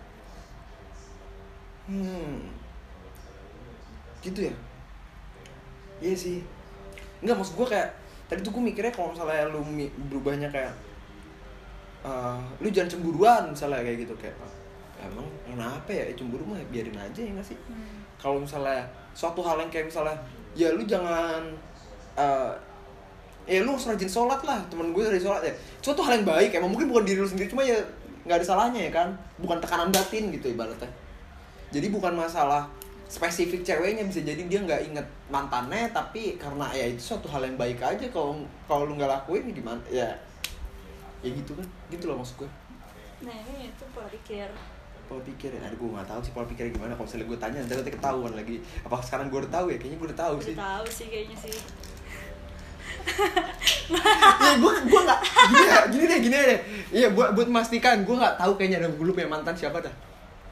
Hmm. 1.89 2.49
Gitu 4.19 4.39
ya. 4.47 4.53
Iya 5.99 6.15
sih. 6.15 6.37
Enggak 7.19 7.35
maksud 7.37 7.55
gue 7.55 7.67
kayak 7.67 7.89
tadi 8.25 8.39
tuh 8.39 8.51
gue 8.51 8.63
mikirnya 8.63 8.91
kalau 8.91 9.11
misalnya 9.11 9.49
lu 9.49 9.59
berubahnya 10.07 10.47
kayak 10.47 10.71
eh, 11.99 12.37
lu 12.61 12.69
jangan 12.69 12.95
cemburuan 12.95 13.43
misalnya 13.51 13.83
kayak 13.83 14.07
gitu 14.07 14.15
kayak 14.15 14.35
"Ah, 14.39 14.53
emang 15.03 15.27
kenapa 15.43 15.89
ya 15.89 16.07
cemburu 16.15 16.45
mah 16.45 16.59
biarin 16.69 16.95
aja 16.95 17.19
ya 17.19 17.31
nggak 17.33 17.43
sih 17.43 17.57
Hmm. 17.67 18.03
kalau 18.15 18.39
misalnya 18.39 18.85
suatu 19.11 19.43
hal 19.43 19.59
yang 19.59 19.67
kayak 19.67 19.91
misalnya 19.91 20.15
ya 20.55 20.71
lu 20.71 20.83
jangan 20.85 21.43
eh 22.15 22.51
ya 23.49 23.65
lu 23.65 23.73
harus 23.75 23.89
rajin 23.89 24.07
sholat 24.07 24.39
lah 24.45 24.59
temen 24.69 24.93
gue 24.93 25.03
dari 25.03 25.19
sholat 25.19 25.41
ya 25.43 25.51
suatu 25.81 25.99
hal 26.05 26.21
yang 26.21 26.27
baik 26.27 26.53
emang 26.53 26.71
mungkin 26.71 26.87
bukan 26.87 27.03
diri 27.03 27.19
lu 27.19 27.27
sendiri 27.27 27.49
cuma 27.51 27.65
ya 27.65 27.75
nggak 28.23 28.39
ada 28.39 28.45
salahnya 28.45 28.81
ya 28.87 28.91
kan 28.93 29.09
bukan 29.41 29.57
tekanan 29.57 29.89
batin 29.89 30.29
gitu 30.31 30.53
ibaratnya 30.53 30.87
jadi 31.73 31.87
bukan 31.89 32.13
masalah 32.15 32.69
spesifik 33.09 33.65
ceweknya 33.65 34.05
bisa 34.05 34.21
jadi 34.21 34.37
dia 34.45 34.61
nggak 34.61 34.81
inget 34.93 35.07
mantannya 35.33 35.89
tapi 35.89 36.37
karena 36.37 36.69
ya 36.69 36.93
itu 36.93 37.01
suatu 37.01 37.25
hal 37.25 37.41
yang 37.41 37.57
baik 37.57 37.81
aja 37.81 38.05
kalau 38.13 38.37
kalau 38.69 38.85
lu 38.85 38.93
nggak 38.93 39.09
lakuin 39.09 39.49
ya 39.49 39.53
gimana? 39.57 39.81
Ya 39.89 40.09
ya 41.25 41.29
gitu 41.33 41.57
kan 41.57 41.65
gitu 41.89 42.05
loh 42.05 42.21
maksud 42.21 42.45
gue. 42.45 42.49
Nah 43.25 43.33
ini 43.33 43.73
itu 43.73 43.83
pola 43.89 44.05
pikir. 44.13 44.45
Pola 45.09 45.25
pikir 45.25 45.49
ya, 45.57 45.59
aduh 45.65 45.77
gue 45.81 45.89
nggak 45.89 46.05
tahu 46.05 46.21
sih 46.21 46.31
pola 46.37 46.45
pikirnya 46.45 46.69
gimana. 46.69 46.93
Kalau 46.93 47.09
misalnya 47.09 47.25
gue 47.25 47.39
tanya 47.41 47.57
nanti 47.65 47.91
ketahuan 47.91 48.33
lagi. 48.37 48.55
Apa 48.85 49.01
sekarang 49.01 49.33
gue 49.33 49.39
udah 49.41 49.53
tahu 49.57 49.65
ya? 49.73 49.77
Kayaknya 49.81 49.97
gue 49.97 50.07
udah 50.13 50.19
tahu 50.21 50.35
sih. 50.37 50.53
udah 50.53 50.69
tahu 50.69 50.85
sih 50.85 51.07
kayaknya 51.09 51.37
sih. 51.41 51.55
Ya 53.89 54.53
gue 54.61 54.73
gue 54.85 55.01
nggak 55.01 55.21
gini 55.49 55.65
ya 55.65 55.79
gini 55.89 56.03
deh 56.05 56.19
gini 56.21 56.35
deh. 56.37 56.59
Iya 56.93 57.07
buat 57.09 57.33
buat 57.33 57.49
memastikan 57.49 58.05
gue 58.05 58.13
nggak 58.13 58.37
tahu 58.37 58.53
kayaknya 58.53 58.85
ada 58.85 58.87
gue 58.93 59.13
punya 59.17 59.25
mantan 59.25 59.57
siapa 59.57 59.81
dah 59.81 60.08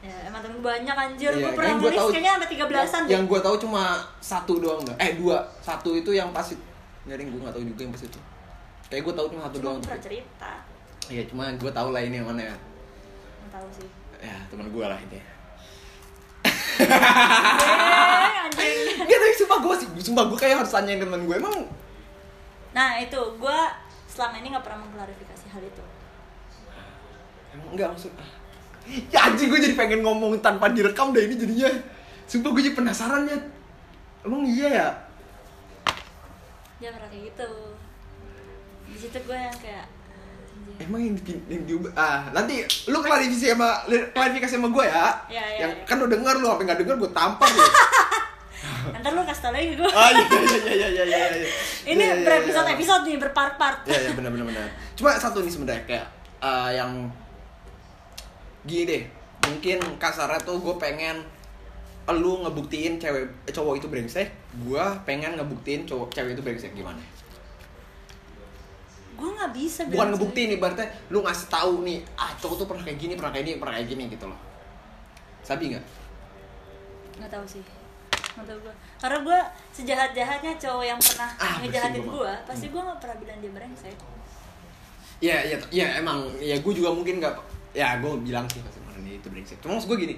ya 0.08 0.16
emang 0.24 0.40
temen 0.40 0.64
banyak 0.64 0.96
anjir. 0.96 1.28
Iya, 1.36 1.44
gue 1.44 1.52
pernah 1.52 1.72
nulis 1.76 2.00
tahu- 2.00 2.12
kayaknya 2.16 2.32
sampai 2.40 2.48
tiga 2.48 2.64
belasan 2.64 3.02
yang 3.04 3.24
gue 3.28 3.40
tahu 3.44 3.56
cuma 3.60 3.82
satu 4.24 4.52
doang 4.56 4.80
dah 4.88 4.96
eh 4.96 5.12
dua. 5.20 5.44
Satu 5.60 5.92
itu 5.92 6.10
yang 6.16 6.32
pas 6.32 6.48
itu. 6.48 6.64
Gue 7.04 7.40
nggak 7.44 7.52
tahu 7.52 7.64
juga 7.68 7.80
yang 7.84 7.92
pas 7.92 8.02
itu. 8.08 8.20
Kayak 8.88 9.02
gue 9.04 9.14
tahu 9.20 9.26
cuma 9.36 9.40
satu 9.44 9.56
cuma 9.60 9.64
doang. 9.68 9.78
pernah 9.84 10.00
cerita. 10.00 10.52
Iya 11.12 11.22
cuma 11.28 11.52
gue 11.52 11.68
tahu 11.70 11.88
lah 11.92 12.00
ini 12.00 12.16
yang 12.16 12.28
mana. 12.32 12.40
Ya 12.40 12.56
nggak 12.56 13.52
tahu 13.52 13.68
sih. 13.76 13.88
Ya 14.24 14.36
teman 14.48 14.66
gue 14.72 14.84
lah 14.88 14.96
ini. 14.96 15.20
Eh, 16.78 18.36
anjing. 18.48 18.78
Gak 19.04 19.18
tapi 19.18 19.34
sumpah 19.34 19.58
gue 19.60 19.74
sih, 19.76 19.88
sumpah 20.00 20.24
gue 20.30 20.38
kayak 20.38 20.62
harus 20.62 20.72
tanyain 20.72 20.96
temen 20.96 21.26
gue 21.26 21.36
emang 21.36 21.68
nah 22.68 23.00
itu 23.00 23.16
gue 23.16 23.58
selama 24.06 24.38
ini 24.38 24.52
nggak 24.52 24.62
pernah 24.62 24.84
mengklarifikasi 24.86 25.46
hal 25.50 25.62
itu. 25.64 25.84
Emang 27.50 27.68
enggak 27.74 27.88
maksud 27.90 28.12
Ya 29.14 29.28
anjing 29.28 29.48
gue 29.48 29.60
jadi 29.60 29.74
pengen 29.76 30.00
ngomong 30.00 30.40
tanpa 30.40 30.72
direkam 30.72 31.12
deh 31.12 31.24
ini 31.28 31.36
jadinya 31.36 31.68
Sumpah 32.28 32.52
gue 32.52 32.62
jadi 32.64 32.76
penasaran 32.76 33.24
ya 33.24 33.38
Emang 34.24 34.42
iya 34.44 34.68
ya? 34.68 34.88
pernah 36.78 37.08
kayak 37.10 37.24
gitu 37.34 37.48
di 38.88 38.96
situ 38.96 39.18
gue 39.20 39.36
yang 39.36 39.56
kayak 39.60 39.84
anjir. 39.84 40.74
Emang 40.80 41.00
yang, 41.04 41.14
di, 41.20 41.32
yang 41.50 41.62
diubah 41.68 41.92
Ah 41.92 42.20
nanti 42.32 42.64
lu 42.88 42.98
klarifikasi 42.98 43.52
sama 43.52 43.68
klarifikasi 44.14 44.52
sama 44.56 44.68
gue 44.72 44.84
ya 44.86 45.06
Iya, 45.28 45.44
iya, 45.44 45.58
Yang 45.66 45.72
iya. 45.76 45.84
kan 45.84 45.96
lu 46.00 46.06
denger 46.08 46.34
lu 46.40 46.48
apa 46.48 46.60
nggak 46.64 46.80
denger 46.80 46.96
gue 46.96 47.10
tampar 47.12 47.48
lu 47.50 47.60
ntar 48.98 49.12
lu 49.12 49.20
kasih 49.22 49.42
tau 49.44 49.52
lagi 49.52 49.76
gue 49.76 49.84
Oh 49.84 50.10
iya 50.10 50.24
iya 50.24 50.58
iya 50.72 50.88
iya 50.88 51.04
iya 51.04 51.04
iya. 51.04 51.48
ini 51.92 52.02
Iya, 52.02 52.14
iya, 52.16 52.24
berepisode 52.24 52.66
iya. 52.66 52.74
episode 52.74 53.02
nih 53.04 53.16
berpart-part 53.20 53.78
Iya 53.84 53.98
iya 54.08 54.10
benar 54.16 54.30
benar 54.32 54.46
benar. 54.48 54.66
Cuma 54.96 55.10
satu 55.14 55.44
nih 55.44 55.52
sebenarnya 55.52 55.82
kayak 55.84 56.06
eh, 56.40 56.70
yang 56.80 56.92
gini 58.64 58.84
deh. 58.84 59.02
Mungkin 59.46 59.78
kasarnya 59.98 60.40
tuh 60.42 60.58
gue 60.58 60.74
pengen 60.76 61.22
lu 62.08 62.40
ngebuktiin 62.40 62.96
cewek 62.96 63.28
eh, 63.44 63.52
cowok 63.52 63.76
itu 63.76 63.86
brengsek, 63.86 64.32
gua 64.64 64.96
pengen 65.04 65.36
ngebuktiin 65.36 65.84
cowok 65.84 66.08
cewek 66.08 66.32
itu 66.32 66.40
brengsek 66.40 66.72
gimana? 66.72 66.96
gue 69.12 69.26
nggak 69.28 69.50
bisa 69.50 69.82
Bukan 69.90 70.14
ngebuktiin 70.14 70.48
nih, 70.54 70.58
berarti 70.62 70.86
lu 71.10 71.20
ngasih 71.20 71.50
tahu 71.50 71.82
nih, 71.82 71.98
ah 72.14 72.30
cowok 72.38 72.54
tuh 72.54 72.66
pernah 72.70 72.86
kayak 72.86 72.96
gini, 72.96 73.12
pernah 73.18 73.34
kayak 73.34 73.44
gini, 73.44 73.56
pernah 73.58 73.74
kayak 73.74 73.88
gini 73.90 74.04
gitu 74.08 74.24
loh. 74.24 74.38
Sabi 75.42 75.74
nggak? 75.74 75.84
nggak 77.18 77.30
tahu 77.34 77.44
sih 77.44 77.64
tahu 78.38 78.58
gue 78.62 78.74
karena 79.02 79.18
gue 79.18 79.38
sejahat 79.74 80.14
jahatnya 80.14 80.54
cowok 80.54 80.84
yang 80.86 81.00
pernah 81.02 81.26
Ah, 81.34 81.58
ngejahatin 81.58 82.06
gue 82.06 82.30
mau. 82.30 82.46
pasti 82.46 82.70
Hmm. 82.70 82.74
gue 82.78 82.82
nggak 82.86 82.98
pernah 83.02 83.16
bilang 83.18 83.38
dia 83.42 83.50
brengsek 83.50 83.96
Iya 85.18 85.36
iya 85.42 85.56
iya 85.74 85.86
emang 85.98 86.22
ya 86.38 86.54
gue 86.54 86.72
juga 86.72 86.94
mungkin 86.94 87.18
nggak 87.18 87.34
ya 87.76 88.00
gue 88.00 88.12
bilang 88.24 88.48
sih 88.48 88.60
pasti 88.64 88.80
ini 88.98 89.22
itu 89.22 89.28
brengsek. 89.30 89.58
Cuma 89.62 89.78
maksud 89.78 89.88
gue 89.94 89.98
gini, 90.04 90.14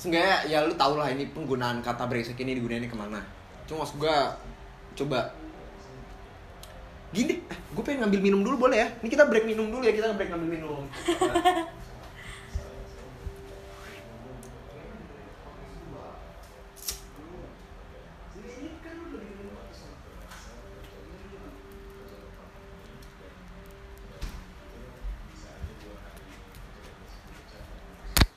seenggaknya 0.00 0.48
ya 0.48 0.58
lu 0.64 0.74
tau 0.74 0.96
lah 0.96 1.12
ini 1.12 1.28
penggunaan 1.30 1.84
kata 1.84 2.08
brengsek 2.08 2.40
ini 2.40 2.56
digunainnya 2.56 2.88
ke 2.88 2.96
mana. 2.96 3.20
Cuma 3.68 3.84
maksud 3.84 4.00
gue 4.00 4.16
coba 5.04 5.30
gini, 7.14 7.38
eh, 7.46 7.58
gue 7.70 7.82
pengen 7.86 8.08
ngambil 8.08 8.20
minum 8.24 8.40
dulu 8.42 8.66
boleh 8.66 8.78
ya? 8.82 8.88
Ini 8.98 9.08
kita 9.12 9.30
break 9.30 9.46
minum 9.46 9.70
dulu 9.70 9.86
ya 9.86 9.94
kita 9.94 10.16
break 10.18 10.34
ngambil 10.34 10.50
minum. 10.50 10.82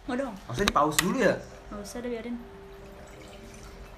mau 0.07 0.15
dong? 0.15 0.35
Maksudnya 0.47 0.69
di 0.71 0.75
pause 0.75 0.97
dulu 1.03 1.17
ya? 1.19 1.35
nggak 1.67 1.83
usah 1.83 1.99
deh 1.99 2.09
biarin. 2.09 2.35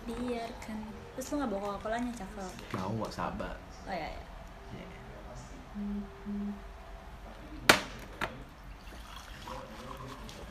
Biarkan. 0.10 0.78
Terus 1.14 1.26
lu 1.30 1.36
nggak 1.38 1.52
bawa 1.54 1.62
coca 1.78 1.80
colanya 1.86 2.12
cakep 2.18 2.52
Mau 2.74 2.92
nggak 2.98 3.14
sabar. 3.14 3.56
oh 3.86 3.94
iya 3.94 4.10
iya. 4.10 4.88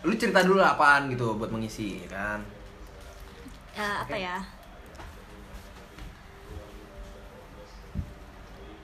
Lu 0.07 0.15
cerita 0.15 0.47
dulu 0.47 0.63
lah 0.63 0.79
apaan 0.79 1.11
gitu 1.11 1.35
buat 1.35 1.51
mengisi 1.51 2.07
ya 2.07 2.09
kan? 2.15 2.41
ya 3.79 4.03
apa 4.03 4.17
ya? 4.19 4.37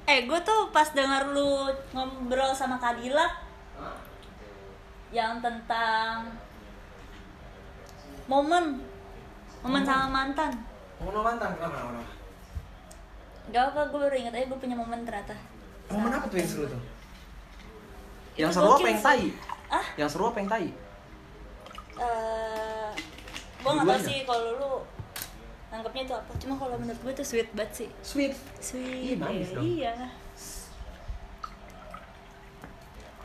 Eh 0.06 0.26
gue 0.26 0.40
tuh 0.46 0.70
pas 0.70 0.86
denger 0.90 1.34
lu 1.34 1.66
ngobrol 1.94 2.54
sama 2.54 2.78
Kadila 2.78 3.26
yang 5.10 5.38
tentang 5.42 6.34
momen 8.26 8.64
momen 9.60 9.82
sama 9.82 10.06
mantan 10.10 10.52
Mau 10.96 11.10
mantan 11.12 11.50
kenapa 11.52 11.76
kenapa? 11.76 12.12
gak 13.46 13.64
apa 13.70 13.80
gue 13.86 13.98
baru 14.00 14.14
inget 14.14 14.32
aja 14.32 14.46
gue 14.46 14.58
punya 14.58 14.72
momen 14.72 15.04
ternyata 15.04 15.36
Momen 15.86 16.08
apa 16.10 16.24
tuh 16.26 16.38
yang 16.38 16.48
seru 16.48 16.64
tuh? 16.64 16.80
Yang 18.34 18.50
seru 18.52 18.72
apa 18.72 18.88
yang 18.88 18.98
tai? 18.98 19.24
ah 19.68 19.86
Yang 19.94 20.08
seru 20.10 20.24
apa 20.26 20.38
yang 20.38 20.48
tai? 20.48 20.68
eh 21.94 22.90
gue 23.54 23.70
gak 23.70 23.76
tau 23.76 23.84
Dua-duanya? 23.84 24.00
sih 24.02 24.18
kalau 24.24 24.50
lu 24.54 24.72
anggapnya 25.68 26.02
itu 26.02 26.14
apa 26.14 26.32
cuma 26.38 26.54
kalau 26.54 26.74
menurut 26.76 26.98
gue 26.98 27.12
tuh 27.14 27.26
sweet 27.26 27.48
banget 27.52 27.72
sih 27.74 27.88
Sweet. 28.00 28.32
sweet 28.58 29.12
Iya, 29.12 29.16
manis 29.18 29.44
ya, 29.44 29.54
dong. 29.54 29.64
iya 29.66 29.94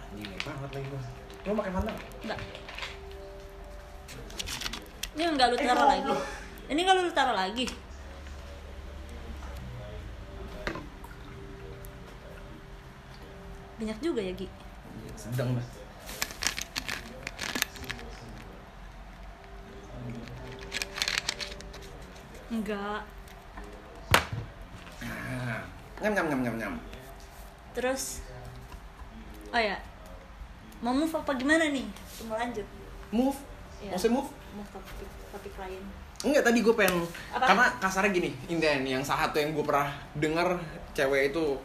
Anjing 0.01 0.33
banget 0.41 0.69
lagi 0.73 0.87
gua. 0.89 1.01
Lu 1.39 1.51
pakai 1.53 1.71
Fanta 1.71 1.91
nggak? 2.25 2.39
Enggak 5.09 5.17
ini 5.17 5.31
enggak 5.31 5.47
lu 5.47 5.55
Eh, 5.55 5.61
taruh 5.61 5.75
kalau- 5.77 5.91
lagi 5.91 6.13
ini 6.69 6.81
kalau 6.85 7.01
lu 7.01 7.11
taruh 7.11 7.35
lagi 7.35 7.65
banyak 13.79 13.97
juga 14.03 14.21
ya 14.21 14.33
Gi 14.35 14.47
Sedang 15.15 15.51
dah. 15.55 15.67
enggak 22.49 23.01
Ah. 24.99 25.61
Nyam 26.01 26.11
nyam 26.13 26.27
nyam 26.27 26.41
nyam 26.43 26.55
nyam. 26.57 26.73
terus 27.71 28.19
oh 29.49 29.61
ya 29.61 29.77
mau 30.81 30.91
move 30.91 31.13
apa 31.13 31.31
gimana 31.35 31.69
nih 31.69 31.85
mau 32.25 32.35
lanjut 32.35 32.65
Move. 33.09 33.37
Iya. 33.81 33.97
Maksudnya 33.97 34.15
move? 34.15 34.29
Move 34.55 34.69
topik 34.73 35.09
topik 35.33 35.55
lain 35.59 35.83
Enggak 36.19 36.51
tadi 36.51 36.59
gue 36.59 36.75
pengen 36.75 36.99
Apa? 37.31 37.47
karena 37.47 37.65
kasarnya 37.79 38.11
gini, 38.11 38.35
Inden 38.51 38.83
yang 38.83 38.99
salah 38.99 39.31
satu 39.31 39.39
yang 39.39 39.55
gue 39.55 39.63
pernah 39.63 39.87
denger 40.19 40.59
cewek 40.91 41.31
itu 41.31 41.55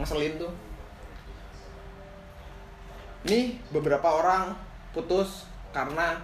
ngeselin 0.00 0.40
tuh. 0.40 0.48
Nih 3.28 3.60
beberapa 3.68 4.08
orang 4.08 4.56
putus 4.96 5.44
karena 5.76 6.16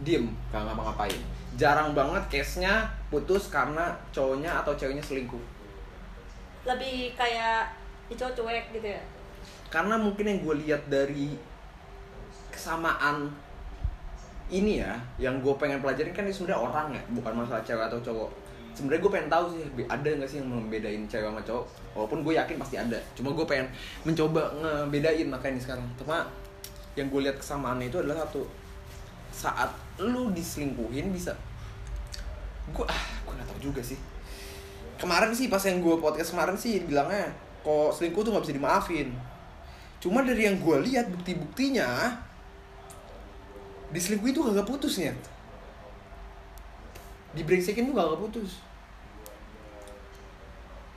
diem 0.00 0.32
gak 0.48 0.64
ngapa-ngapain. 0.64 1.20
Jarang 1.60 1.92
banget 1.92 2.24
case-nya 2.32 2.88
putus 3.12 3.52
karena 3.52 3.92
cowoknya 4.16 4.64
atau 4.64 4.72
ceweknya 4.72 5.04
selingkuh. 5.04 5.44
lebih 6.64 7.12
kayak 7.12 7.68
cowok 8.16 8.32
cuek 8.40 8.64
gitu 8.72 8.88
ya 8.96 9.02
karena 9.68 9.98
mungkin 9.98 10.24
yang 10.24 10.38
gue 10.40 10.54
lihat 10.64 10.82
dari 10.86 11.34
kesamaan 12.54 13.28
ini 14.52 14.78
ya 14.78 14.94
yang 15.18 15.42
gue 15.42 15.54
pengen 15.58 15.82
pelajarin 15.82 16.14
kan 16.14 16.22
ini 16.28 16.34
sebenarnya 16.34 16.60
orang 16.62 16.86
ya 16.94 17.02
bukan 17.10 17.32
masalah 17.42 17.62
cewek 17.66 17.84
atau 17.90 17.98
cowok. 17.98 18.30
Sebenarnya 18.74 19.00
gue 19.06 19.12
pengen 19.14 19.30
tahu 19.30 19.44
sih 19.54 19.62
ada 19.86 20.08
nggak 20.08 20.30
sih 20.30 20.38
yang 20.42 20.48
membedain 20.50 21.02
cewek 21.10 21.26
sama 21.26 21.42
cowok? 21.42 21.64
Walaupun 21.98 22.18
gue 22.22 22.32
yakin 22.38 22.56
pasti 22.60 22.76
ada 22.78 22.98
cuma 23.18 23.34
gue 23.34 23.46
pengen 23.46 23.66
mencoba 24.06 24.42
ngebedain 24.62 25.26
makanya 25.26 25.60
sekarang. 25.60 25.86
Cuma 25.98 26.26
yang 26.94 27.10
gue 27.10 27.20
lihat 27.26 27.36
kesamaannya 27.42 27.90
itu 27.90 27.98
adalah 27.98 28.22
satu 28.22 28.46
saat 29.34 29.70
lu 29.98 30.30
diselingkuhin 30.30 31.10
bisa 31.10 31.34
gue 32.70 32.86
ah 32.86 33.02
gue 33.26 33.34
nggak 33.34 33.48
tahu 33.50 33.60
juga 33.70 33.82
sih. 33.82 33.98
Kemarin 34.94 35.34
sih 35.34 35.50
pas 35.50 35.60
yang 35.66 35.82
gue 35.82 35.94
podcast 35.98 36.30
kemarin 36.30 36.54
sih 36.54 36.86
bilangnya 36.86 37.34
kok 37.64 37.90
selingkuh 37.96 38.22
tuh 38.22 38.30
nggak 38.30 38.44
bisa 38.46 38.54
dimaafin? 38.54 39.08
Cuma 39.98 40.20
dari 40.20 40.44
yang 40.44 40.60
gue 40.60 40.76
lihat 40.84 41.08
bukti-buktinya 41.08 42.12
diselingkuh 43.94 44.34
itu 44.34 44.40
kagak 44.42 44.66
putusnya 44.66 45.14
dibrengsekin 47.34 47.90
tuh 47.90 47.94
kagak 47.98 48.20
putus. 48.22 48.62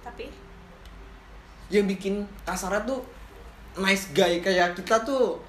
Tapi? 0.05 0.29
Yang 1.73 1.85
bikin 1.97 2.13
kasarnya 2.45 2.85
tuh 2.85 3.01
nice 3.75 4.13
guy 4.13 4.39
kayak 4.39 4.77
kita 4.77 5.01
tuh 5.03 5.41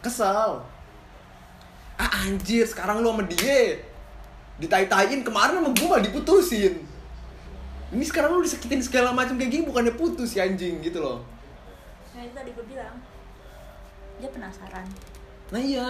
kesel. 0.00 0.64
Ah 1.98 2.10
anjir 2.24 2.64
sekarang 2.64 3.04
lu 3.04 3.10
sama 3.12 3.22
dia 3.28 3.78
ditai-taiin 4.58 5.22
kemarin 5.22 5.62
sama 5.62 5.70
gue 5.70 5.86
malah 5.86 6.02
diputusin. 6.02 6.74
Ini 7.88 8.04
sekarang 8.04 8.36
lu 8.36 8.42
disakitin 8.44 8.82
segala 8.82 9.14
macam 9.14 9.38
kayak 9.38 9.50
gini 9.50 9.62
bukannya 9.64 9.94
putus 9.94 10.34
ya 10.34 10.48
anjing 10.48 10.82
gitu 10.82 10.98
loh. 10.98 11.22
Yang 12.16 12.32
itu 12.32 12.34
tadi 12.34 12.50
gue 12.56 12.64
bilang 12.66 12.96
dia 14.18 14.30
penasaran. 14.30 14.86
Nah 15.54 15.60
iya. 15.60 15.88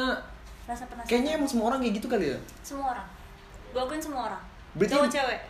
Rasa 0.68 0.85
penasaran. 0.87 1.09
Kayaknya 1.09 1.31
emang 1.41 1.49
semua 1.49 1.72
orang 1.72 1.81
kayak 1.85 1.95
gitu 2.01 2.07
kali 2.09 2.33
ya? 2.33 2.39
Semua 2.61 2.93
orang. 2.97 3.09
Gue 3.72 3.81
akuin 3.81 4.03
semua 4.03 4.22
orang. 4.33 4.43
Berarti- 4.76 4.93
cowok 4.97 5.09
cewek. 5.11 5.41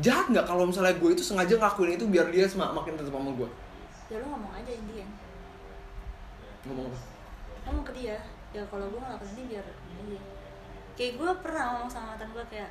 Jahat 0.00 0.26
nggak 0.32 0.46
kalau 0.48 0.64
misalnya 0.64 0.96
gue 0.96 1.10
itu 1.12 1.20
sengaja 1.20 1.52
ngelakuin 1.60 2.00
itu 2.00 2.04
biar 2.08 2.32
dia 2.32 2.48
semak 2.48 2.72
makin 2.72 2.96
tetap 2.96 3.12
sama 3.12 3.28
gue 3.36 3.50
ya 4.12 4.20
lu 4.20 4.26
ngomong 4.28 4.52
aja 4.52 4.72
Indian. 4.76 5.08
Ngomong 6.68 6.92
apa? 6.92 6.98
Ngomong 7.64 7.84
ke 7.88 7.92
dia. 7.96 8.18
Ya 8.52 8.62
kalau 8.68 8.84
gue 8.92 9.00
ngelakuin 9.00 9.32
ini 9.32 9.44
biar 9.56 9.66
ini 10.04 10.16
kayak 10.92 11.16
gue 11.16 11.30
pernah 11.40 11.62
ngomong 11.72 11.88
sama 11.88 12.12
mantan 12.12 12.28
gue 12.36 12.44
kayak 12.52 12.68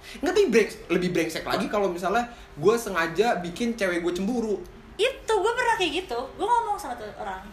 nggak 0.00 0.32
tapi 0.32 0.48
breng, 0.50 0.70
lebih 0.90 1.10
brengsek 1.12 1.44
lagi 1.46 1.70
kalau 1.70 1.92
misalnya 1.92 2.24
gue 2.58 2.74
sengaja 2.74 3.38
bikin 3.38 3.78
cewek 3.78 4.02
gue 4.02 4.12
cemburu. 4.16 4.58
Itu 4.98 5.32
gue 5.38 5.52
pernah 5.54 5.78
kayak 5.78 5.92
gitu. 6.04 6.18
Gue 6.34 6.46
ngomong 6.50 6.74
sama 6.74 6.98
tuh 6.98 7.06
orang 7.14 7.46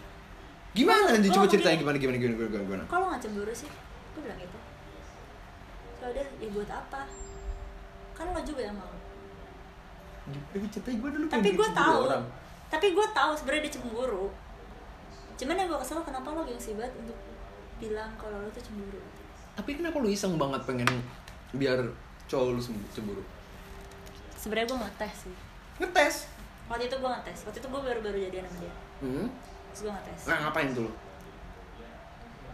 gimana 0.78 1.10
Gua 1.10 1.34
coba 1.34 1.46
gini. 1.48 1.74
gimana 1.74 1.96
gimana 1.98 2.16
gimana 2.16 2.34
gimana 2.38 2.62
gimana 2.62 2.82
kalau 2.86 3.04
nggak 3.10 3.20
cemburu 3.20 3.50
sih 3.52 3.66
gue 4.14 4.20
bilang 4.22 4.38
gitu 4.38 4.58
kalau 5.98 6.12
dia 6.12 6.26
ya 6.36 6.48
buat 6.48 6.70
apa 6.70 7.00
kan 8.14 8.26
lo 8.28 8.40
juga 8.42 8.62
yang 8.62 8.76
mau 8.76 8.94
Gimana 10.28 10.68
ceritanya 10.68 10.98
gue 10.98 11.10
dulu 11.10 11.24
tapi 11.26 11.48
gue 11.50 11.68
tahu 11.72 11.98
orang. 12.04 12.24
tapi 12.68 12.86
gue 12.92 13.06
tahu 13.10 13.30
sebenarnya 13.34 13.62
dia 13.64 13.74
cemburu 13.74 14.26
cuman 15.34 15.54
yang 15.56 15.68
gue 15.68 15.78
kesel 15.78 16.02
kenapa 16.02 16.28
lo 16.28 16.42
gengsi 16.44 16.70
banget 16.74 16.92
untuk 16.96 17.18
bilang 17.78 18.10
kalau 18.14 18.36
lo 18.36 18.48
tuh 18.50 18.60
cemburu 18.60 19.00
Tapi 19.54 19.70
kenapa 19.74 19.96
lu 19.96 20.06
iseng 20.06 20.34
banget 20.34 20.62
pengen 20.62 20.86
biar 21.50 21.80
cowok 22.26 22.60
sembuh 22.60 22.86
cemburu? 22.92 23.22
sebenarnya 24.36 24.68
gue 24.68 24.78
ngetes 24.78 25.14
sih 25.24 25.34
Ngetes. 25.78 26.14
waktu 26.68 26.84
itu 26.84 26.96
gue 26.96 27.10
ngetes 27.10 27.38
waktu 27.42 27.58
itu 27.58 27.68
gue 27.68 27.80
baru-baru 27.80 28.18
jadian 28.20 28.44
sama 28.46 28.60
dia 28.60 28.74
Hmm. 28.98 29.26
Terus 29.70 29.80
gue 29.82 29.92
ngetes. 29.92 30.22
Nah, 30.26 30.38
ngapain 30.42 30.70
tuh 30.72 30.90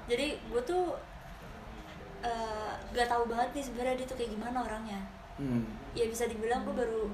jadi 0.05 0.27
gue 0.39 0.63
tuh 0.63 0.93
eh, 2.21 2.71
gak 2.93 3.09
tahu 3.09 3.25
banget 3.25 3.49
nih 3.53 3.65
sebenarnya 3.65 3.95
dia 3.97 4.07
tuh 4.07 4.17
kayak 4.17 4.33
gimana 4.33 4.59
orangnya. 4.61 5.01
Hmm. 5.35 5.67
ya 5.93 6.07
bisa 6.07 6.27
dibilang 6.27 6.63
gue 6.63 6.71
baru 6.73 7.11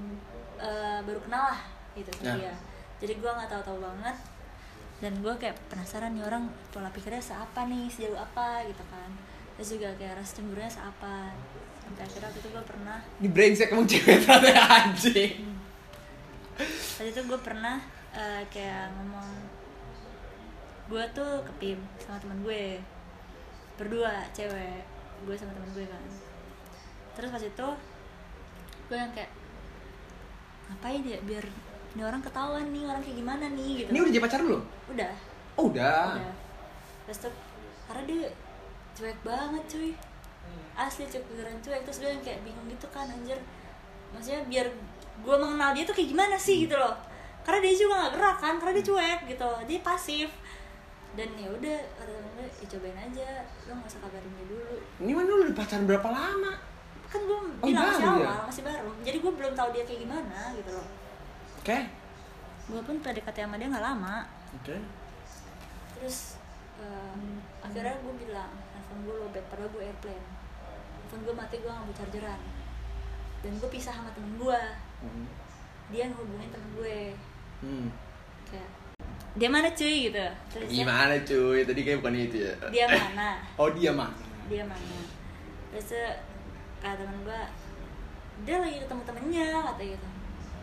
eh, 0.57 1.01
baru 1.01 1.21
kenal 1.21 1.41
lah 1.49 1.61
gitu 1.95 2.11
sama 2.13 2.27
Ya. 2.27 2.35
dia. 2.37 2.55
Jadi 2.99 3.17
gue 3.17 3.31
nggak 3.31 3.49
tahu-tahu 3.49 3.79
banget. 3.81 4.17
Dan 5.01 5.17
gue 5.19 5.33
kayak 5.35 5.57
penasaran 5.67 6.13
nih 6.13 6.21
orang 6.23 6.45
pola 6.69 6.91
pikirnya 6.91 7.23
seapa 7.23 7.65
nih 7.65 7.89
sejauh 7.89 8.15
apa 8.15 8.61
gitu 8.67 8.85
kan. 8.87 9.09
Terus 9.57 9.69
juga 9.73 9.89
kayak 9.97 10.21
rasa 10.21 10.33
cemburunya 10.37 10.69
seapa. 10.69 11.33
Sampai 11.81 12.03
akhirnya 12.05 12.27
waktu 12.27 12.39
itu 12.39 12.49
gue 12.51 12.65
pernah 12.65 12.99
Ini 13.17 13.29
brengsek 13.31 13.69
emang 13.71 13.87
cewek 13.87 14.21
anjing. 14.29 15.33
waktu 16.99 17.09
itu 17.09 17.21
gue 17.25 17.41
pernah 17.41 17.81
eh, 18.13 18.43
kayak 18.47 18.93
ngomong 18.93 19.29
gue 20.91 21.05
tuh 21.15 21.33
ke 21.47 21.53
PIM 21.63 21.79
sama 22.03 22.19
teman 22.19 22.43
gue. 22.43 22.83
Berdua 23.79 24.27
cewek. 24.35 24.83
Gue 25.23 25.35
sama 25.39 25.55
teman 25.55 25.71
gue 25.71 25.87
kan. 25.87 26.03
Terus 27.15 27.31
pas 27.31 27.43
itu 27.47 27.69
gue 28.91 28.97
yang 28.99 29.15
kayak 29.15 29.31
ngapain 30.67 31.03
ya 31.07 31.19
biar 31.23 31.47
ini 31.95 32.03
orang 32.03 32.23
ketahuan 32.23 32.67
nih 32.75 32.87
orang 32.87 33.03
kayak 33.03 33.17
gimana 33.23 33.45
nih 33.55 33.71
gitu. 33.87 33.91
Ini 33.95 33.99
udah 34.03 34.13
jadi 34.15 34.25
pacar 34.27 34.41
lu? 34.43 34.59
udah. 34.91 35.13
Oh, 35.55 35.71
udah. 35.71 36.19
udah. 36.19 36.35
Terus 37.07 37.19
tuh 37.23 37.35
karena 37.87 38.03
dia 38.11 38.29
cuek 38.99 39.19
banget 39.23 39.63
cuy. 39.71 39.91
Asli 40.75 41.07
cuek 41.07 41.25
beneran 41.31 41.59
cuek. 41.63 41.81
Terus 41.87 41.99
gue 42.03 42.11
yang 42.11 42.23
kayak 42.27 42.43
bingung 42.43 42.67
gitu 42.67 42.87
kan 42.91 43.07
anjir. 43.07 43.39
Maksudnya 44.11 44.43
biar 44.51 44.67
gue 45.23 45.37
mengenal 45.39 45.71
dia 45.71 45.87
tuh 45.87 45.95
kayak 45.95 46.11
gimana 46.11 46.35
sih 46.35 46.67
gitu 46.67 46.75
loh. 46.75 46.99
Karena 47.47 47.63
dia 47.63 47.75
juga 47.79 47.95
nggak 47.95 48.13
gerak 48.19 48.37
kan 48.43 48.55
karena 48.59 48.73
dia 48.75 48.87
cuek 48.91 49.21
gitu. 49.31 49.51
Dia 49.71 49.79
pasif 49.87 50.31
dan 51.13 51.29
ya 51.35 51.49
udah 51.49 51.79
kata 51.93 52.11
temen 52.13 52.31
gue 52.33 52.47
ya 52.55 52.67
cobain 52.69 52.99
aja 53.01 53.29
lo 53.61 53.73
nggak 53.73 53.89
usah 53.89 54.01
kabarin 54.01 54.33
dia 54.33 54.47
dulu 54.47 54.77
Ini 54.99 55.13
mana 55.13 55.29
lu 55.29 55.43
udah 55.43 55.57
pacaran 55.57 55.85
berapa 55.85 56.09
lama? 56.09 56.53
kan 57.05 57.21
gue 57.21 57.35
Oh, 57.35 57.47
bilang 57.61 57.83
masih 57.85 57.99
baru 58.01 58.15
awal 58.17 58.23
ya? 58.23 58.47
masih 58.47 58.63
baru 58.65 58.91
jadi 59.03 59.17
gue 59.19 59.33
belum 59.35 59.53
tahu 59.53 59.69
dia 59.71 59.83
kayak 59.83 60.01
gimana 60.01 60.39
gitu 60.55 60.71
loh 60.71 60.87
Oke. 61.59 61.79
gue 62.65 62.81
pun 62.81 62.97
PDKT 62.97 63.37
sama 63.41 63.57
dia 63.57 63.67
nggak 63.67 63.83
lama 63.85 64.17
Oke. 64.55 64.77
terus 65.93 66.39
eh, 66.77 67.15
akhirnya 67.61 67.99
gue 67.99 68.15
bilang 68.17 68.51
handphone 68.71 69.03
gue 69.03 69.15
lobet 69.17 69.45
padahal 69.45 69.69
gue 69.69 69.83
airplane 69.83 70.27
handphone 70.95 71.23
gue 71.23 71.35
mati 71.35 71.57
gue 71.57 71.69
ngambil 71.69 71.95
chargeran 71.95 72.41
dan 73.41 73.53
gue 73.57 73.69
pisah 73.69 73.93
sama 73.93 74.11
temen 74.11 74.35
gue 74.37 74.61
Hmm. 75.01 75.25
dia 75.89 76.07
ngehubungin 76.07 76.49
temen 76.49 76.71
gue 76.75 76.99
Hmm. 77.59 77.89
kayak 78.47 78.71
dia 79.39 79.47
mana 79.47 79.71
cuy 79.71 80.11
gitu. 80.11 80.27
Terus 80.51 80.69
Gimana 80.69 81.15
cuy? 81.23 81.59
Tadi 81.63 81.81
kayak 81.87 81.99
bukan 82.03 82.15
itu 82.19 82.37
ya. 82.43 82.53
dia 82.75 82.87
mana? 82.91 83.39
Oh, 83.61 83.71
dia 83.71 83.91
mah. 83.95 84.11
dia 84.51 84.67
mana? 84.67 84.99
Terus 85.71 86.19
kata 86.83 86.99
temen 86.99 87.23
gue 87.23 87.41
dia 88.43 88.57
lagi 88.59 88.83
ketemu 88.83 89.03
temennya 89.07 89.47
kata 89.71 89.83
gitu. 89.85 90.09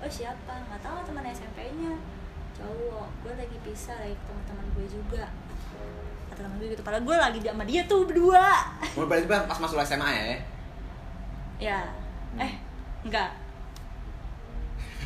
Oh 0.04 0.10
siapa? 0.12 0.54
Nggak 0.68 0.82
tahu 0.84 0.98
teman 1.08 1.24
SMP 1.32 1.58
nya 1.80 1.94
cowok. 2.58 3.08
Gue 3.24 3.34
lagi 3.40 3.58
pisah 3.64 3.96
lagi 4.04 4.16
ketemu 4.20 4.42
teman 4.44 4.66
gue 4.76 4.86
juga. 4.92 5.24
Kata 6.28 6.40
temen 6.44 6.58
gue 6.60 6.68
gitu. 6.76 6.84
Padahal 6.84 7.04
gue 7.08 7.16
lagi 7.16 7.40
sama 7.40 7.64
dia 7.64 7.82
tuh 7.88 8.04
berdua. 8.04 8.46
Mau 9.00 9.08
berarti 9.08 9.26
pas 9.32 9.60
masuk 9.64 9.80
SMA 9.80 10.10
ya? 10.12 10.26
ya. 11.58 11.80
Eh 12.36 12.54
enggak. 13.08 13.32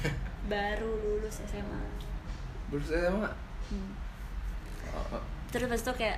Baru 0.51 0.91
lulus 0.97 1.45
SMA 1.45 2.01
Baru 2.71 2.81
SMA. 2.81 3.29
hmm. 3.69 3.91
Oh, 4.91 5.19
terus 5.47 5.67
pas 5.67 5.79
itu 5.79 5.93
kayak 5.95 6.17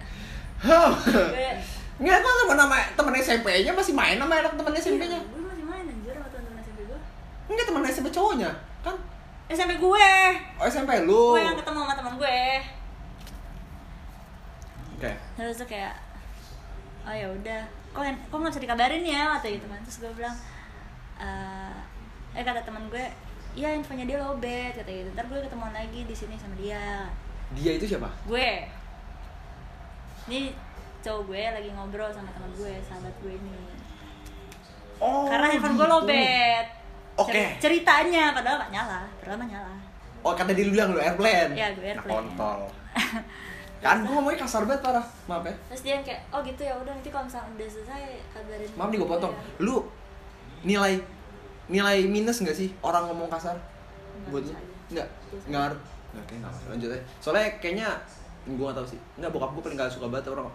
Nggak, 1.93 2.17
kok 2.19 2.33
temen 2.39 2.57
nama 2.57 2.77
temen 2.93 3.13
SMP-nya 3.15 3.71
masih 3.71 3.93
main 3.93 4.17
sama 4.17 4.33
anak 4.35 4.53
temen 4.53 4.73
SMP-nya? 4.73 5.13
Iya, 5.13 5.29
gue 5.29 5.41
masih 5.43 5.65
main 5.65 5.85
anjir 5.85 6.13
sama 6.13 6.27
teman-teman 6.27 6.61
SMP 6.61 6.79
gue 6.83 6.99
Enggak 7.45 7.65
temen 7.67 7.81
SMP 7.85 8.07
cowoknya, 8.09 8.49
kan? 8.81 8.95
SMP 9.45 9.71
gue 9.77 10.09
Oh 10.57 10.65
SMP 10.65 10.89
lu. 11.03 11.37
gue 11.37 11.43
yang 11.43 11.53
ketemu 11.53 11.79
sama 11.79 11.93
teman 11.93 12.13
gue 12.17 12.39
Oke. 14.95 15.11
terus 15.35 15.57
tuh 15.57 15.67
kayak 15.67 15.93
oh 17.03 17.11
ya 17.11 17.27
udah 17.27 17.61
kok 17.91 18.01
kok 18.01 18.37
nggak 18.39 18.51
bisa 18.55 18.63
dikabarin 18.63 19.03
ya 19.03 19.35
atau 19.35 19.51
gitu 19.51 19.67
kan 19.67 19.79
terus 19.83 19.97
gue 19.99 20.11
bilang 20.15 20.35
eh 21.19 21.75
eh 22.33 22.41
kata 22.41 22.63
teman 22.63 22.87
gue 22.87 23.05
iya 23.53 23.69
infonya 23.71 24.05
dia 24.05 24.17
lobet 24.17 24.73
kata 24.73 24.89
gitu 24.89 25.09
ntar 25.11 25.25
gue 25.25 25.39
ketemuan 25.39 25.71
lagi 25.71 26.03
di 26.03 26.13
sini 26.13 26.35
sama 26.35 26.55
dia 26.55 27.05
Dia 27.51 27.71
itu 27.71 27.85
siapa? 27.85 28.09
gue 28.23 28.49
ini 30.25 30.55
cowok 30.99 31.21
gue 31.27 31.41
lagi 31.51 31.69
ngobrol 31.69 32.09
sama 32.09 32.31
teman 32.31 32.51
gue 32.53 32.73
sahabat 32.81 33.13
gue 33.19 33.33
ini 33.33 33.55
Oh. 34.97 35.27
karena 35.27 35.51
handphone 35.51 35.75
gue 35.75 35.83
gitu. 35.83 35.95
lobet 35.99 36.65
Oke. 37.13 37.29
Ceri- 37.29 37.53
ceritanya 37.59 38.31
padahal 38.31 38.57
gak 38.57 38.71
nyala 38.71 38.99
padahal 39.15 39.37
mah 39.37 39.49
nyala 39.49 39.75
Oh 40.23 40.31
kata 40.31 40.49
dia 40.49 40.63
lu 40.63 40.71
bilang 40.71 40.89
lu 40.89 40.97
airplane. 40.97 41.51
Iya, 41.51 41.75
gue 41.75 41.83
airplane. 41.85 41.99
Nah, 42.07 42.15
kontol. 42.15 42.59
kan 43.83 43.99
gua 43.99 44.15
ngomongnya 44.15 44.39
kasar 44.39 44.63
banget 44.63 44.79
parah. 44.81 45.03
Maaf 45.27 45.43
ya. 45.43 45.51
terus 45.67 45.81
dia 45.83 45.93
yang 45.93 46.05
kayak 46.07 46.21
oh 46.31 46.39
gitu 46.39 46.61
ya 46.63 46.71
udah 46.73 46.95
nanti 46.95 47.11
kalau 47.11 47.27
misalnya 47.27 47.51
udah 47.51 47.67
selesai 47.67 48.01
kabarin 48.31 48.69
Maaf 48.73 48.87
nih 48.87 48.97
gue 48.97 49.09
potong. 49.09 49.33
ya." 49.35 49.43
Lu 49.59 49.75
nilai 50.63 50.93
nilai 51.73 52.05
minus 52.05 52.37
nggak 52.45 52.53
sih 52.53 52.69
orang 52.85 53.09
ngomong 53.09 53.25
kasar? 53.33 53.57
Nggak 54.21 54.29
Buat 54.29 54.43
lu? 54.45 54.53
Enggak. 54.93 55.07
Enggak. 55.49 55.73
Enggak 56.13 56.25
kayak 56.29 56.39
enggak. 56.45 56.53
Lanjut 56.69 56.89
aja. 56.93 57.03
Soalnya 57.17 57.47
kayaknya 57.57 57.89
gue 58.43 58.59
gak 58.59 58.77
tau 58.77 58.85
sih. 58.85 58.99
Enggak 59.17 59.31
bokap 59.33 59.49
gue 59.57 59.63
paling 59.65 59.77
gak 59.81 59.89
suka 59.89 60.05
banget 60.11 60.29
orang. 60.29 60.45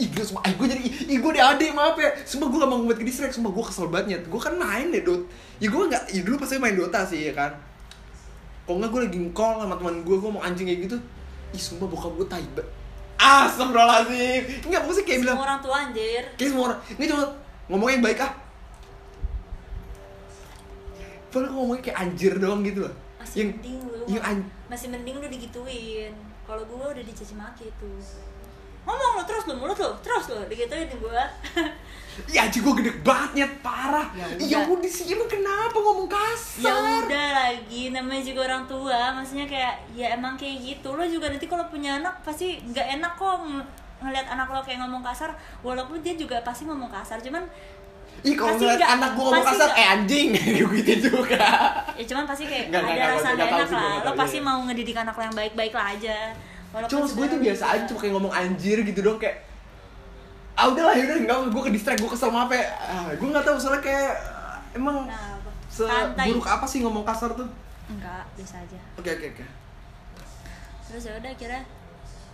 Ih 0.00 0.08
gue 0.08 0.24
sumpah. 0.24 0.42
Ih 0.48 0.54
gue 0.56 0.66
jadi 0.72 0.82
Ih 1.12 1.18
gue 1.20 1.32
di 1.36 1.42
adik 1.42 1.70
maaf 1.76 1.98
ya. 2.00 2.08
Sumpah 2.24 2.48
gue 2.48 2.58
gak 2.64 2.70
mau 2.70 2.78
ngebuat 2.80 2.98
ke 3.02 3.04
distract 3.04 3.34
Sumpah. 3.36 3.52
Gue 3.52 3.64
kesel 3.68 3.86
banget 3.92 4.22
Gue 4.24 4.40
kan 4.40 4.56
main 4.56 4.88
deh 4.88 5.04
Dot. 5.04 5.28
Ya 5.60 5.68
gue 5.68 5.82
gak 5.92 6.02
Ya 6.08 6.20
dulu 6.24 6.40
pasti 6.40 6.56
main 6.56 6.72
Dota 6.72 7.04
sih 7.04 7.28
ya 7.28 7.32
kan. 7.36 7.52
Kok 8.64 8.78
enggak 8.80 8.90
gue 8.96 9.00
lagi 9.04 9.18
call 9.36 9.60
sama 9.60 9.74
teman 9.76 9.94
gue 10.00 10.16
Gue 10.16 10.30
mau 10.32 10.40
anjing 10.40 10.64
kayak 10.70 10.80
gitu. 10.88 10.96
Ih 11.52 11.60
sumpah 11.60 11.84
bokap 11.90 12.16
gue 12.16 12.26
tai 12.30 12.46
banget 12.56 12.70
Astagfirullahaladzim. 13.20 14.42
Enggak 14.70 14.82
maksudnya 14.88 15.06
kayak 15.06 15.20
bilang 15.20 15.36
semua 15.36 15.46
orang 15.50 15.60
tua 15.60 15.76
anjir. 15.84 16.22
Kayak 16.38 16.50
semua 16.54 16.64
orang 16.70 16.78
Ini 16.96 17.04
cuma 17.10 17.24
ngomongnya 17.70 17.94
yang 17.98 18.04
baik 18.06 18.18
ah 18.22 18.32
Padahal 21.32 21.50
ngomongnya 21.50 21.82
kayak 21.82 21.98
anjir 21.98 22.32
doang 22.36 22.60
gitu 22.60 22.84
loh. 22.84 22.94
Masih 23.16 23.36
Yang 23.38 23.48
mending 23.56 23.78
lu. 23.82 24.00
Yang 24.06 24.22
an 24.22 24.36
masih 24.68 24.86
mending 24.88 25.16
lu 25.16 25.26
digituin. 25.26 26.12
Kalau 26.42 26.62
gue 26.62 26.76
udah 26.76 27.02
dicaci 27.02 27.32
maki 27.32 27.66
tuh 27.76 27.96
ngomong 28.82 29.14
lo 29.14 29.22
terus 29.22 29.46
lo 29.46 29.54
mulut 29.54 29.78
lo 29.78 29.94
terus 30.02 30.26
lo 30.28 30.42
digituin 30.44 30.90
gue 30.90 31.22
Ya 32.34 32.44
anjing 32.44 32.60
gue 32.60 32.74
gede 32.76 32.92
banget 33.00 33.30
nyet. 33.32 33.52
Parah. 33.62 34.04
Ya 34.12 34.26
Ya 34.36 34.58
udah. 34.60 34.68
sih 34.84 35.08
emang 35.08 35.24
kenapa 35.26 35.72
ngomong 35.72 36.10
ya 36.10 36.18
kasar 36.68 37.06
udah 37.06 37.28
lagi 37.32 37.88
namanya 37.88 38.20
juga 38.20 38.40
orang 38.44 38.68
tua. 38.68 39.16
Maksudnya 39.16 39.48
kayak 39.48 39.74
ya 39.94 40.12
emang 40.12 40.36
kayak 40.36 40.60
gitu. 40.60 40.92
Lo 40.92 41.06
juga 41.06 41.32
nanti 41.32 41.46
kalau 41.46 41.64
punya 41.66 41.96
anak 41.96 42.20
pasti 42.20 42.60
nggak 42.60 43.00
enak 43.00 43.12
kok 43.16 43.40
ng- 43.40 43.64
ngeliat 44.02 44.28
anak 44.28 44.44
lo 44.44 44.60
kayak 44.60 44.82
ngomong 44.82 45.00
kasar. 45.00 45.32
Walaupun 45.62 46.04
dia 46.04 46.12
juga 46.12 46.36
pasti 46.42 46.68
ngomong 46.68 46.90
kasar 46.90 47.16
cuman 47.16 47.48
Ih 48.22 48.34
kalau 48.34 48.54
ngeliat 48.54 48.78
nggak- 48.78 48.94
anak 48.94 49.10
gue 49.12 49.24
ngomong 49.24 49.44
kasar 49.44 49.66
nggak- 49.66 49.80
Eh 49.80 49.86
anjing 49.88 50.28
gitu 50.78 50.92
juga. 51.08 51.44
Ya 51.92 52.04
cuman 52.06 52.24
pasti 52.24 52.44
kayak 52.44 52.64
Nggak, 52.68 52.80
nggak, 52.80 52.92
ada 52.92 53.02
nggak, 53.02 53.10
rasa 53.10 53.18
nggak 53.18 53.34
nggak 53.34 53.48
tahu 53.48 53.58
enak 53.58 53.68
nggak 53.68 53.82
lah. 53.82 54.04
Lo 54.04 54.10
pasti 54.14 54.38
iya. 54.38 54.46
mau 54.46 54.58
ngedidik 54.62 54.96
anak 54.96 55.14
lo 55.14 55.22
yang 55.22 55.36
baik-baik 55.36 55.72
lah 55.72 55.86
aja. 55.90 56.16
Walaupun 56.70 56.90
Cuma 56.90 57.04
gue 57.04 57.26
tuh 57.28 57.40
biasa 57.40 57.64
aja 57.68 57.82
cuma 57.84 57.98
kayak 57.98 58.12
ngomong 58.14 58.32
anjir 58.32 58.78
gitu 58.80 59.00
dong 59.00 59.18
kayak 59.18 59.36
Ah 60.52 60.68
udahlah 60.68 60.92
yaudah 60.92 61.16
enggak 61.18 61.36
gue 61.48 61.62
ke 61.62 61.72
distract 61.72 61.98
gue 61.98 62.10
kesel 62.10 62.28
maaf 62.28 62.48
ya. 62.48 62.64
Ah, 62.78 63.08
Gue 63.10 63.28
gak 63.28 63.40
tahu 63.42 63.56
soalnya 63.56 63.80
kayak 63.80 64.12
Emang 64.72 65.04
Nah, 65.04 65.36
seburuk 65.68 66.44
apa 66.46 66.64
sih 66.64 66.80
ngomong 66.80 67.02
kasar 67.02 67.32
tuh? 67.32 67.48
Enggak 67.86 68.24
biasa 68.32 68.56
aja. 68.58 68.80
Oke 68.94 69.10
oke 69.10 69.26
oke. 69.30 69.44
Terus 70.86 71.02
ya 71.02 71.12
udah 71.14 71.32
kira 71.34 71.58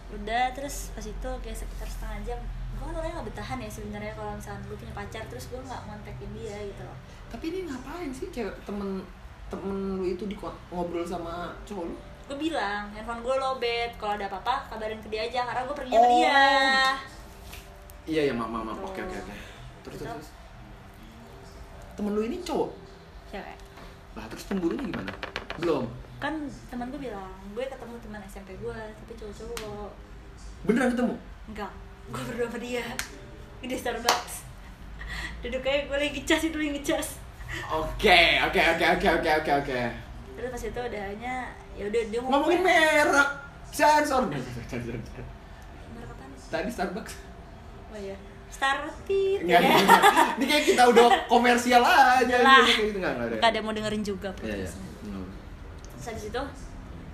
udah 0.08 0.44
terus 0.50 0.90
pas 0.90 1.02
itu 1.02 1.30
kayak 1.38 1.56
sekitar 1.56 1.84
setengah 1.84 2.18
jam 2.24 2.40
gue 2.78 2.86
kan 2.86 2.94
orangnya 2.94 3.18
gak 3.18 3.28
betahan 3.28 3.58
ya 3.58 3.68
sebenarnya 3.68 4.12
kalau 4.14 4.32
misalnya 4.32 4.62
gue 4.64 4.76
punya 4.78 4.94
pacar 4.94 5.22
terus 5.26 5.44
gue 5.46 5.58
nggak 5.58 5.80
ngontekin 5.84 6.30
dia 6.32 6.56
gitu 6.64 6.82
loh 6.82 6.98
Tapi 7.28 7.44
ini 7.50 7.58
ngapain 7.66 8.08
sih 8.08 8.30
cewek 8.30 8.54
temen 8.62 9.02
temen 9.48 9.74
lu 9.96 10.04
itu 10.04 10.24
di 10.24 10.36
ngobrol 10.68 11.02
sama 11.02 11.50
cowok 11.64 11.84
lu? 11.84 11.94
gue 12.28 12.36
bilang 12.38 12.92
handphone 12.92 13.20
gue 13.20 13.34
lobet 13.34 13.90
kalau 13.96 14.14
ada 14.14 14.28
apa-apa 14.28 14.68
kabarin 14.68 15.00
ke 15.00 15.08
dia 15.08 15.24
aja 15.24 15.44
karena 15.44 15.64
gue 15.64 15.74
pergi 15.74 15.90
sama 15.90 16.04
Oh, 16.04 16.12
dia 16.14 16.40
Iya 18.04 18.22
ya 18.24 18.32
maaf. 18.32 18.48
Tuh. 18.72 18.88
Oke 18.88 19.00
oke 19.02 19.16
oke. 19.18 19.34
Terus 19.82 19.96
Gitu. 19.96 20.04
terus. 20.06 20.28
Temen 21.92 22.12
lu 22.12 22.22
ini 22.22 22.40
cowok? 22.40 22.70
cewek 23.28 23.56
Lah 24.12 24.24
terus 24.28 24.44
cemburunya 24.44 24.80
gimana? 24.82 25.12
Belum. 25.56 25.84
kan 26.18 26.34
teman 26.66 26.90
gue 26.90 27.00
bilang 27.00 27.30
gue 27.48 27.62
ketemu 27.62 27.94
teman 28.00 28.20
SMP 28.24 28.50
gue 28.56 28.74
tapi 28.74 29.12
cowok-cowok 29.14 29.90
Beneran 30.66 30.90
ketemu? 30.90 31.14
enggak 31.46 31.70
gue 32.08 32.22
berdua 32.24 32.46
sama 32.46 32.58
dia 32.58 32.84
di 33.60 33.74
Starbucks 33.74 34.34
duduk 35.38 35.60
kayak 35.60 35.86
gue 35.86 35.96
lagi 35.98 36.10
ngecas 36.16 36.42
itu 36.44 36.56
lagi 36.56 36.72
ngecas 36.74 37.08
Oke, 37.70 38.20
oke, 38.42 38.60
oke, 38.60 38.84
oke, 38.90 39.08
oke, 39.10 39.30
oke, 39.34 39.52
oke. 39.58 39.80
terus 40.34 40.48
pas 40.50 40.62
itu 40.62 40.80
udahnya 40.82 41.34
ya 41.74 41.84
udah 41.84 42.02
dia 42.06 42.20
mau 42.20 42.28
Ngomongin 42.30 42.60
merek. 42.60 43.28
Sensor. 43.68 44.28
merek 44.28 44.44
apa? 46.04 46.24
Tadi 46.48 46.68
Starbucks. 46.68 47.14
oh 47.88 47.98
iya 47.98 48.16
Enggak, 49.38 49.60
ya. 49.60 49.76
Ini 50.34 50.44
kayak 50.44 50.64
kita 50.66 50.82
udah 50.86 51.08
komersial 51.32 51.80
aja. 51.80 52.36
lah 52.38 52.64
gitu 52.64 52.96
enggak 52.96 53.16
ada. 53.18 53.36
gak 53.38 53.48
ada 53.48 53.60
mau 53.60 53.72
dengerin 53.72 54.00
juga 54.02 54.28
Iya, 54.40 54.56
iya. 54.58 54.70
Hmm. 55.04 55.28
terus 55.94 56.06
habis 56.06 56.24
itu 56.28 56.42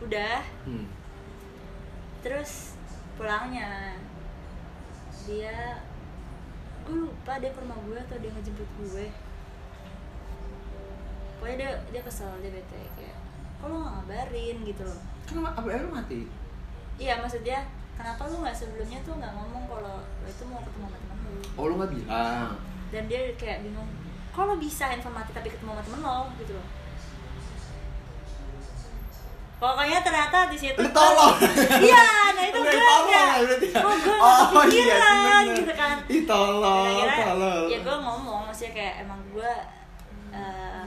udah 0.01 0.34
Hmm. 0.64 0.86
terus 2.20 2.74
pulangnya 3.14 3.95
dia 5.25 5.81
gue 6.85 6.97
lupa 7.01 7.41
dia 7.41 7.51
ke 7.53 7.59
rumah 7.64 7.79
gue 7.89 7.97
atau 7.97 8.16
dia 8.20 8.31
ngejemput 8.33 8.68
gue. 8.81 9.07
Pokoknya 11.41 11.57
dia 11.61 11.70
dia 11.93 12.03
kesel 12.05 12.31
dia 12.45 12.53
bete 12.53 12.81
kayak 12.97 13.16
kok 13.61 13.66
lo 13.72 13.81
gak 13.81 13.93
ngabarin? 14.05 14.57
gitu 14.64 14.83
loh. 14.85 15.01
Kenapa 15.25 15.57
apa 15.57 15.81
lu 15.81 15.89
mati? 15.89 16.20
iya 16.95 17.18
maksudnya 17.18 17.59
kenapa 17.99 18.31
lu 18.31 18.47
nggak 18.47 18.55
sebelumnya 18.55 18.99
tuh 19.03 19.18
nggak 19.18 19.35
ngomong 19.35 19.66
kalau 19.66 19.99
lo 19.99 20.29
itu 20.31 20.45
mau 20.47 20.62
ketemu 20.62 20.87
sama 20.87 20.99
temen 21.03 21.18
lu? 21.27 21.43
Oh, 21.59 21.64
lu 21.66 21.75
enggak 21.79 21.91
bilang. 21.91 22.55
dan 22.95 23.03
dia 23.11 23.20
kayak 23.35 23.66
bingung 23.66 23.91
kok 24.31 24.47
lo 24.47 24.55
bisa 24.59 24.95
mati 24.95 25.31
tapi 25.35 25.49
ketemu 25.51 25.75
sama 25.75 25.83
temen 25.83 26.01
lo 26.07 26.18
gitu 26.39 26.53
loh 26.55 26.66
pokoknya 29.65 29.99
ternyata 29.99 30.39
di 30.47 30.59
situ 30.59 30.77
Lu 30.77 30.91
tolong. 30.91 31.35
iya 31.87 32.05
nah 32.31 32.45
itu 32.45 32.59
Lu 32.59 32.65
gue 32.67 32.93
ya 33.09 33.25
berarti 33.41 33.67
ya. 33.67 33.81
oh 33.81 33.97
gue 33.97 34.17
Oh, 34.17 34.65
iya 34.67 34.97
bener. 35.41 35.57
gitu 35.57 35.73
kan 35.75 35.97
Ih, 36.07 36.23
tolong, 36.25 36.85
tolong. 37.01 37.65
ya 37.67 37.79
gue 37.81 37.97
ngomong 37.99 38.41
maksudnya 38.45 38.73
kayak 38.75 38.95
emang 39.03 39.21
gue 39.31 39.53
eh, 40.31 40.85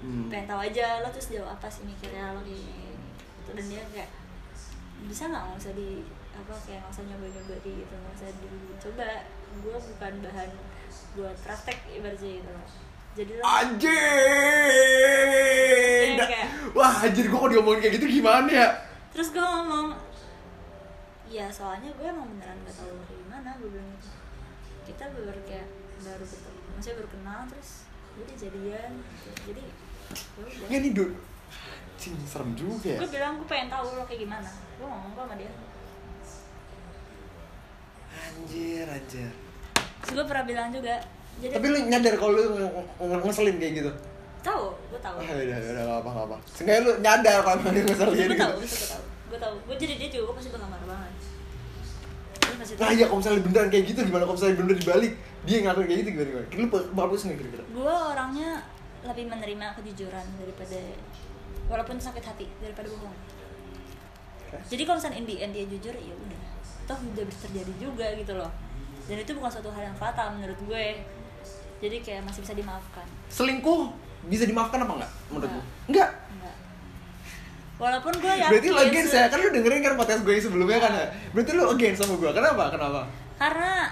Hmm. 0.00 0.28
pengen 0.28 0.44
tahu 0.46 0.60
aja 0.62 1.00
lo 1.00 1.08
terus 1.08 1.32
jawab 1.32 1.56
apa 1.56 1.64
sih 1.64 1.80
mikirnya 1.82 2.32
lo 2.32 2.40
gini 2.40 2.92
gitu 3.40 3.50
dan 3.52 3.64
dia 3.64 3.80
kayak 3.88 4.10
bisa 5.02 5.24
nggak 5.26 5.42
nggak 5.42 5.56
usah 5.58 5.72
di 5.72 6.04
apa 6.30 6.52
kayak 6.60 6.78
nggak 6.78 6.92
usah 6.92 7.04
nyoba 7.04 7.26
nyoba 7.26 7.54
gitu 7.58 7.88
nggak 7.94 8.12
usah 8.14 8.28
dicoba 8.36 9.08
gue 9.56 9.76
bukan 9.80 10.12
bahan 10.20 10.50
buat 11.16 11.36
praktek 11.40 11.78
ibaratnya 11.90 12.36
gitu 12.36 12.52
jadi 13.14 13.32
Anjing. 13.40 13.94
Kayak- 16.20 16.50
Wah, 16.72 16.94
anjir 17.00 17.26
gua 17.26 17.38
kok 17.40 17.50
diomongin 17.50 17.80
kayak 17.80 17.94
gitu 17.94 18.06
gimana 18.12 18.50
ya? 18.50 18.68
terus 19.08 19.30
gue 19.30 19.38
ngomong 19.40 19.94
ya 21.24 21.46
soalnya 21.48 21.86
gue 21.88 22.02
emang 22.04 22.26
beneran 22.28 22.58
gak 22.60 22.74
tahu 22.74 22.90
dari 23.00 23.22
mana 23.24 23.54
gue 23.54 23.68
bilang 23.68 23.86
gitu 23.92 24.10
kita 24.84 25.06
baru 25.08 25.38
kayak 25.44 25.66
baru 26.00 26.24
ketemu 26.24 26.58
maksudnya 26.68 26.96
baru 26.96 27.08
kenal 27.08 27.40
terus 27.46 27.70
udah 28.12 28.34
jadian 28.36 28.90
gitu. 28.98 29.30
jadi 29.44 29.62
ya 29.62 29.70
udah 30.40 30.66
Enggak 30.66 30.80
nih, 30.80 30.92
Dun. 30.92 31.12
Anjing, 31.94 32.14
serem 32.24 32.50
juga 32.52 32.88
ya. 32.88 32.98
gue 32.98 33.06
bilang 33.08 33.32
gue 33.38 33.46
pengen 33.46 33.70
tahu 33.70 33.86
lo 33.88 34.02
kayak 34.02 34.20
gimana 34.20 34.50
gue 34.50 34.82
ngomong 34.84 35.12
sama 35.14 35.34
dia 35.36 35.52
Anjir, 38.34 38.86
anjir. 38.88 39.30
terus 40.00 40.12
gue 40.12 40.24
pernah 40.24 40.44
bilang 40.44 40.68
juga 40.70 40.94
jadi 41.36 41.52
Tapi 41.52 41.66
lu 41.66 41.78
nyadar 41.84 42.14
kalau 42.14 42.32
lu 42.32 42.42
nge- 42.52 42.72
nge- 43.00 43.22
ngeselin 43.22 43.56
kayak 43.56 43.74
gitu? 43.76 43.90
tahu 44.40 44.64
gue 44.86 45.00
tahu 45.00 45.16
Ah, 45.16 45.24
udah, 45.24 45.56
udah, 45.56 45.56
gak 45.56 45.98
apa, 45.98 46.10
gak 46.10 46.26
apa. 46.26 46.36
Seenggaknya 46.48 46.82
lu 46.82 46.92
nyadar 47.00 47.38
kalau 47.40 47.58
dia 47.64 47.82
ngeselin 47.82 48.12
gue 48.12 48.26
gitu. 48.26 48.36
tahu 48.36 48.52
gue 48.54 48.68
tahu 48.68 49.02
gue 49.24 49.38
tahu 49.40 49.54
gue 49.64 49.76
jadi 49.78 49.94
dia 49.96 50.08
juga 50.10 50.22
gue 50.22 50.34
pasti 50.36 50.50
bakal 50.50 50.68
marah 50.68 50.86
banget 50.86 51.12
Nah 52.54 52.90
iya 52.90 53.04
kalau 53.04 53.18
misalnya 53.18 53.42
beneran 53.42 53.68
kayak 53.68 53.84
gitu 53.86 54.00
gimana 54.02 54.24
kalau 54.24 54.36
misalnya 54.36 54.56
bener 54.56 54.76
dibalik 54.76 55.12
dia 55.44 55.56
ngelakuin 55.60 55.84
kayak 55.84 55.98
gitu 56.00 56.10
gimana 56.12 56.28
gimana? 56.30 56.46
Lu 56.54 56.66
bagus 56.94 57.20
nggak 57.22 57.36
kira-kira? 57.36 57.64
gue 57.66 57.94
orangnya 58.06 58.50
lebih 59.04 59.24
menerima 59.26 59.66
kejujuran 59.74 60.26
daripada 60.34 60.78
walaupun 61.66 61.96
sakit 61.98 62.24
hati 62.24 62.46
daripada 62.58 62.88
bohong 62.88 63.16
jadi 64.64 64.82
kalau 64.82 64.96
misalnya 64.96 65.18
in 65.18 65.26
the 65.26 65.36
end 65.38 65.52
dia 65.52 65.64
jujur 65.66 65.92
ya 65.92 66.14
udah 66.14 66.40
toh 66.84 66.98
udah 67.02 67.24
bisa 67.24 67.38
terjadi 67.42 67.72
juga 67.76 68.06
gitu 68.14 68.32
loh 68.32 68.48
dan 69.04 69.16
itu 69.18 69.32
bukan 69.32 69.50
suatu 69.50 69.68
hal 69.68 69.82
yang 69.84 69.96
fatal 69.96 70.32
menurut 70.32 70.56
gue 70.58 70.84
jadi 71.84 71.96
kayak 72.00 72.22
masih 72.24 72.40
bisa 72.40 72.54
dimaafkan 72.54 73.06
Selingkuh 73.28 73.92
bisa 74.24 74.48
dimaafkan 74.48 74.80
apa 74.80 74.92
enggak 74.96 75.12
menurut 75.28 75.50
lu? 75.50 75.60
Enggak. 75.92 76.10
Enggak. 76.32 76.56
walaupun 77.76 78.12
gue 78.16 78.32
yakin 78.32 78.50
Berarti 78.56 78.68
lu 78.70 78.78
against 78.80 79.12
ya? 79.12 79.24
Kan 79.28 79.38
lu 79.38 79.48
dengerin 79.52 79.80
kan 79.82 79.92
podcast 79.94 80.22
gue 80.24 80.32
yang 80.32 80.44
sebelumnya 80.44 80.78
kan 80.80 80.92
ya? 80.96 81.06
Berarti 81.36 81.50
lu 81.52 81.64
against 81.68 81.98
sama 82.00 82.14
gue. 82.16 82.30
Kenapa? 82.32 82.64
Kenapa? 82.72 83.00
karena 83.34 83.90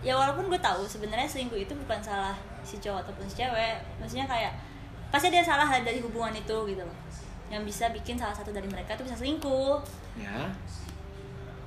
ya 0.00 0.16
walaupun 0.16 0.48
gue 0.48 0.56
tahu 0.56 0.88
sebenarnya 0.88 1.28
selingkuh 1.28 1.60
itu 1.60 1.76
bukan 1.76 2.00
salah 2.00 2.32
si 2.64 2.80
cowok 2.80 3.04
ataupun 3.04 3.28
si 3.28 3.44
cewek 3.44 3.76
maksudnya 4.00 4.24
kayak 4.24 4.52
pasti 5.12 5.28
dia 5.28 5.44
salah 5.44 5.68
dari 5.68 6.00
hubungan 6.00 6.32
itu 6.32 6.56
gitu 6.66 6.82
loh 6.82 6.96
yang 7.52 7.62
bisa 7.62 7.92
bikin 7.92 8.16
salah 8.16 8.32
satu 8.32 8.50
dari 8.50 8.66
mereka 8.66 8.96
tuh 8.96 9.04
bisa 9.04 9.14
selingkuh 9.18 9.76
Ya. 10.16 10.48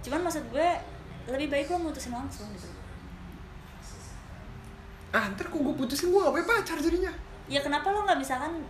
cuman 0.01 0.25
maksud 0.25 0.41
gue 0.49 0.69
lebih 1.29 1.47
baik 1.53 1.69
lo 1.69 1.77
mutusin 1.77 2.09
langsung 2.09 2.49
gitu 2.57 2.65
Ah, 5.09 5.25
ntar 5.27 5.45
kok 5.45 5.57
gue 5.57 5.73
putusin 5.75 6.07
gue 6.07 6.19
gak 6.19 6.31
punya 6.31 6.45
pacar 6.47 6.77
jadinya. 6.77 7.11
ya 7.47 7.59
kenapa 7.59 7.89
lo 7.89 8.05
nggak 8.05 8.13
misalkan 8.15 8.61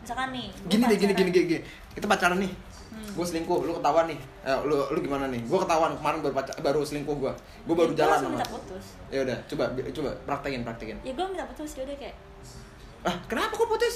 misalkan 0.00 0.32
nih 0.32 0.48
Gini 0.66 0.82
deh, 0.82 0.96
gini, 0.96 1.12
gini, 1.12 1.30
gini, 1.30 1.46
gini. 1.46 1.62
Kita 1.90 2.06
pacaran 2.06 2.38
nih. 2.38 2.48
Hmm. 2.90 3.06
Gue 3.12 3.22
selingkuh, 3.22 3.60
lu 3.60 3.72
ketahuan 3.72 4.08
nih. 4.08 4.16
Eh, 4.42 4.58
lu 4.62 4.72
lu 4.72 4.98
gimana 4.98 5.28
nih? 5.28 5.38
Gue 5.44 5.58
ketahuan 5.58 5.92
kemarin 5.94 6.18
baru 6.20 6.34
pacar, 6.34 6.54
baru 6.58 6.80
selingkuh 6.80 7.12
gue. 7.14 7.32
Gue 7.62 7.74
baru 7.74 7.92
Ya, 7.92 7.98
jalan 8.00 8.10
langsung 8.16 8.26
sama. 8.26 8.36
minta 8.36 8.48
putus 8.48 8.84
Ya 9.06 9.20
udah, 9.20 9.38
coba 9.46 9.64
coba 9.92 10.10
praktekin, 10.24 10.60
praktekin. 10.62 10.96
ya 11.00 11.12
gue 11.12 11.26
minta 11.26 11.44
putus 11.44 11.70
ya 11.72 11.82
udah 11.84 11.96
kayak 11.98 12.16
Ah, 13.02 13.16
kenapa 13.26 13.52
kok 13.52 13.68
putus? 13.68 13.94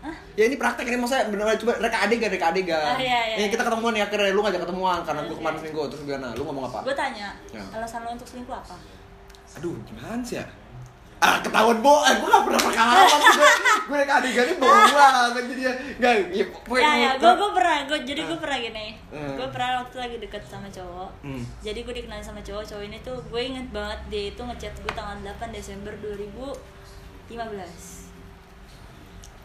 ah 0.00 0.16
Ya 0.32 0.48
ini 0.48 0.56
praktek 0.56 0.86
ini 0.86 0.96
maksudnya 0.96 1.28
beneran 1.28 1.54
coba 1.56 1.72
reka 1.78 1.98
adegan, 2.00 2.30
reka 2.30 2.46
adegan. 2.50 2.82
Ah, 2.88 2.98
iya, 2.98 3.20
iya, 3.28 3.36
Ini 3.36 3.44
iya. 3.44 3.48
kita 3.48 3.62
ketemuan 3.62 3.92
ya 3.92 4.04
akhirnya 4.04 4.32
lu 4.32 4.40
ngajak 4.40 4.60
ketemuan 4.60 4.98
karena 5.00 5.20
gue 5.20 5.28
Iya, 5.28 5.38
kemarin 5.38 5.54
iya. 5.54 5.62
selingkuh 5.62 5.84
terus 5.86 6.02
gimana? 6.02 6.28
Lu 6.34 6.42
ngomong 6.42 6.64
apa? 6.66 6.78
gue 6.82 6.94
tanya 6.96 7.28
Ya. 7.50 7.62
alasan 7.70 8.00
lo 8.02 8.10
untuk 8.10 8.26
selingkuh 8.26 8.56
apa 8.56 8.74
Aduh, 9.52 9.74
gimana 9.82 10.18
sih 10.20 10.38
ya? 10.38 10.46
Ah, 11.20 11.36
ketahuan 11.38 11.78
bo, 11.78 12.00
eh, 12.00 12.16
gue 12.16 12.24
gak 12.26 12.42
pernah 12.42 12.60
pengalaman 12.62 13.04
gue 13.20 13.48
Gue 13.84 13.96
reka 13.98 14.14
adegannya 14.16 14.54
bohong 14.56 14.88
banget 14.90 15.44
jadi 15.44 15.60
ya 15.60 15.72
Gak, 16.00 16.12
ya 16.30 16.44
pokoknya 16.48 16.80
ya 16.80 16.96
ya 16.96 17.10
gua- 17.12 17.20
gue 17.20 17.32
gue 17.36 17.50
pernah 17.52 17.76
gue 17.84 17.98
jadi 18.02 18.20
gue 18.24 18.38
pernah 18.38 18.58
gini 18.58 18.86
Hmm. 19.10 19.34
gue 19.34 19.48
pernah 19.48 19.70
waktu 19.80 19.96
lagi 19.98 20.16
deket 20.18 20.42
sama 20.44 20.68
cowok 20.68 21.10
Hmm. 21.20 21.42
jadi 21.60 21.78
gue 21.78 21.94
dikenalin 21.94 22.22
sama 22.22 22.40
cowok 22.40 22.64
cowok 22.64 22.84
ini 22.84 22.98
tuh 23.00 23.18
gue 23.22 23.40
inget 23.42 23.68
banget 23.68 24.00
dia 24.06 24.22
itu 24.28 24.40
ngechat 24.40 24.72
gue 24.74 24.92
tanggal 24.92 25.16
8 25.20 25.50
Desember 25.50 25.92
2015 25.92 27.28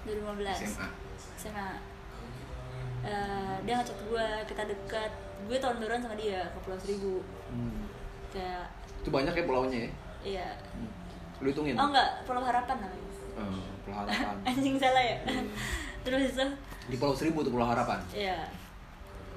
2015 0.05 0.63
SMA. 0.63 0.88
SMA 1.36 1.69
Eh, 3.03 3.55
dia 3.61 3.73
ngechat 3.76 3.99
gue 4.01 4.26
kita 4.45 4.63
dekat 4.63 5.11
gue 5.43 5.57
tahun 5.59 5.78
baruan 5.78 5.99
sama 5.99 6.15
dia 6.15 6.41
ke 6.47 6.57
Pulau 6.59 6.80
Seribu 6.80 7.21
Hmm. 7.47 7.86
kayak 8.32 8.65
Itu 8.97 9.09
banyak 9.09 9.30
ya 9.32 9.43
pulaunya 9.43 9.80
ya? 9.80 9.91
iya 10.23 10.47
Hmm. 10.71 10.89
Lu 11.45 11.49
hitungin? 11.53 11.77
oh 11.77 11.87
enggak. 11.93 12.09
Pulau 12.25 12.41
Harapan 12.41 12.75
namanya. 12.81 13.09
Oh, 13.37 13.61
Pulau 13.85 13.97
Harapan. 14.01 14.35
Anjing 14.49 14.75
salah 14.81 15.03
ya? 15.05 15.17
Terus 16.01 16.33
itu? 16.33 16.45
Di 16.89 16.95
Pulau 16.97 17.13
Seribu 17.13 17.45
tuh 17.45 17.53
Pulau 17.53 17.69
Harapan? 17.69 18.01
Iya. 18.09 18.49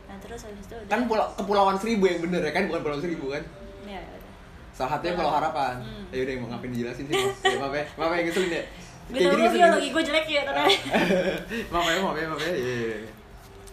Nah 0.09 0.17
terus 0.25 0.41
habis 0.49 0.65
itu 0.65 0.73
udah. 0.73 0.89
Kan 0.89 1.05
pulau, 1.05 1.29
Kepulauan 1.37 1.77
Seribu 1.77 2.09
yang 2.09 2.25
bener 2.25 2.41
ya 2.41 2.53
kan? 2.57 2.65
Bukan 2.73 2.81
Pulau 2.81 2.99
Seribu 3.05 3.29
kan? 3.29 3.45
Iya, 3.85 4.01
udah. 4.01 4.33
Salah 4.73 4.91
satunya 4.97 5.15
Pulau 5.21 5.33
Harapan. 5.37 5.75
Hmm. 5.85 6.05
Ya 6.09 6.21
udah 6.25 6.35
mau 6.41 6.49
ngapain 6.57 6.73
dijelasin 6.73 7.05
sih? 7.05 7.13
Ya, 7.13 7.57
maaf 7.61 7.77
ya, 7.77 7.85
maaf 8.01 8.11
ya 8.17 8.21
ngeselin 8.25 8.53
ya. 8.57 8.65
Gue 9.09 9.21
tau 9.25 9.37
lu 9.41 9.49
biologi 9.49 9.89
gue 9.89 10.03
jelek 10.05 10.27
ya 10.29 10.41
ternyata. 10.45 10.69
Maaf 11.73 11.87
ya, 11.89 11.97
maaf 12.05 12.17
ya, 12.21 12.27
maaf 12.29 12.41
ya. 12.45 12.53
Iya, 12.53 12.75
iya, 12.77 12.97
iya. 13.09 13.13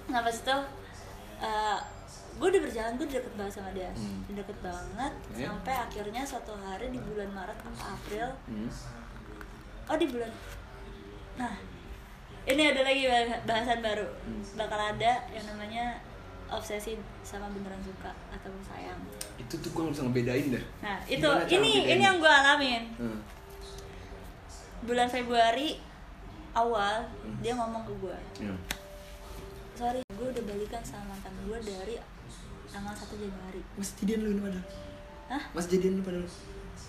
Nah 0.07 0.19
pas 0.23 0.31
itu 0.31 0.57
eh, 1.43 1.77
Gue 2.35 2.47
udah 2.47 2.61
berjalan, 2.61 2.91
gue 2.93 3.05
udah 3.05 3.15
deket 3.17 3.33
banget 3.33 3.53
sama 3.53 3.69
dia 3.71 3.89
Hmm. 3.89 4.19
Udah 4.25 4.35
Deket 4.37 4.59
banget 4.61 5.13
Iya. 5.31 5.47
Sampai 5.47 5.73
akhirnya 5.77 6.21
suatu 6.21 6.53
hari 6.57 6.87
di 6.89 6.99
bulan 6.99 7.29
Maret 7.29 7.57
atau 7.57 7.71
April 7.87 8.27
Hmm. 8.45 8.69
Oh 9.85 9.95
di 9.95 10.07
bulan 10.07 10.31
Nah 11.35 11.55
Ini 12.45 12.63
ada 12.69 12.81
lagi 12.81 13.03
bah- 13.05 13.41
bahasan 13.45 13.79
baru 13.79 14.07
Hmm. 14.21 14.43
Bakal 14.55 14.79
ada 14.91 15.13
yang 15.29 15.45
namanya 15.45 15.97
Obsesi 16.47 16.93
sama 17.21 17.49
beneran 17.49 17.81
suka 17.81 18.13
atau 18.29 18.51
sayang 18.61 18.99
Itu 19.35 19.57
tuh 19.57 19.71
gue 19.71 19.81
gak 19.81 19.93
bisa 19.93 20.03
ngebedain 20.03 20.47
dah 20.51 20.65
Nah 20.81 20.97
itu, 21.05 21.25
ini 21.49 21.69
ini 21.87 22.03
yang 22.03 22.17
gue 22.17 22.29
alamin 22.29 22.83
Hmm. 22.95 23.19
Bulan 24.81 25.07
Februari 25.07 25.79
awal 26.53 27.07
Hmm. 27.19 27.39
dia 27.39 27.53
ngomong 27.53 27.83
ke 27.83 27.93
gue 27.97 28.17
Ya. 28.41 28.53
sorry 29.73 29.99
gue 30.09 30.27
udah 30.29 30.43
balikan 30.45 30.79
sama 30.81 31.11
mantan 31.11 31.33
gue 31.41 31.59
dari 31.61 31.95
tanggal 32.75 32.91
1 32.93 33.07
Januari 33.17 33.61
Masih 33.73 33.93
jadian 33.97 34.19
lu 34.19 34.29
ini 34.29 34.41
padahal? 34.41 34.65
Hah? 35.27 35.43
Masih 35.51 35.69
jadian 35.73 35.93
lu 35.95 36.03
padahal? 36.03 36.27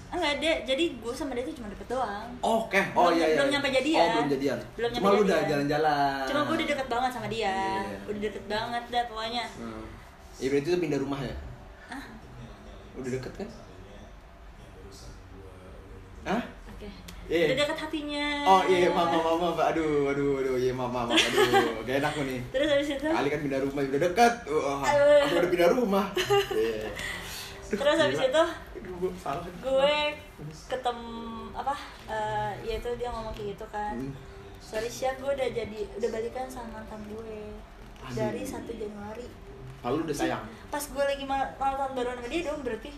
enggak 0.06 0.38
deh 0.38 0.56
jadi 0.64 0.84
gue 0.94 1.12
sama 1.12 1.34
dia 1.34 1.42
tuh 1.42 1.50
cuma 1.52 1.66
deket 1.68 1.88
doang 1.88 2.30
Oh, 2.40 2.62
Oke, 2.64 2.78
oh 2.92 3.10
Belum- 3.10 3.16
iya 3.16 3.26
iya 3.26 3.36
belum 3.36 3.48
nyampe 3.50 3.68
jadian. 3.72 4.00
Oh 4.00 4.08
belum 4.12 4.28
jadian 4.30 4.58
Belum 4.72 4.88
Cuma 4.88 4.98
nyampe 5.02 5.10
lu 5.12 5.20
udah 5.20 5.34
jadian. 5.36 5.50
jalan-jalan 5.50 6.22
cuma 6.24 6.40
gue 6.40 6.54
udah 6.56 6.68
deket 6.68 6.88
banget 6.88 7.10
sama 7.12 7.26
dia 7.26 7.54
Iya. 7.82 7.98
udah 8.04 8.20
deket 8.22 8.44
banget 8.46 8.82
dah 8.88 9.04
pokoknya 9.04 9.44
Hmm. 9.52 9.84
Ya 10.36 10.46
berarti 10.48 10.68
itu 10.68 10.78
pindah 10.78 11.00
rumah 11.00 11.20
ya? 11.20 11.34
ah 11.88 12.04
Udah 12.94 13.10
deket 13.12 13.32
kan? 13.34 13.48
Hah? 16.24 16.42
Iya. 17.26 17.46
udah 17.48 17.58
dekat 17.58 17.78
hatinya 17.80 18.26
Oh 18.44 18.62
iya, 18.64 18.86
maaf, 18.88 19.08
maaf, 19.08 19.22
maaf, 19.24 19.38
maaf. 19.40 19.58
Aduh, 19.66 20.06
aduh, 20.06 20.38
aduh, 20.38 20.54
iya, 20.54 20.70
maaf, 20.70 20.88
maaf, 20.88 21.06
maaf. 21.08 21.18
aduh, 21.18 21.82
gak 21.86 21.96
enak 21.98 22.12
nih. 22.22 22.40
terus 22.48 22.68
habis 22.68 22.88
itu 22.92 23.08
Kali 23.08 23.28
kan 23.28 23.40
pindah 23.40 23.60
rumah 23.60 23.82
udah 23.84 24.00
dekat, 24.00 24.32
Aduh. 24.44 24.86
aku 25.20 25.34
udah 25.36 25.50
pindah 25.50 25.70
rumah. 25.72 26.06
Iya. 26.54 26.86
Aduh, 27.66 27.76
terus 27.76 27.98
habis 27.98 28.20
itu 28.22 28.44
Aduh, 28.76 29.10
gue 29.58 29.96
ketemu 30.64 31.10
apa 31.50 31.74
eh 32.06 32.52
ya 32.62 32.74
itu 32.76 32.90
dia 32.94 33.08
ngomong 33.08 33.32
kayak 33.32 33.48
gitu 33.52 33.66
kan 33.66 33.94
Hmm. 33.96 34.14
sorry 34.60 34.86
Syah 34.86 35.16
gue 35.16 35.26
udah 35.28 35.48
jadi 35.48 35.78
udah 35.90 36.08
balikan 36.08 36.46
sama 36.46 36.78
mantan 36.78 37.02
gue 37.06 37.50
dari 38.08 38.40
1 38.40 38.54
Januari 38.68 39.26
Lalu 39.82 39.96
udah 40.04 40.14
sayang. 40.16 40.42
pas 40.68 40.78
gue 40.80 41.04
lagi 41.04 41.24
ma- 41.24 41.50
malam 41.56 41.74
tahun 41.80 41.92
baru 41.96 42.08
sama 42.14 42.28
dia 42.28 42.42
dong 42.44 42.60
berarti 42.62 42.90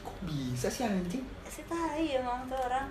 Kok 0.00 0.16
bisa 0.22 0.68
sih 0.68 0.84
anjing? 0.84 1.24
Sih 1.52 1.64
tai 1.64 2.16
emang 2.16 2.48
tuh 2.48 2.56
orang 2.58 2.88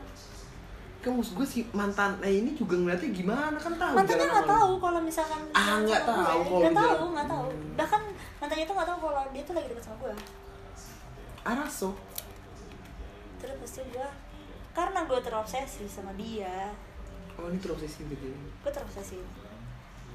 Kan 1.01 1.17
maksud 1.17 1.33
gue 1.33 1.47
si 1.47 1.65
mantan 1.71 2.13
nah 2.15 2.29
ini 2.29 2.53
juga 2.53 2.77
ngeliatnya 2.77 3.09
gimana 3.09 3.57
kan 3.57 3.73
tahu. 3.73 3.93
mantannya 3.97 4.27
nggak 4.27 4.45
tahu 4.47 4.71
kalau 4.77 4.99
misalkan 5.01 5.41
Ah, 5.49 5.81
nggak 5.81 6.03
tahu 6.03 6.21
kalau 6.45 6.61
nggak 6.61 6.77
tahu 6.77 7.05
nggak 7.09 7.27
tahu 7.27 7.45
bahkan 7.73 8.01
mantannya 8.37 8.63
itu 8.63 8.71
nggak 8.71 8.85
tahu 8.87 8.97
kalau 9.01 9.21
dia 9.27 9.41
tuh 9.41 9.53
lagi 9.53 9.67
dekat 9.67 9.83
sama 9.83 9.97
gue 9.99 10.13
Araso. 11.41 11.89
terus 13.35 13.57
pasti 13.57 13.81
gue 13.87 14.09
karena 14.71 14.99
gue 15.03 15.19
terobsesi 15.19 15.83
sama 15.89 16.13
dia 16.13 16.69
Oh 17.33 17.49
ini 17.49 17.57
terobsesi 17.57 18.05
gitu. 18.05 18.25
ya. 18.27 18.37
gue 18.61 18.71
terobsesi 18.71 19.17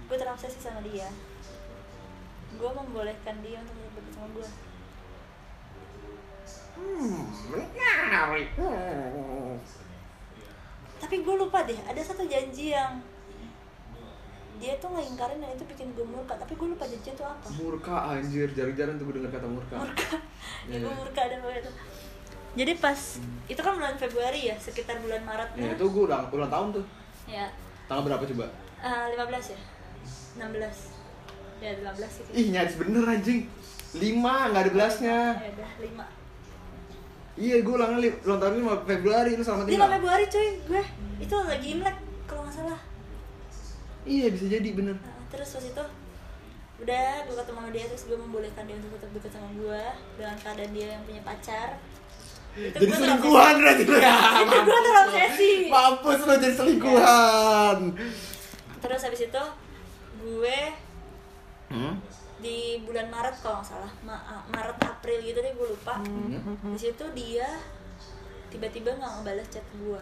gue 0.06 0.16
terobsesi 0.16 0.58
sama 0.62 0.78
dia 0.80 1.10
gue 2.52 2.70
membolehkan 2.72 3.42
dia 3.42 3.58
untuk 3.58 3.74
dekat 3.90 4.14
sama 4.14 4.28
gue 4.32 4.48
Hmm, 6.76 7.24
menarik. 7.48 8.48
Hmm. 8.54 9.56
tapi 10.96 11.20
gue 11.20 11.34
lupa 11.34 11.60
deh 11.62 11.76
ada 11.78 12.00
satu 12.00 12.24
janji 12.24 12.70
yang 12.70 13.00
dia 14.56 14.72
tuh 14.76 14.88
ngingkarin 14.88 15.36
dan 15.36 15.52
itu 15.52 15.64
bikin 15.66 15.92
gue 15.92 16.02
murka 16.02 16.32
tapi 16.34 16.52
gue 16.52 16.68
lupa 16.68 16.84
janji 16.84 17.10
itu 17.10 17.20
apa 17.20 17.44
Murka 17.54 17.96
anjir, 18.10 18.48
jarang-jarang 18.50 18.96
tuh 18.96 19.04
gue 19.04 19.14
denger 19.16 19.30
kata 19.30 19.46
murka. 19.46 19.76
murka 19.78 20.16
ya 20.68 20.76
gue 20.78 20.92
murka 20.94 21.20
ada 21.22 21.36
pokoknya 21.38 21.62
tuh 21.62 21.74
jadi 22.56 22.72
pas 22.74 23.00
itu 23.46 23.60
kan 23.60 23.72
bulan 23.74 23.96
Februari 23.96 24.40
ya 24.46 24.56
sekitar 24.56 24.96
bulan 24.98 25.20
Maret 25.22 25.48
Ya 25.54 25.72
itu 25.72 25.84
gue 25.84 26.02
ulang 26.02 26.24
ulang 26.30 26.48
tahun 26.48 26.68
tuh. 26.72 26.84
ya 27.26 27.46
Tanggal 27.84 28.02
berapa 28.06 28.24
coba? 28.26 28.46
eh, 28.80 29.04
15 29.12 29.52
ya 29.52 29.60
16 30.40 31.60
ya 31.60 31.70
15 31.78 32.08
sih 32.10 32.24
Ih 32.34 32.46
nyaris 32.50 32.74
bener 32.76 33.04
anjing. 33.06 33.40
Lima 33.94 34.48
nggak 34.48 34.62
ada 34.62 34.70
belasnya. 34.70 35.18
ya 35.36 35.48
udah 35.52 35.70
5 35.78 36.15
Iya 37.36 37.56
gue 37.60 37.68
ulang 37.70 37.96
li- 37.96 38.16
ulang 38.22 38.38
tahun 38.38 38.54
5 38.58 38.88
Februari 38.88 39.30
lu 39.32 39.42
selamat 39.42 39.64
5 39.64 39.70
tinggal. 39.70 39.90
Februari 39.92 40.24
cuy 40.26 40.48
gue 40.62 40.82
itu 41.18 41.34
lagi 41.38 41.66
Imlek 41.70 41.96
kalau 42.24 42.42
nggak 42.42 42.56
salah 42.56 42.80
Iya 44.02 44.26
bisa 44.30 44.46
jadi 44.48 44.68
bener. 44.70 44.96
Nah, 44.96 45.20
terus 45.28 45.48
pas 45.50 45.64
itu 45.66 45.84
udah 46.76 47.08
gue 47.22 47.34
ketemu 47.34 47.58
sama 47.58 47.70
dia 47.70 47.84
terus 47.86 48.02
gue 48.04 48.18
membolehkan 48.18 48.64
dia 48.64 48.76
untuk 48.76 48.90
tetap 48.94 49.10
dekat 49.10 49.32
sama 49.32 49.48
gue 49.50 49.82
dengan 50.14 50.36
keadaan 50.38 50.72
dia 50.72 50.86
yang 50.90 51.02
punya 51.02 51.22
pacar 51.22 51.68
itu 52.54 52.72
Jadi 52.74 52.92
selingkuhan 52.94 53.54
berarti 53.58 53.82
ya. 53.86 54.16
itu 54.42 54.56
gue 54.58 54.80
terobsesi 54.82 55.52
Mampus 55.68 56.18
lu 56.18 56.34
jadi 56.34 56.54
selingkuhan. 56.54 57.78
terus 58.78 59.00
habis 59.02 59.20
itu 59.22 59.42
gue 60.18 60.58
Hmm? 61.66 61.98
Di 62.46 62.58
bulan 62.86 63.10
Maret 63.10 63.34
kalau 63.42 63.58
nggak 63.58 63.66
salah. 63.66 63.92
Ma- 64.06 64.22
ah, 64.22 64.42
Maret 64.46 64.78
April 64.78 65.18
gitu 65.18 65.42
deh 65.42 65.50
gue 65.50 65.68
lupa. 65.74 65.98
Di 66.70 66.78
situ 66.78 67.04
dia 67.10 67.48
tiba-tiba 68.46 68.94
nggak 68.94 69.12
ngebalas 69.18 69.48
chat 69.50 69.66
gue 69.74 70.00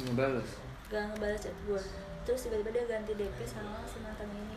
Ngebales. 0.00 0.50
gak 0.86 1.02
ngebalas 1.10 1.38
chat 1.38 1.56
gue 1.66 1.82
terus 2.22 2.46
tiba-tiba 2.46 2.70
dia 2.70 2.84
ganti 2.86 3.12
DP 3.18 3.38
sama 3.42 3.82
si 3.84 3.98
mantan 3.98 4.30
ini. 4.30 4.54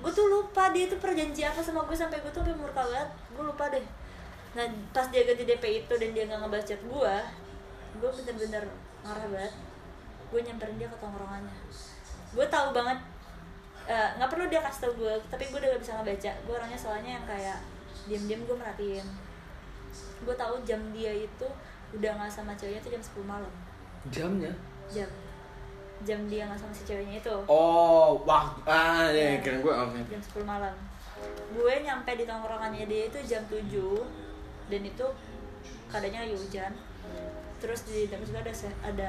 Gue 0.00 0.08
tuh 0.08 0.26
lupa 0.26 0.72
dia 0.72 0.88
tuh 0.88 0.96
perjanji 0.96 1.44
apa 1.44 1.60
sama 1.60 1.84
gue 1.84 1.92
sampai 1.92 2.16
gue 2.24 2.32
tuh 2.32 2.40
sampai 2.40 2.56
murka 2.56 2.80
banget. 2.80 3.08
Gue 3.36 3.44
lupa 3.44 3.68
deh. 3.68 3.84
Nah 4.56 4.64
pas 4.90 5.04
dia 5.12 5.28
ganti 5.28 5.44
DP 5.44 5.84
itu 5.84 5.92
dan 5.92 6.10
dia 6.16 6.24
gak 6.24 6.40
ngebalas 6.40 6.64
chat 6.64 6.80
gue 6.80 7.14
gue 7.94 8.10
bener-bener 8.10 8.64
marah 9.04 9.26
banget. 9.28 9.54
Gue 10.32 10.40
nyamperin 10.40 10.80
dia 10.80 10.88
ke 10.88 10.96
tongkrongannya. 10.96 11.54
Gue 12.32 12.46
tahu 12.48 12.72
banget 12.72 12.98
eh, 13.86 14.08
nggak 14.16 14.30
perlu 14.30 14.44
dia 14.46 14.60
kasih 14.60 14.80
tau 14.82 14.92
gue 14.94 15.12
tapi 15.28 15.44
gue 15.44 15.58
udah 15.58 15.70
gak 15.70 15.82
bisa 15.82 15.92
ngebaca. 15.94 16.30
Gue 16.44 16.54
orangnya 16.54 16.78
soalnya 16.78 17.10
yang 17.16 17.24
kayak 17.24 17.58
diam-diam 18.04 18.40
gue 18.44 18.56
merhatiin. 18.56 19.06
Gue 20.20 20.34
tahu 20.34 20.54
jam 20.62 20.80
dia 20.90 21.12
itu 21.12 21.46
udah 21.92 22.10
nggak 22.16 22.30
sama 22.30 22.52
ceweknya 22.54 22.80
tuh 22.80 22.92
jam 22.92 23.02
10 23.02 23.22
malam. 23.24 23.52
Jamnya? 24.08 24.52
jam. 24.86 25.08
Jam 26.04 26.20
dia 26.28 26.44
nggak 26.44 26.58
sama 26.58 26.72
si 26.72 26.84
ceweknya 26.84 27.16
itu. 27.18 27.34
Oh, 27.46 28.20
waktu 28.24 28.60
ah 28.66 29.08
ya 29.08 29.12
Iya. 29.12 29.40
kira 29.40 29.56
gue 29.60 29.72
oke. 29.72 30.00
jam 30.10 30.20
10 30.20 30.44
malam. 30.44 30.74
Gue 31.54 31.72
nyampe 31.80 32.10
di 32.12 32.24
tongkrongannya 32.24 32.84
dia 32.84 33.02
itu 33.08 33.18
jam 33.24 33.42
7 33.46 33.64
dan 34.68 34.80
itu 34.82 35.06
keadaannya 35.88 36.20
lagi 36.24 36.36
hujan. 36.36 36.72
Terus 37.60 37.80
di 37.88 38.04
dekat 38.04 38.26
situ 38.26 38.36
ada 38.36 38.52
ada 38.82 39.08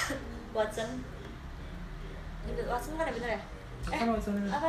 Watson. 0.56 0.88
Watson 2.64 2.94
kan 2.96 3.06
ya 3.06 3.12
bener 3.12 3.30
ya 3.36 3.42
Apa 3.82 4.04
Watson? 4.08 4.34
apa 4.44 4.68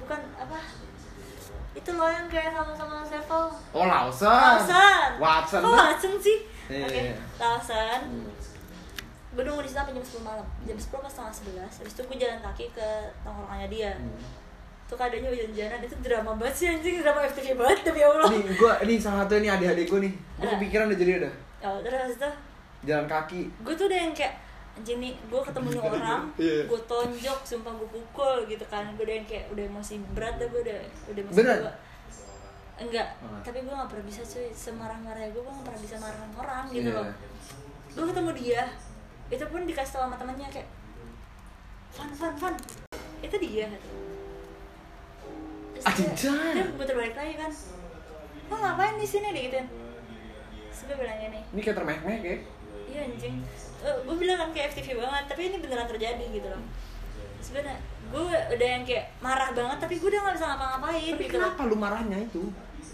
bukan 0.00 0.20
apa 0.34 0.58
itu 1.70 1.90
loh 1.92 2.06
yang 2.06 2.26
kayak 2.26 2.50
sama-sama 2.50 2.98
Sevel 3.00 3.44
Oh, 3.70 3.84
Lawson. 3.84 4.26
Lawson 4.26 5.10
Watson. 5.16 5.60
kok 5.60 5.70
Watson 5.72 6.14
sih 6.16 6.38
Iya, 6.66 6.84
oke 6.84 6.98
iya. 7.00 7.14
Lawson 7.36 8.00
gue 9.30 9.42
nunggu 9.44 9.62
di 9.62 9.68
situ 9.68 9.78
sampai 9.78 9.94
jam 9.94 10.02
10 10.04 10.26
malam 10.26 10.46
jam 10.60 10.74
10 10.74 10.90
pas 10.92 11.06
setengah 11.08 11.34
11 11.62 11.78
habis 11.78 11.92
itu 11.92 12.02
gue 12.02 12.16
jalan 12.18 12.38
kaki 12.40 12.66
ke 12.70 12.88
tongkrongannya 13.20 13.68
dia 13.68 13.90
Hmm. 13.94 14.18
tuh 14.86 14.98
keadaannya 14.98 15.30
hujan-hujanan 15.30 15.78
itu 15.80 15.94
drama 16.00 16.34
banget 16.34 16.54
sih 16.56 16.66
anjing 16.68 16.98
drama 16.98 17.22
FTV 17.24 17.54
banget 17.54 17.78
demi 17.84 18.02
Allah 18.02 18.26
Nih, 18.26 18.42
gue 18.50 18.72
ini 18.82 18.94
salah 18.98 19.22
satu 19.22 19.38
ini 19.38 19.46
adik-adik 19.46 19.86
gue 19.86 20.00
nih. 20.02 20.12
Gue 20.34 20.42
Eh. 20.42 20.52
kepikiran 20.52 20.84
udah 20.84 20.98
jadi 20.98 21.12
udah. 21.20 21.32
oh, 21.62 21.78
terus 21.78 22.10
itu 22.12 22.30
Jalan 22.82 23.06
kaki. 23.06 23.40
gue 23.56 23.74
tuh 23.76 23.86
udah 23.86 23.98
yang 24.00 24.10
kayak 24.10 24.34
anjing 24.72 24.98
nih 24.98 25.12
gue 25.20 25.40
ketemu 25.42 25.68
nih 25.70 25.82
orang 25.90 26.20
Iya. 26.36 26.60
gue 26.64 26.80
tonjok 26.84 27.40
sumpah 27.42 27.72
gue 27.74 27.88
pukul 27.90 28.36
gitu 28.44 28.64
kan 28.64 28.86
gue 28.92 29.02
udah 29.02 29.14
yang 29.14 29.26
kayak 29.26 29.44
udah 29.48 29.64
emosi 29.66 29.94
berat 30.12 30.34
dah 30.36 30.46
gue 30.46 30.60
udah 30.60 30.78
udah 31.06 31.20
emosi 31.20 31.36
Beneran? 31.36 31.58
gua. 31.60 31.74
enggak 32.78 33.08
Oh. 33.20 33.40
tapi 33.42 33.58
gue 33.60 33.70
gak 33.70 33.88
pernah 33.88 34.06
bisa 34.06 34.22
cuy 34.22 34.48
semarah-marahnya 34.50 35.30
gue 35.30 35.38
gue 35.38 35.52
gak 35.52 35.66
pernah 35.66 35.80
bisa 35.80 35.96
marahin 35.96 36.32
orang 36.34 36.64
gitu 36.70 36.88
Iya. 36.88 36.96
loh 36.96 37.06
gue 37.90 38.04
ketemu 38.06 38.30
dia 38.34 38.62
itu 39.28 39.44
pun 39.44 39.60
dikasih 39.62 39.92
tau 39.92 40.02
sama 40.02 40.16
temennya 40.16 40.48
kayak 40.48 40.68
fun 41.90 42.08
fun 42.10 42.34
fun 42.34 42.54
itu 43.20 43.36
dia 43.38 43.68
Anjay. 45.80 46.52
dia 46.52 46.64
putar 46.70 46.92
balik 46.94 47.14
lagi 47.14 47.34
kan 47.36 47.52
lo 48.46 48.56
ngapain 48.56 48.94
di 48.94 49.06
sini 49.06 49.30
deh 49.30 49.42
gituin 49.44 49.66
terus 50.66 50.80
gue 50.84 50.96
bilang 50.96 51.18
gini 51.18 51.40
Ini 51.50 51.60
kayak 51.60 51.76
termeh-meh 51.76 52.18
ya. 52.18 52.36
iya 52.86 53.00
anjing 53.06 53.36
gue 53.80 54.16
bilang 54.16 54.38
kan 54.38 54.50
kayak 54.52 54.76
FTV 54.76 55.00
banget 55.00 55.24
tapi 55.26 55.40
ini 55.48 55.56
beneran 55.58 55.88
terjadi 55.88 56.24
gitu 56.28 56.48
loh. 56.48 56.62
Terus 57.40 57.50
gue, 58.10 58.20
udah 58.52 58.68
yang 58.68 58.84
kayak 58.84 59.06
marah 59.22 59.54
banget 59.54 59.78
tapi 59.80 59.94
gue 59.96 60.08
udah 60.10 60.20
gak 60.20 60.34
bisa 60.36 60.46
ngapa-ngapain 60.50 61.12
Tapi 61.14 61.24
gitu 61.24 61.36
loh. 61.38 61.48
kenapa 61.48 61.60
lu 61.64 61.76
marahnya 61.78 62.18
itu? 62.20 62.42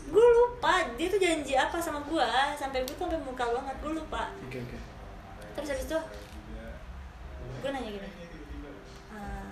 gue 0.07 0.23
lupa 0.23 0.87
dia 0.95 1.11
tuh 1.11 1.19
janji 1.19 1.59
apa 1.59 1.83
sama 1.83 1.99
gue 2.07 2.23
sampai 2.55 2.87
gue 2.87 2.95
tuh 2.95 3.11
sampai 3.11 3.19
muka 3.27 3.43
banget 3.43 3.75
gue 3.83 3.93
lupa. 3.99 4.31
Oke 4.47 4.63
oke. 4.63 4.79
terus 5.59 5.69
habis 5.75 5.87
itu 5.91 5.99
gue 7.59 7.71
nanya 7.75 7.91
gini 7.91 8.11
"Ah, 9.11 9.51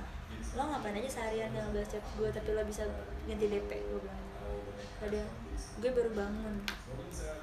lo 0.54 0.62
ngapain 0.70 0.94
aja 0.94 1.10
seharian 1.10 1.50
ngebalas 1.50 1.90
chat 1.90 2.04
gue 2.14 2.28
tapi 2.30 2.48
lo 2.54 2.62
bisa 2.62 2.86
ganti 3.26 3.46
DP 3.50 3.66
gue 3.66 3.98
bilang 3.98 4.22
ada 5.02 5.20
gue 5.82 5.90
baru 5.90 6.10
bangun. 6.14 6.54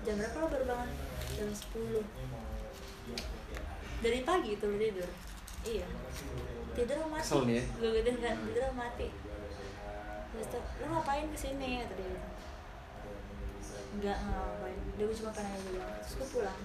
Jam 0.02 0.16
berapa 0.16 0.36
lo 0.40 0.48
baru 0.48 0.66
bangun? 0.72 0.90
Jam 1.36 1.50
10 1.52 2.31
dari 4.02 4.20
pagi 4.22 4.52
tuh 4.58 4.68
lo 4.68 4.78
tidur. 4.78 5.10
Iya. 5.62 5.86
Tidur 6.74 6.96
lo 6.98 7.08
mati. 7.08 7.22
Kesel 7.24 7.42
ya. 7.48 7.64
gue 7.78 7.90
gituin 7.96 8.18
kan 8.18 8.36
tidur 8.42 8.64
lo 8.66 8.74
mati. 8.74 9.08
Terus 10.32 10.48
tuh 10.50 10.64
lo 10.82 10.86
ngapain 10.90 11.26
ke 11.28 11.38
sini? 11.38 11.86
kata 11.86 11.94
dia. 11.96 12.20
Enggak 13.92 14.18
nggak 14.18 14.42
ngapain. 14.42 14.78
Dia 14.98 15.04
gue 15.06 15.18
cuma 15.18 15.32
pengen 15.32 15.54
aja 15.54 15.70
doang. 15.70 15.92
Terus 16.02 16.14
gue 16.16 16.28
pulang. 16.34 16.60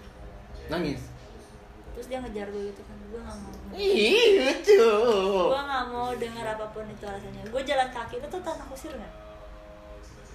Nangis. 0.66 1.02
terus 1.96 2.12
dia 2.12 2.20
ngejar 2.20 2.48
gue 2.52 2.62
gitu 2.68 2.82
kan. 2.84 2.96
Gue 3.08 3.20
nggak 3.20 3.38
mau. 3.40 3.52
Ih, 3.72 4.28
lucu. 4.36 4.88
gue 5.48 5.60
nggak 5.64 5.84
mau 5.88 6.08
dengar 6.12 6.46
apa 6.46 6.66
pun 6.68 6.84
itu 6.84 7.04
alasannya. 7.04 7.42
Gue 7.48 7.62
jalan 7.64 7.88
kaki. 7.88 8.20
Itu 8.20 8.28
tuh 8.28 8.40
tanah 8.44 8.66
kusir 8.68 8.92
nggak? 8.92 9.12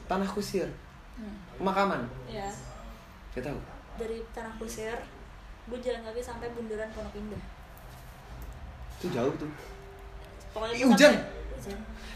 Tanah 0.10 0.26
kusir. 0.28 0.68
hmm. 1.16 1.38
Pemakaman. 1.58 2.02
ya 2.26 2.50
Gak 3.32 3.46
tahu. 3.48 3.60
dari 3.96 4.20
tanah 4.34 4.52
kusir 4.58 4.98
gue 5.72 5.80
jalan 5.80 6.02
kaki 6.04 6.20
sampai 6.20 6.52
bundaran 6.52 6.92
pondok 6.92 7.16
indah 7.16 7.42
Itu 8.98 9.08
jauh 9.10 9.34
tuh. 9.34 9.48
pokoknya 10.52 10.76
Ih, 10.76 10.86
hujan? 10.86 11.12
sampai- 11.16 11.40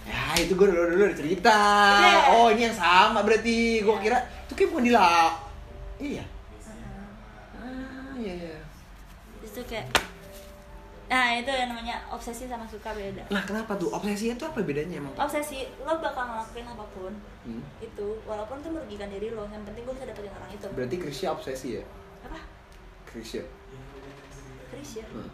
Ya 0.05 0.21
itu 0.37 0.53
gue 0.53 0.67
dulu 0.67 0.85
dulu 0.91 1.09
cerita. 1.15 1.57
Iya. 1.97 2.29
Oh 2.29 2.47
ini 2.47 2.61
yang 2.63 2.75
sama 2.75 3.25
berarti. 3.25 3.81
Gue 3.81 3.89
Iya. 3.91 4.03
kira 4.05 4.17
itu 4.43 4.53
kayak 4.53 4.69
bukan 4.69 4.83
di 4.83 4.91
la. 4.91 5.33
Iya. 5.97 6.23
Heeh. 7.57 8.61
kayak 9.63 9.87
nah 11.05 11.29
itu 11.31 11.47
yang 11.47 11.69
namanya 11.69 12.01
obsesi 12.07 12.45
sama 12.45 12.65
suka 12.65 12.89
beda 12.91 13.21
Nah 13.29 13.41
kenapa 13.41 13.73
tuh? 13.75 13.89
Obsesi 13.89 14.25
itu 14.27 14.41
apa 14.41 14.57
bedanya 14.59 14.97
emang? 14.97 15.13
obsesi 15.15 15.65
lo 15.79 15.97
bakal 15.97 16.25
ngelakuin 16.27 16.65
apa 16.65 16.85
pun 16.91 17.13
Hmm. 17.41 17.61
itu 17.77 18.05
walaupun 18.25 18.57
itu 18.57 18.69
merugikan 18.69 19.05
diri 19.07 19.29
lo 19.29 19.45
yang 19.47 19.61
penting 19.63 19.85
gue 19.85 19.93
bisa 19.93 20.05
dapetin 20.05 20.33
orang 20.33 20.49
itu 20.51 20.65
Berarti 20.67 20.95
Krisya 20.97 21.27
obsesi 21.31 21.77
ya? 21.77 21.83
Krisya. 23.15 23.39
Chris 24.67 24.99
ya 24.99 25.07
Hmm. 25.07 25.31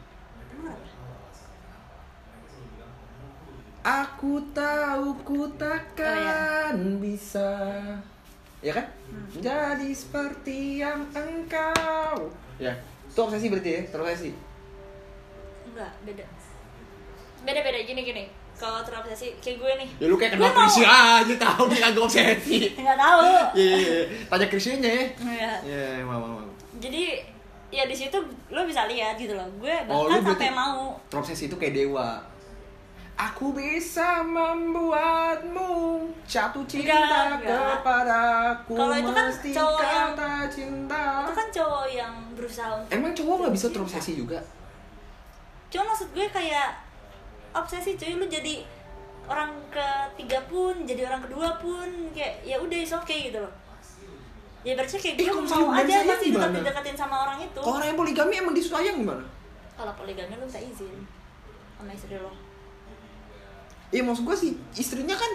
Aku 3.82 4.38
tahu 4.54 5.18
ku 5.26 5.50
takkan 5.58 7.02
bisa. 7.02 7.50
Ya 8.62 8.78
kan? 8.78 8.86
Jadi 9.42 9.90
seperti 9.98 10.86
yang 10.86 11.10
engkau. 11.18 12.30
Ya, 12.62 12.78
itu 13.10 13.18
obsesi 13.18 13.50
berarti 13.50 13.70
ya? 13.74 13.82
Terobsesi? 13.90 14.30
Enggak 15.74 15.90
beda. 16.06 16.26
Beda 17.42 17.60
beda 17.66 17.80
gini 17.82 18.02
gini. 18.06 18.24
Kalau 18.62 18.86
terobsesi 18.86 19.42
kayak 19.42 19.58
gue 19.58 19.72
nih. 19.82 19.90
Ya 19.98 20.06
lu 20.06 20.22
kayak 20.22 20.38
kenal 20.38 20.54
Krisya 20.54 20.86
aja 21.26 21.34
tahu 21.42 21.66
dia 21.74 21.90
kagak 21.90 22.06
obsesi. 22.06 22.70
Nggak 22.86 22.98
tahu. 23.02 23.26
Iya, 23.58 23.74
iya, 23.74 23.94
iya. 24.06 24.06
tanya 24.30 24.46
Krisyanya 24.46 24.90
ya. 24.94 25.06
Iya. 25.18 25.52
Iya, 25.66 26.06
mau, 26.06 26.22
mau. 26.22 26.46
Jadi 26.78 27.31
ya 27.72 27.84
di 27.84 27.96
situ 27.96 28.18
lo 28.50 28.62
bisa 28.64 28.86
lihat 28.86 29.16
gitu 29.16 29.32
loh. 29.32 29.48
Gue 29.58 29.72
Oh, 29.88 30.06
bahkan 30.06 30.22
berarti- 30.22 30.28
sampai 30.38 30.52
mau. 30.52 31.00
Terobsesi 31.08 31.48
itu 31.48 31.56
kayak 31.56 31.74
dewa. 31.74 32.20
Aku 33.14 33.54
bisa 33.54 34.24
membuatmu 34.24 35.72
jatuh 36.24 36.66
cinta 36.66 36.90
Enggak, 36.90 37.38
enggak. 37.38 37.60
kepadaku. 37.78 38.74
Kalau 38.74 38.96
itu 38.96 39.12
kan 39.12 39.26
cowok 39.30 39.82
yang- 39.84 40.50
cinta. 40.50 41.04
Itu 41.22 41.34
kan 41.34 41.48
cowok 41.52 41.86
yang 41.88 42.14
berusaha 42.34 42.70
untuk 42.76 42.90
Emang 42.92 43.12
cowok 43.14 43.36
nggak 43.40 43.54
bisa 43.54 43.68
terobsesi 43.70 44.14
juga? 44.16 44.40
cuma 45.72 45.88
maksud 45.88 46.12
gue 46.12 46.28
kayak 46.28 46.76
obsesi 47.54 47.96
cuy. 47.96 48.20
Lu 48.20 48.28
jadi 48.28 48.60
orang 49.24 49.48
ketiga 49.72 50.36
pun 50.44 50.84
jadi 50.84 51.08
orang 51.08 51.24
kedua 51.24 51.56
pun 51.56 51.88
kayak 52.12 52.44
ya 52.44 52.60
udah 52.60 52.76
is 52.76 52.92
okay 52.92 53.32
gitu 53.32 53.40
loh 53.40 53.54
ya 54.62 54.74
berarti 54.74 54.96
kayak 54.96 55.16
Eh, 55.16 55.26
kalau 55.26 55.42
mau 55.42 55.74
aja 55.74 55.96
masih 56.04 56.28
gimana? 56.30 56.54
dekat 56.54 56.64
deketin 56.68 56.96
sama 56.96 57.16
orang 57.24 57.38
itu 57.40 57.58
Kalau 57.58 57.76
orang 57.76 57.88
yang 57.88 57.98
poligami 57.98 58.34
emang 58.38 58.54
disayang 58.54 58.98
gimana? 58.98 59.26
kalau 59.74 59.94
poligami 59.94 60.34
lu 60.34 60.44
minta 60.44 60.60
izin 60.60 60.96
sama 61.76 61.92
istri 61.92 62.16
lo 62.16 62.30
Iya 63.90 64.02
maksud 64.02 64.24
gue 64.24 64.38
sih 64.38 64.52
istrinya 64.74 65.14
kan 65.14 65.32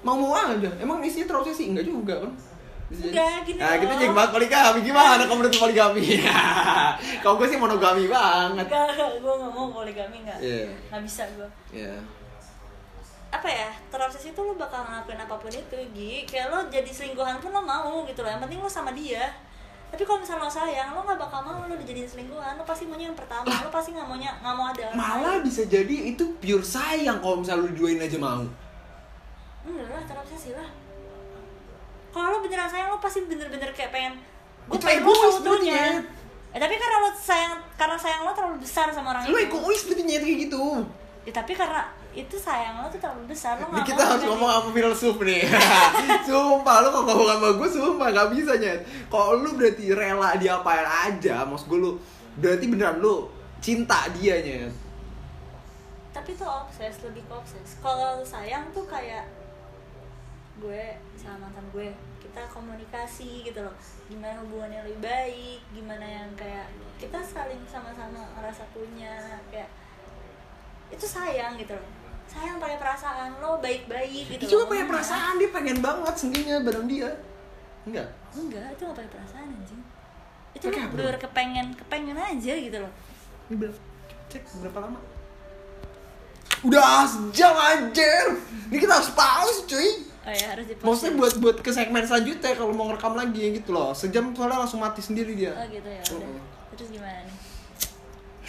mau-mau 0.00 0.32
aja 0.32 0.70
Emang 0.78 1.02
istrinya 1.02 1.28
terobsesi? 1.28 1.68
Enggak 1.68 1.84
juga 1.84 2.14
kan? 2.18 2.32
Enggak, 2.88 3.36
gini 3.42 3.58
Nah, 3.58 3.74
kita 3.74 3.88
loh. 3.90 3.98
jadi 3.98 4.12
bahas 4.12 4.30
poligami 4.30 4.78
Gimana 4.80 5.22
kamu 5.22 5.36
menurut 5.38 5.56
poligami? 5.58 6.02
Kalau 7.22 7.34
gue 7.36 7.46
sih 7.46 7.56
monogami 7.56 8.04
banget 8.06 8.64
enggak 8.64 8.88
gue 9.18 9.32
gak 9.34 9.50
mau 9.50 9.68
poligami 9.70 10.16
enggak 10.20 10.38
Iya. 10.38 10.72
nggak 10.88 11.02
bisa 11.02 11.22
gue 11.34 11.48
Iya 11.74 11.94
apa 13.32 13.48
ya 13.48 13.72
terobsesi 13.88 14.30
itu 14.30 14.40
lo 14.40 14.52
bakal 14.54 14.84
ngelakuin 14.84 15.16
apa 15.18 15.34
pun 15.34 15.48
itu 15.48 15.76
Gi. 15.96 16.28
Kayak 16.28 16.46
lo 16.48 16.58
jadi 16.68 16.86
selingkuhan 16.86 17.40
pun 17.40 17.48
lo 17.48 17.60
mau 17.60 18.04
gitu 18.04 18.20
loh 18.20 18.28
yang 18.28 18.38
penting 18.38 18.60
lo 18.60 18.68
sama 18.68 18.92
dia. 18.92 19.32
Tapi 19.88 20.04
kalau 20.04 20.20
misalnya 20.20 20.44
lo 20.44 20.48
sayang 20.48 20.88
lo 20.92 21.00
nggak 21.00 21.16
bakal 21.18 21.40
mau 21.40 21.64
lo 21.64 21.74
dijadiin 21.74 22.04
selingkuhan. 22.06 22.54
Lo 22.54 22.62
pasti 22.62 22.84
maunya 22.84 23.08
yang 23.08 23.16
pertama 23.16 23.48
lo 23.48 23.68
pasti 23.68 23.90
nggak 23.90 24.04
maunya 24.04 24.30
nggak 24.36 24.54
mau 24.54 24.66
ada 24.68 24.82
orang 24.86 24.96
Malah 24.96 25.36
lain. 25.36 25.44
bisa 25.44 25.62
jadi 25.64 25.96
itu 26.08 26.24
pure 26.36 26.60
sayang 26.62 27.18
kalau 27.18 27.40
misalnya 27.40 27.64
lu 27.64 27.72
diduain 27.72 27.98
aja 27.98 28.16
mau. 28.16 28.44
Enggak 29.62 29.88
lah 29.88 30.04
terobsesi 30.04 30.50
lah. 30.52 30.68
Kalau 32.12 32.28
lo 32.28 32.38
beneran 32.40 32.68
sayang 32.68 32.88
lo 32.88 33.00
pasti 33.00 33.24
bener-bener 33.24 33.72
kayak 33.72 33.90
pengen 33.90 34.14
gue 34.62 34.76
pengen 34.76 35.02
lo 35.02 35.10
egois 35.10 35.36
berarti, 35.42 35.68
eh, 36.52 36.60
tapi 36.60 36.74
karena 36.76 36.96
lo 37.00 37.10
sayang 37.10 37.54
karena 37.74 37.96
sayang 37.96 38.22
lo 38.22 38.30
terlalu 38.30 38.60
besar 38.60 38.86
sama 38.92 39.10
orang 39.10 39.24
Lu 39.26 39.34
itu. 39.34 39.48
egois 39.48 39.80
berarti 39.82 40.02
nyet 40.04 40.22
kayak 40.22 40.38
gitu. 40.46 40.62
Ya, 41.24 41.32
tapi 41.32 41.52
karena 41.52 41.82
itu 42.12 42.36
sayang 42.36 42.84
lo 42.84 42.92
tuh 42.92 43.00
terlalu 43.00 43.32
besar 43.32 43.56
lo 43.56 43.64
Ini 43.64 43.72
nggak 43.72 43.88
kita 43.88 44.02
harus 44.04 44.24
ngomong 44.28 44.50
apa 44.52 44.68
filsuf 44.68 45.16
nih. 45.24 45.48
Sumpah 46.28 46.76
lu 46.84 46.88
kalau 46.92 47.04
ngomong 47.08 47.28
sama 47.32 47.48
gue 47.56 47.68
sumpah 47.80 48.08
gak 48.12 48.28
bisa 48.36 48.52
nyet. 48.60 48.80
Kalau 49.08 49.40
lu 49.40 49.56
berarti 49.56 49.84
rela 49.96 50.36
diapain 50.36 50.84
aja? 50.84 51.48
Maksud 51.48 51.72
gue 51.72 51.80
lu 51.80 51.92
Berarti 52.36 52.64
beneran 52.68 53.00
lu 53.00 53.32
cinta 53.64 54.12
dia 54.12 54.44
nyet. 54.44 54.72
Tapi 56.12 56.36
itu 56.36 56.44
obses 56.44 57.00
lebih 57.00 57.24
ke 57.24 57.32
obses. 57.32 57.80
Kalau 57.80 58.20
sayang 58.20 58.68
tuh 58.76 58.84
kayak 58.84 59.24
gue 60.60 61.00
sama 61.16 61.48
mantan 61.48 61.64
gue 61.72 61.88
kita 62.20 62.44
komunikasi 62.52 63.48
gitu 63.48 63.64
loh. 63.64 63.72
Gimana 64.12 64.36
hubungannya 64.44 64.84
lebih 64.84 65.00
baik 65.00 65.60
gimana 65.72 66.04
yang 66.04 66.28
kayak 66.36 66.68
kita 67.00 67.24
saling 67.24 67.64
sama-sama 67.64 68.20
ngerasa 68.36 68.68
punya 68.76 69.40
kayak 69.48 69.72
itu 70.92 71.08
sayang 71.08 71.56
gitu 71.56 71.72
loh 71.72 72.01
sayang 72.32 72.56
pakai 72.56 72.78
perasaan 72.80 73.30
lo 73.44 73.60
baik-baik 73.60 74.24
gitu 74.32 74.40
Dia 74.40 74.48
juga 74.48 74.64
Enggak. 74.72 74.88
perasaan 74.88 75.32
Dia 75.36 75.50
pengen 75.52 75.78
banget 75.84 76.14
sendirinya 76.16 76.56
bareng 76.64 76.86
dia. 76.88 77.10
Enggak? 77.84 78.08
Enggak 78.32 78.66
itu 78.72 78.82
gak 78.88 78.96
pakai 78.96 79.10
perasaan 79.12 79.46
anjing. 79.52 79.82
Itu 80.56 80.64
Pakai 80.72 80.82
lo 80.88 80.92
bener 80.96 81.16
kepengen 81.20 81.66
kepengen 81.76 82.16
aja 82.16 82.52
gitu 82.56 82.78
loh. 82.80 82.92
Ini 83.52 83.54
berapa 83.60 83.78
Cek 84.32 84.42
berapa 84.64 84.78
lama? 84.80 85.00
Udah 86.64 87.04
sejam 87.04 87.52
anjir. 87.52 88.26
Ini 88.72 88.78
kita 88.80 88.92
harus 88.96 89.12
pause 89.12 89.68
cuy. 89.68 89.90
Oh 90.22 90.30
ya 90.30 90.46
harus 90.54 90.64
di 90.70 90.74
Maksudnya 90.78 91.12
buat 91.18 91.34
buat 91.42 91.56
ke 91.60 91.70
segmen 91.74 92.06
selanjutnya 92.06 92.54
kalau 92.54 92.72
mau 92.72 92.86
ngerekam 92.88 93.12
lagi 93.18 93.60
gitu 93.60 93.74
loh. 93.74 93.92
Sejam 93.92 94.32
soalnya 94.32 94.64
langsung 94.64 94.80
mati 94.80 95.02
sendiri 95.04 95.36
dia. 95.36 95.52
oh 95.52 95.66
gitu 95.68 95.84
ya 95.90 96.02
udah. 96.16 96.30
Mm-mm. 96.32 96.50
terus 96.72 96.88
gimana 96.88 97.20
nih 97.28 97.36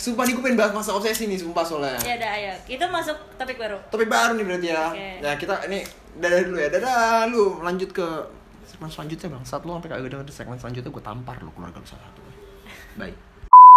Sumpah 0.04 0.28
nih 0.28 0.36
gue 0.36 0.44
pengen 0.44 0.60
bahas 0.60 0.76
masa 0.76 0.92
obsesi 0.92 1.32
nih 1.32 1.40
sumpah 1.40 1.64
soalnya. 1.64 1.96
ya 2.04 2.20
udah 2.20 2.32
ayo 2.36 2.54
kita 2.68 2.86
masuk 2.92 3.16
topik 3.40 3.56
baru 3.56 3.80
Topik 3.88 4.12
baru 4.12 4.36
nih 4.36 4.44
berarti 4.44 4.68
ya. 4.68 4.84
Oke. 4.92 5.10
Ya 5.24 5.32
kita 5.40 5.54
ini 5.72 5.80
dadah 6.20 6.40
dulu 6.44 6.58
ya. 6.60 6.68
Dadah 6.68 7.32
lu 7.32 7.64
lanjut 7.64 7.90
ke 7.96 8.08
segmen 8.68 8.92
selanjutnya 8.92 9.32
bang. 9.32 9.44
Saat 9.48 9.64
lu 9.64 9.72
sampai 9.80 9.96
kagak 9.96 10.12
denger 10.12 10.28
segmen 10.28 10.60
selanjutnya 10.60 10.92
gue 10.92 11.04
tampar 11.08 11.40
lu 11.40 11.56
keluarga 11.56 11.80
lu 11.80 11.88
satu. 11.88 12.22
Bye. 13.00 13.33